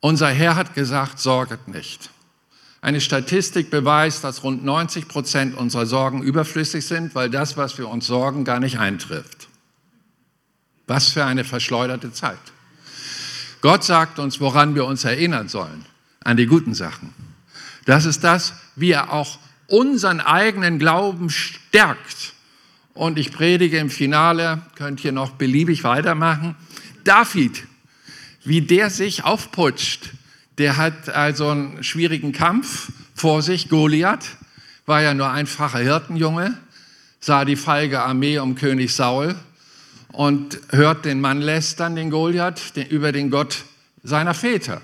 unser 0.00 0.28
Herr 0.28 0.56
hat 0.56 0.74
gesagt, 0.74 1.18
sorget 1.18 1.68
nicht. 1.68 2.10
Eine 2.80 3.00
Statistik 3.00 3.70
beweist, 3.70 4.22
dass 4.22 4.44
rund 4.44 4.64
90 4.64 5.08
Prozent 5.08 5.56
unserer 5.56 5.86
Sorgen 5.86 6.22
überflüssig 6.22 6.86
sind, 6.86 7.14
weil 7.14 7.28
das, 7.30 7.56
was 7.56 7.78
wir 7.78 7.88
uns 7.88 8.06
sorgen, 8.06 8.44
gar 8.44 8.60
nicht 8.60 8.78
eintrifft. 8.78 9.48
Was 10.86 11.08
für 11.08 11.24
eine 11.24 11.44
verschleuderte 11.44 12.12
Zeit. 12.12 12.38
Gott 13.60 13.82
sagt 13.82 14.18
uns, 14.18 14.40
woran 14.40 14.74
wir 14.76 14.84
uns 14.84 15.04
erinnern 15.04 15.48
sollen, 15.48 15.84
an 16.22 16.36
die 16.36 16.46
guten 16.46 16.74
Sachen. 16.74 17.12
Das 17.88 18.04
ist 18.04 18.22
das, 18.22 18.52
wie 18.76 18.90
er 18.90 19.14
auch 19.14 19.38
unseren 19.66 20.20
eigenen 20.20 20.78
Glauben 20.78 21.30
stärkt. 21.30 22.34
Und 22.92 23.18
ich 23.18 23.32
predige 23.32 23.78
im 23.78 23.88
Finale, 23.88 24.60
könnt 24.74 25.02
ihr 25.04 25.12
noch 25.12 25.30
beliebig 25.30 25.84
weitermachen. 25.84 26.54
David 27.04 27.64
wie 28.44 28.60
der 28.60 28.90
sich 28.90 29.24
aufputscht. 29.24 30.10
Der 30.58 30.76
hat 30.76 31.08
also 31.08 31.48
einen 31.48 31.82
schwierigen 31.84 32.32
Kampf 32.32 32.90
vor 33.14 33.42
sich. 33.42 33.68
Goliath 33.68 34.36
war 34.86 35.02
ja 35.02 35.14
nur 35.14 35.30
einfacher 35.30 35.78
Hirtenjunge, 35.78 36.56
sah 37.20 37.44
die 37.44 37.56
feige 37.56 38.02
Armee 38.02 38.38
um 38.38 38.54
König 38.54 38.94
Saul 38.94 39.36
und 40.12 40.58
hört 40.70 41.04
den 41.04 41.20
Mann 41.20 41.40
lästern, 41.40 41.94
den 41.94 42.10
Goliath, 42.10 42.74
den, 42.76 42.86
über 42.88 43.12
den 43.12 43.30
Gott 43.30 43.64
seiner 44.02 44.34
Väter. 44.34 44.80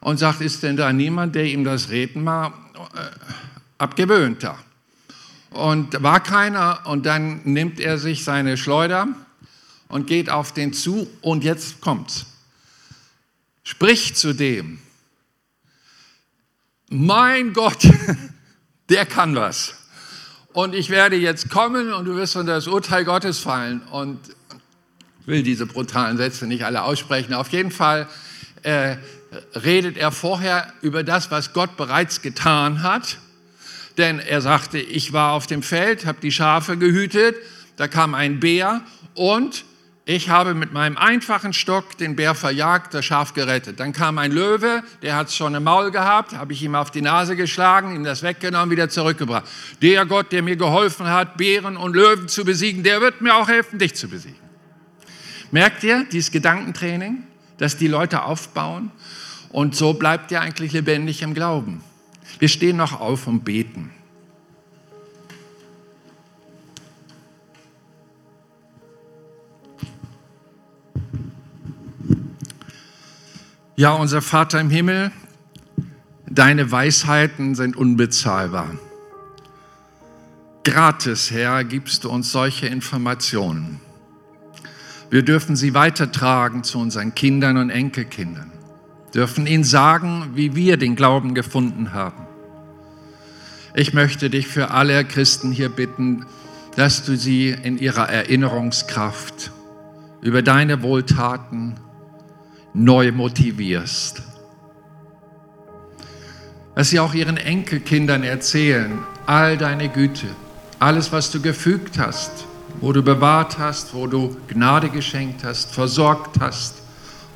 Und 0.00 0.18
sagt, 0.18 0.40
ist 0.40 0.62
denn 0.62 0.76
da 0.76 0.92
niemand, 0.92 1.34
der 1.34 1.44
ihm 1.44 1.64
das 1.64 1.90
Reden 1.90 2.24
mal 2.24 2.48
äh, 2.48 3.00
abgewöhnt 3.78 4.44
hat? 4.44 4.58
Und 5.50 6.02
war 6.02 6.20
keiner 6.20 6.80
und 6.86 7.04
dann 7.06 7.42
nimmt 7.44 7.80
er 7.80 7.98
sich 7.98 8.24
seine 8.24 8.56
Schleuder 8.56 9.08
und 9.88 10.06
geht 10.06 10.30
auf 10.30 10.52
den 10.52 10.72
zu 10.72 11.08
und 11.20 11.44
jetzt 11.44 11.80
kommt's. 11.80 12.26
Sprich 13.62 14.14
zu 14.14 14.32
dem. 14.32 14.78
Mein 16.88 17.52
Gott, 17.52 17.86
der 18.88 19.06
kann 19.06 19.34
was. 19.34 19.74
Und 20.52 20.74
ich 20.74 20.90
werde 20.90 21.16
jetzt 21.16 21.50
kommen 21.50 21.92
und 21.92 22.06
du 22.06 22.16
wirst 22.16 22.36
unter 22.36 22.54
das 22.54 22.66
Urteil 22.66 23.04
Gottes 23.04 23.38
fallen. 23.38 23.82
Und 23.82 24.18
will 25.26 25.42
diese 25.42 25.66
brutalen 25.66 26.16
Sätze 26.16 26.46
nicht 26.46 26.64
alle 26.64 26.82
aussprechen. 26.82 27.34
Auf 27.34 27.50
jeden 27.50 27.70
Fall 27.70 28.08
äh, 28.62 28.96
redet 29.54 29.96
er 29.96 30.12
vorher 30.12 30.72
über 30.82 31.02
das, 31.02 31.30
was 31.30 31.52
Gott 31.52 31.76
bereits 31.76 32.22
getan 32.22 32.82
hat. 32.82 33.18
Denn 33.98 34.18
er 34.18 34.40
sagte, 34.40 34.78
ich 34.78 35.12
war 35.12 35.32
auf 35.32 35.46
dem 35.46 35.62
Feld, 35.62 36.06
habe 36.06 36.20
die 36.20 36.32
Schafe 36.32 36.76
gehütet, 36.76 37.36
da 37.76 37.88
kam 37.88 38.14
ein 38.14 38.40
Bär 38.40 38.80
und 39.14 39.64
ich 40.06 40.28
habe 40.28 40.54
mit 40.54 40.72
meinem 40.72 40.96
einfachen 40.96 41.52
Stock 41.52 41.96
den 41.98 42.16
Bär 42.16 42.34
verjagt, 42.34 42.94
das 42.94 43.04
Schaf 43.04 43.32
gerettet. 43.32 43.78
Dann 43.78 43.92
kam 43.92 44.18
ein 44.18 44.32
Löwe, 44.32 44.82
der 45.02 45.14
hat 45.14 45.30
schon 45.30 45.54
im 45.54 45.62
Maul 45.64 45.92
gehabt, 45.92 46.32
habe 46.32 46.52
ich 46.52 46.62
ihm 46.62 46.74
auf 46.74 46.90
die 46.90 47.02
Nase 47.02 47.36
geschlagen, 47.36 47.94
ihm 47.94 48.02
das 48.02 48.22
weggenommen, 48.22 48.70
wieder 48.70 48.88
zurückgebracht. 48.88 49.44
Der 49.82 50.06
Gott, 50.06 50.32
der 50.32 50.42
mir 50.42 50.56
geholfen 50.56 51.06
hat, 51.06 51.36
Bären 51.36 51.76
und 51.76 51.94
Löwen 51.94 52.26
zu 52.26 52.44
besiegen, 52.44 52.82
der 52.82 53.00
wird 53.00 53.20
mir 53.20 53.36
auch 53.36 53.48
helfen, 53.48 53.78
dich 53.78 53.94
zu 53.94 54.08
besiegen. 54.08 54.40
Merkt 55.52 55.84
ihr 55.84 56.04
dieses 56.10 56.32
Gedankentraining, 56.32 57.24
dass 57.58 57.76
die 57.76 57.88
Leute 57.88 58.24
aufbauen? 58.24 58.90
Und 59.50 59.74
so 59.74 59.94
bleibt 59.94 60.30
ihr 60.30 60.40
eigentlich 60.40 60.72
lebendig 60.72 61.22
im 61.22 61.34
Glauben. 61.34 61.82
Wir 62.38 62.48
stehen 62.48 62.76
noch 62.76 63.00
auf 63.00 63.26
und 63.26 63.44
beten. 63.44 63.90
Ja, 73.80 73.94
unser 73.94 74.20
Vater 74.20 74.60
im 74.60 74.68
Himmel, 74.68 75.10
deine 76.28 76.70
Weisheiten 76.70 77.54
sind 77.54 77.76
unbezahlbar. 77.76 78.72
Gratis, 80.64 81.30
Herr, 81.30 81.64
gibst 81.64 82.04
du 82.04 82.10
uns 82.10 82.30
solche 82.30 82.66
Informationen. 82.66 83.80
Wir 85.08 85.22
dürfen 85.22 85.56
sie 85.56 85.72
weitertragen 85.72 86.62
zu 86.62 86.78
unseren 86.78 87.14
Kindern 87.14 87.56
und 87.56 87.70
Enkelkindern, 87.70 88.52
dürfen 89.14 89.46
ihnen 89.46 89.64
sagen, 89.64 90.30
wie 90.34 90.54
wir 90.54 90.76
den 90.76 90.96
Glauben 90.96 91.34
gefunden 91.34 91.92
haben. 91.92 92.26
Ich 93.74 93.94
möchte 93.94 94.30
dich 94.30 94.46
für 94.46 94.70
alle 94.70 95.04
Christen 95.04 95.52
hier 95.52 95.68
bitten, 95.68 96.26
dass 96.76 97.04
du 97.04 97.16
sie 97.16 97.50
in 97.50 97.78
ihrer 97.78 98.08
Erinnerungskraft 98.08 99.52
über 100.20 100.42
deine 100.42 100.82
Wohltaten 100.82 101.74
neu 102.72 103.12
motivierst. 103.12 104.22
Dass 106.74 106.90
sie 106.90 107.00
auch 107.00 107.14
ihren 107.14 107.36
Enkelkindern 107.36 108.22
erzählen, 108.22 108.98
all 109.26 109.58
deine 109.58 109.88
Güte, 109.88 110.26
alles, 110.78 111.12
was 111.12 111.30
du 111.30 111.40
gefügt 111.40 111.98
hast, 111.98 112.30
wo 112.80 112.92
du 112.92 113.02
bewahrt 113.02 113.58
hast, 113.58 113.92
wo 113.92 114.06
du 114.06 114.36
Gnade 114.48 114.88
geschenkt 114.88 115.44
hast, 115.44 115.74
versorgt 115.74 116.40
hast 116.40 116.79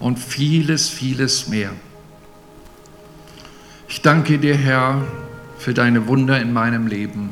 und 0.05 0.19
vieles, 0.19 0.91
vieles 0.91 1.49
mehr. 1.49 1.71
Ich 3.89 4.03
danke 4.03 4.39
dir, 4.39 4.55
Herr, 4.55 5.03
für 5.57 5.73
deine 5.73 6.07
Wunder 6.07 6.39
in 6.43 6.53
meinem 6.53 6.87
Leben. 6.87 7.31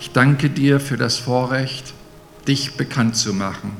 Ich 0.00 0.12
danke 0.12 0.48
dir 0.48 0.80
für 0.80 0.96
das 0.96 1.18
Vorrecht, 1.18 1.92
dich 2.46 2.78
bekannt 2.78 3.14
zu 3.14 3.34
machen. 3.34 3.76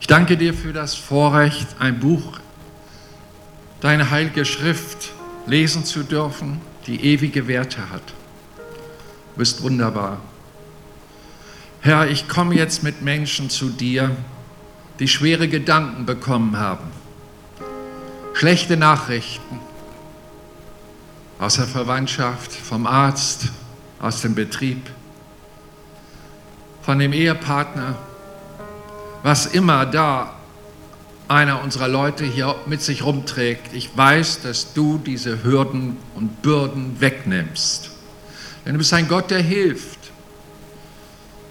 Ich 0.00 0.08
danke 0.08 0.36
dir 0.36 0.52
für 0.52 0.72
das 0.72 0.96
Vorrecht, 0.96 1.68
ein 1.78 2.00
Buch, 2.00 2.40
deine 3.80 4.10
heilige 4.10 4.44
Schrift 4.44 5.12
lesen 5.46 5.84
zu 5.84 6.02
dürfen, 6.02 6.60
die 6.88 7.04
ewige 7.04 7.46
Werte 7.46 7.88
hat. 7.88 8.02
Du 9.34 9.38
bist 9.38 9.62
wunderbar. 9.62 10.20
Herr, 11.82 12.08
ich 12.08 12.26
komme 12.26 12.56
jetzt 12.56 12.82
mit 12.82 13.00
Menschen 13.00 13.48
zu 13.48 13.68
dir, 13.68 14.16
die 15.00 15.08
schwere 15.08 15.48
Gedanken 15.48 16.06
bekommen 16.06 16.58
haben, 16.58 16.84
schlechte 18.34 18.76
Nachrichten 18.76 19.58
aus 21.38 21.56
der 21.56 21.66
Verwandtschaft, 21.66 22.52
vom 22.52 22.86
Arzt, 22.86 23.48
aus 23.98 24.20
dem 24.20 24.34
Betrieb, 24.34 24.90
von 26.82 26.98
dem 26.98 27.14
Ehepartner, 27.14 27.96
was 29.22 29.46
immer 29.46 29.86
da 29.86 30.34
einer 31.28 31.62
unserer 31.62 31.88
Leute 31.88 32.24
hier 32.24 32.56
mit 32.66 32.82
sich 32.82 33.04
rumträgt. 33.04 33.72
Ich 33.72 33.96
weiß, 33.96 34.42
dass 34.42 34.74
du 34.74 34.98
diese 34.98 35.44
Hürden 35.44 35.96
und 36.14 36.42
Bürden 36.42 37.00
wegnimmst. 37.00 37.90
Denn 38.66 38.72
du 38.72 38.78
bist 38.78 38.92
ein 38.92 39.08
Gott, 39.08 39.30
der 39.30 39.40
hilft. 39.40 39.99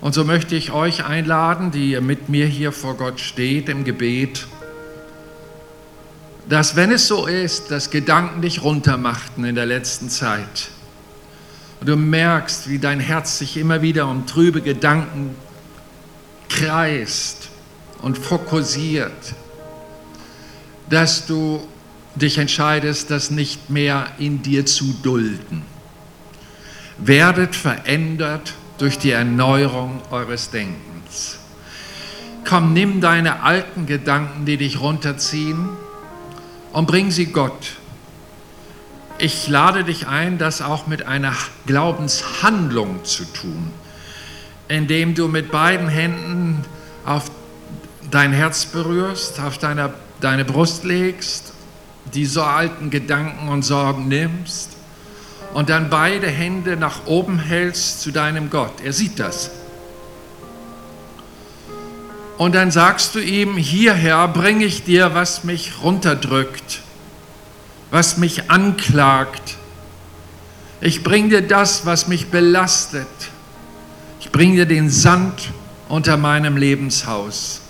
Und 0.02 0.14
so 0.14 0.24
möchte 0.24 0.56
ich 0.56 0.72
euch 0.72 1.04
einladen, 1.04 1.72
die 1.72 1.91
ihr 1.91 2.02
mit 2.02 2.30
mir 2.30 2.45
hier 2.45 2.72
vor 2.72 2.95
Gott 2.95 3.20
steht 3.20 3.68
im 3.68 3.84
Gebet, 3.84 4.47
dass 6.47 6.76
wenn 6.76 6.91
es 6.91 7.08
so 7.08 7.28
ist, 7.28 7.70
dass 7.70 7.91
Gedanken 7.91 8.41
dich 8.41 8.64
runtermachten 8.64 9.43
in 9.43 9.56
der 9.56 9.66
letzten 9.66 10.10
Zeit 10.10 10.70
und 11.80 11.88
du 11.88 11.95
merkst, 11.95 12.70
wie 12.70 12.80
dein 12.80 13.00
Herz 13.00 13.38
sich 13.38 13.58
immer 13.58 13.82
wieder 13.82 14.08
um 14.08 14.26
trübe 14.26 14.62
Gedanken 14.62 15.36
kreist 16.50 17.50
und 18.02 18.18
fokussiert, 18.18 19.36
dass 20.89 21.28
du 21.28 21.68
dich 22.16 22.38
entscheidest, 22.38 23.12
das 23.12 23.30
nicht 23.30 23.70
mehr 23.70 24.08
in 24.18 24.41
dir 24.41 24.66
zu 24.66 24.95
dulden. 25.04 25.62
Werdet 26.97 27.56
verändert 27.56 28.54
durch 28.80 28.97
die 28.97 29.11
Erneuerung 29.11 30.01
eures 30.09 30.49
Denkens. 30.49 31.38
Komm, 32.47 32.73
nimm 32.73 33.01
deine 33.01 33.43
alten 33.43 33.86
Gedanken, 33.86 34.45
die 34.45 34.57
dich 34.57 34.80
runterziehen, 34.80 35.69
und 36.71 36.86
bring 36.86 37.11
sie 37.11 37.27
Gott. 37.27 37.73
Ich 39.17 39.47
lade 39.47 39.84
dich 39.84 40.07
ein, 40.07 40.38
das 40.38 40.61
auch 40.61 40.88
mit 40.88 41.05
einer 41.05 41.36
Glaubenshandlung 41.65 43.03
zu 43.03 43.25
tun, 43.25 43.71
indem 44.67 45.13
du 45.13 45.27
mit 45.27 45.51
beiden 45.51 45.89
Händen 45.89 46.63
auf 47.05 47.30
dein 48.11 48.32
Herz 48.32 48.65
berührst, 48.65 49.39
auf 49.41 49.57
deine, 49.57 49.93
deine 50.21 50.45
Brust 50.45 50.86
legst, 50.86 51.53
die 52.13 52.25
so 52.25 52.43
alten 52.43 52.89
Gedanken 52.89 53.49
und 53.49 53.63
Sorgen 53.63 54.07
nimmst 54.07 54.78
und 55.54 55.70
dann 55.70 55.89
beide 55.89 56.28
Hände 56.28 56.78
nach 56.78 57.06
oben 57.06 57.39
hältst 57.39 58.02
zu 58.02 58.12
deinem 58.12 58.50
Gott. 58.50 58.82
Er 58.84 58.93
sieht 58.93 59.20
das. 59.20 59.52
Und 62.38 62.56
dann 62.56 62.72
sagst 62.72 63.16
du 63.16 63.20
ihm, 63.20 63.58
hierher 63.58 64.28
bringe 64.30 64.64
ich 64.64 64.84
dir, 64.84 65.14
was 65.14 65.43
mich 65.43 65.84
runterdrückt, 65.84 66.82
was 67.91 68.18
mich 68.18 68.50
anklagt. 68.50 69.58
Ich 70.80 71.04
bringe 71.04 71.30
dir 71.30 71.41
das, 71.41 71.86
was 71.86 72.08
mich 72.08 72.28
belastet. 72.28 73.08
Ich 74.22 74.32
bringe 74.32 74.56
dir 74.56 74.66
den 74.66 74.89
Sand 74.89 75.50
unter 75.89 76.16
meinem 76.16 76.56
Lebenshaus. 76.56 77.62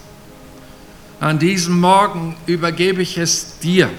An 1.20 1.40
diesem 1.40 1.80
Morgen 1.80 2.38
übergebe 2.46 3.02
ich 3.02 3.18
es 3.18 3.58
dir 3.60 3.90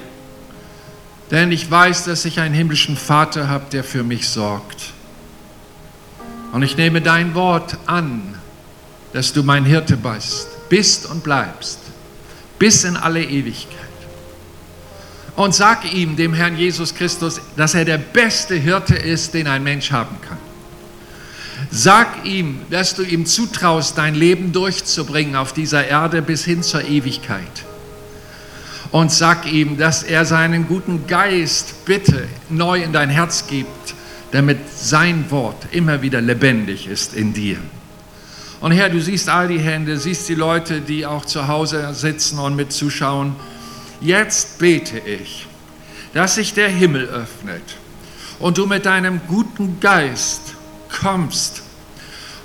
denn 1.30 1.52
ich 1.52 1.70
weiß, 1.70 2.04
dass 2.04 2.24
ich 2.24 2.40
einen 2.40 2.54
himmlischen 2.54 2.96
Vater 2.96 3.48
habe, 3.48 3.66
der 3.70 3.84
für 3.84 4.02
mich 4.02 4.28
sorgt. 4.28 4.92
Und 6.52 6.62
ich 6.62 6.76
nehme 6.76 7.00
dein 7.00 7.34
Wort 7.34 7.78
an, 7.86 8.34
dass 9.12 9.32
du 9.32 9.42
mein 9.42 9.64
Hirte 9.64 9.96
bist, 9.96 10.48
bist 10.68 11.06
und 11.06 11.22
bleibst, 11.22 11.78
bis 12.58 12.84
in 12.84 12.96
alle 12.96 13.22
Ewigkeit. 13.22 13.78
Und 15.36 15.54
sag 15.54 15.92
ihm, 15.92 16.16
dem 16.16 16.34
Herrn 16.34 16.56
Jesus 16.56 16.94
Christus, 16.94 17.40
dass 17.56 17.74
er 17.74 17.84
der 17.84 17.98
beste 17.98 18.56
Hirte 18.56 18.96
ist, 18.96 19.32
den 19.32 19.46
ein 19.46 19.62
Mensch 19.62 19.92
haben 19.92 20.16
kann. 20.20 20.38
Sag 21.70 22.24
ihm, 22.24 22.60
dass 22.70 22.94
du 22.94 23.02
ihm 23.02 23.26
zutraust, 23.26 23.96
dein 23.96 24.14
Leben 24.14 24.52
durchzubringen 24.52 25.36
auf 25.36 25.52
dieser 25.52 25.86
Erde 25.86 26.22
bis 26.22 26.44
hin 26.44 26.62
zur 26.62 26.82
Ewigkeit 26.82 27.64
und 28.92 29.12
sag 29.12 29.50
ihm, 29.50 29.76
dass 29.76 30.02
er 30.02 30.24
seinen 30.24 30.66
guten 30.66 31.06
Geist 31.06 31.84
bitte 31.84 32.26
neu 32.48 32.82
in 32.82 32.92
dein 32.92 33.08
Herz 33.08 33.46
gibt, 33.46 33.94
damit 34.32 34.58
sein 34.74 35.30
Wort 35.30 35.66
immer 35.72 36.02
wieder 36.02 36.20
lebendig 36.20 36.86
ist 36.86 37.14
in 37.14 37.32
dir. 37.32 37.58
Und 38.60 38.72
Herr, 38.72 38.90
du 38.90 39.00
siehst 39.00 39.28
all 39.28 39.48
die 39.48 39.58
Hände, 39.58 39.96
siehst 39.96 40.28
die 40.28 40.34
Leute, 40.34 40.80
die 40.80 41.06
auch 41.06 41.24
zu 41.24 41.48
Hause 41.48 41.94
sitzen 41.94 42.38
und 42.38 42.56
mit 42.56 42.72
zuschauen. 42.72 43.34
Jetzt 44.00 44.58
bete 44.58 44.98
ich, 44.98 45.46
dass 46.12 46.34
sich 46.34 46.52
der 46.52 46.68
Himmel 46.68 47.06
öffnet 47.06 47.62
und 48.38 48.58
du 48.58 48.66
mit 48.66 48.86
deinem 48.86 49.20
guten 49.28 49.80
Geist 49.80 50.54
kommst 51.00 51.62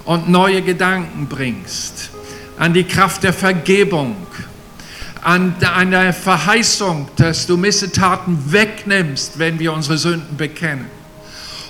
und 0.06 0.30
neue 0.30 0.62
Gedanken 0.62 1.28
bringst 1.28 2.12
an 2.58 2.74
die 2.74 2.86
Kraft 2.86 3.24
der 3.24 3.34
Vergebung, 3.34 4.16
an 5.26 5.56
deiner 5.60 6.14
Verheißung, 6.14 7.08
dass 7.16 7.48
du 7.48 7.58
Missetaten 7.58 8.38
wegnimmst, 8.52 9.40
wenn 9.40 9.58
wir 9.58 9.74
unsere 9.74 9.98
Sünden 9.98 10.38
bekennen. 10.38 10.86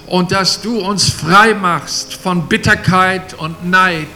Und 0.07 0.33
dass 0.33 0.61
du 0.61 0.81
uns 0.81 1.09
frei 1.09 1.53
machst 1.53 2.15
von 2.15 2.49
Bitterkeit 2.49 3.33
und 3.33 3.65
Neid. 3.65 4.07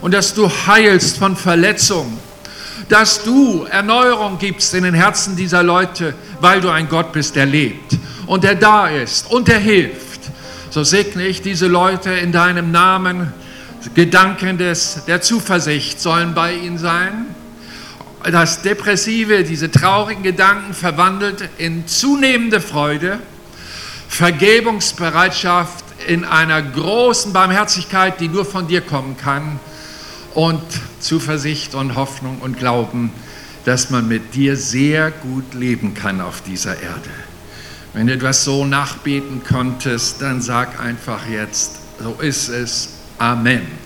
Und 0.00 0.12
dass 0.12 0.34
du 0.34 0.50
heilst 0.66 1.18
von 1.18 1.36
Verletzung. 1.36 2.18
Dass 2.88 3.22
du 3.22 3.64
Erneuerung 3.70 4.38
gibst 4.38 4.74
in 4.74 4.82
den 4.82 4.94
Herzen 4.94 5.36
dieser 5.36 5.62
Leute, 5.62 6.12
weil 6.40 6.60
du 6.60 6.68
ein 6.68 6.88
Gott 6.88 7.12
bist, 7.12 7.36
der 7.36 7.46
lebt 7.46 7.96
und 8.26 8.42
der 8.42 8.56
da 8.56 8.88
ist 8.88 9.30
und 9.30 9.46
der 9.46 9.60
hilft. 9.60 10.20
So 10.70 10.82
segne 10.82 11.24
ich 11.24 11.42
diese 11.42 11.68
Leute 11.68 12.10
in 12.10 12.32
deinem 12.32 12.72
Namen. 12.72 13.32
Gedanken 13.94 14.58
des, 14.58 15.04
der 15.06 15.20
Zuversicht 15.20 16.00
sollen 16.00 16.34
bei 16.34 16.54
ihnen 16.54 16.78
sein 16.78 17.33
das 18.30 18.62
Depressive, 18.62 19.44
diese 19.44 19.70
traurigen 19.70 20.22
Gedanken 20.22 20.74
verwandelt 20.74 21.48
in 21.58 21.86
zunehmende 21.86 22.60
Freude, 22.60 23.18
Vergebungsbereitschaft 24.08 25.84
in 26.06 26.24
einer 26.24 26.62
großen 26.62 27.32
Barmherzigkeit, 27.32 28.20
die 28.20 28.28
nur 28.28 28.44
von 28.44 28.66
dir 28.66 28.80
kommen 28.80 29.16
kann 29.16 29.58
und 30.34 30.62
Zuversicht 31.00 31.74
und 31.74 31.94
Hoffnung 31.94 32.38
und 32.40 32.58
Glauben, 32.58 33.12
dass 33.64 33.90
man 33.90 34.08
mit 34.08 34.34
dir 34.34 34.56
sehr 34.56 35.10
gut 35.10 35.54
leben 35.54 35.94
kann 35.94 36.20
auf 36.20 36.42
dieser 36.42 36.80
Erde. 36.80 37.10
Wenn 37.92 38.08
du 38.08 38.12
etwas 38.12 38.44
so 38.44 38.64
nachbeten 38.64 39.42
konntest, 39.44 40.20
dann 40.20 40.42
sag 40.42 40.80
einfach 40.80 41.28
jetzt, 41.28 41.78
so 42.02 42.14
ist 42.20 42.48
es. 42.48 42.88
Amen. 43.18 43.83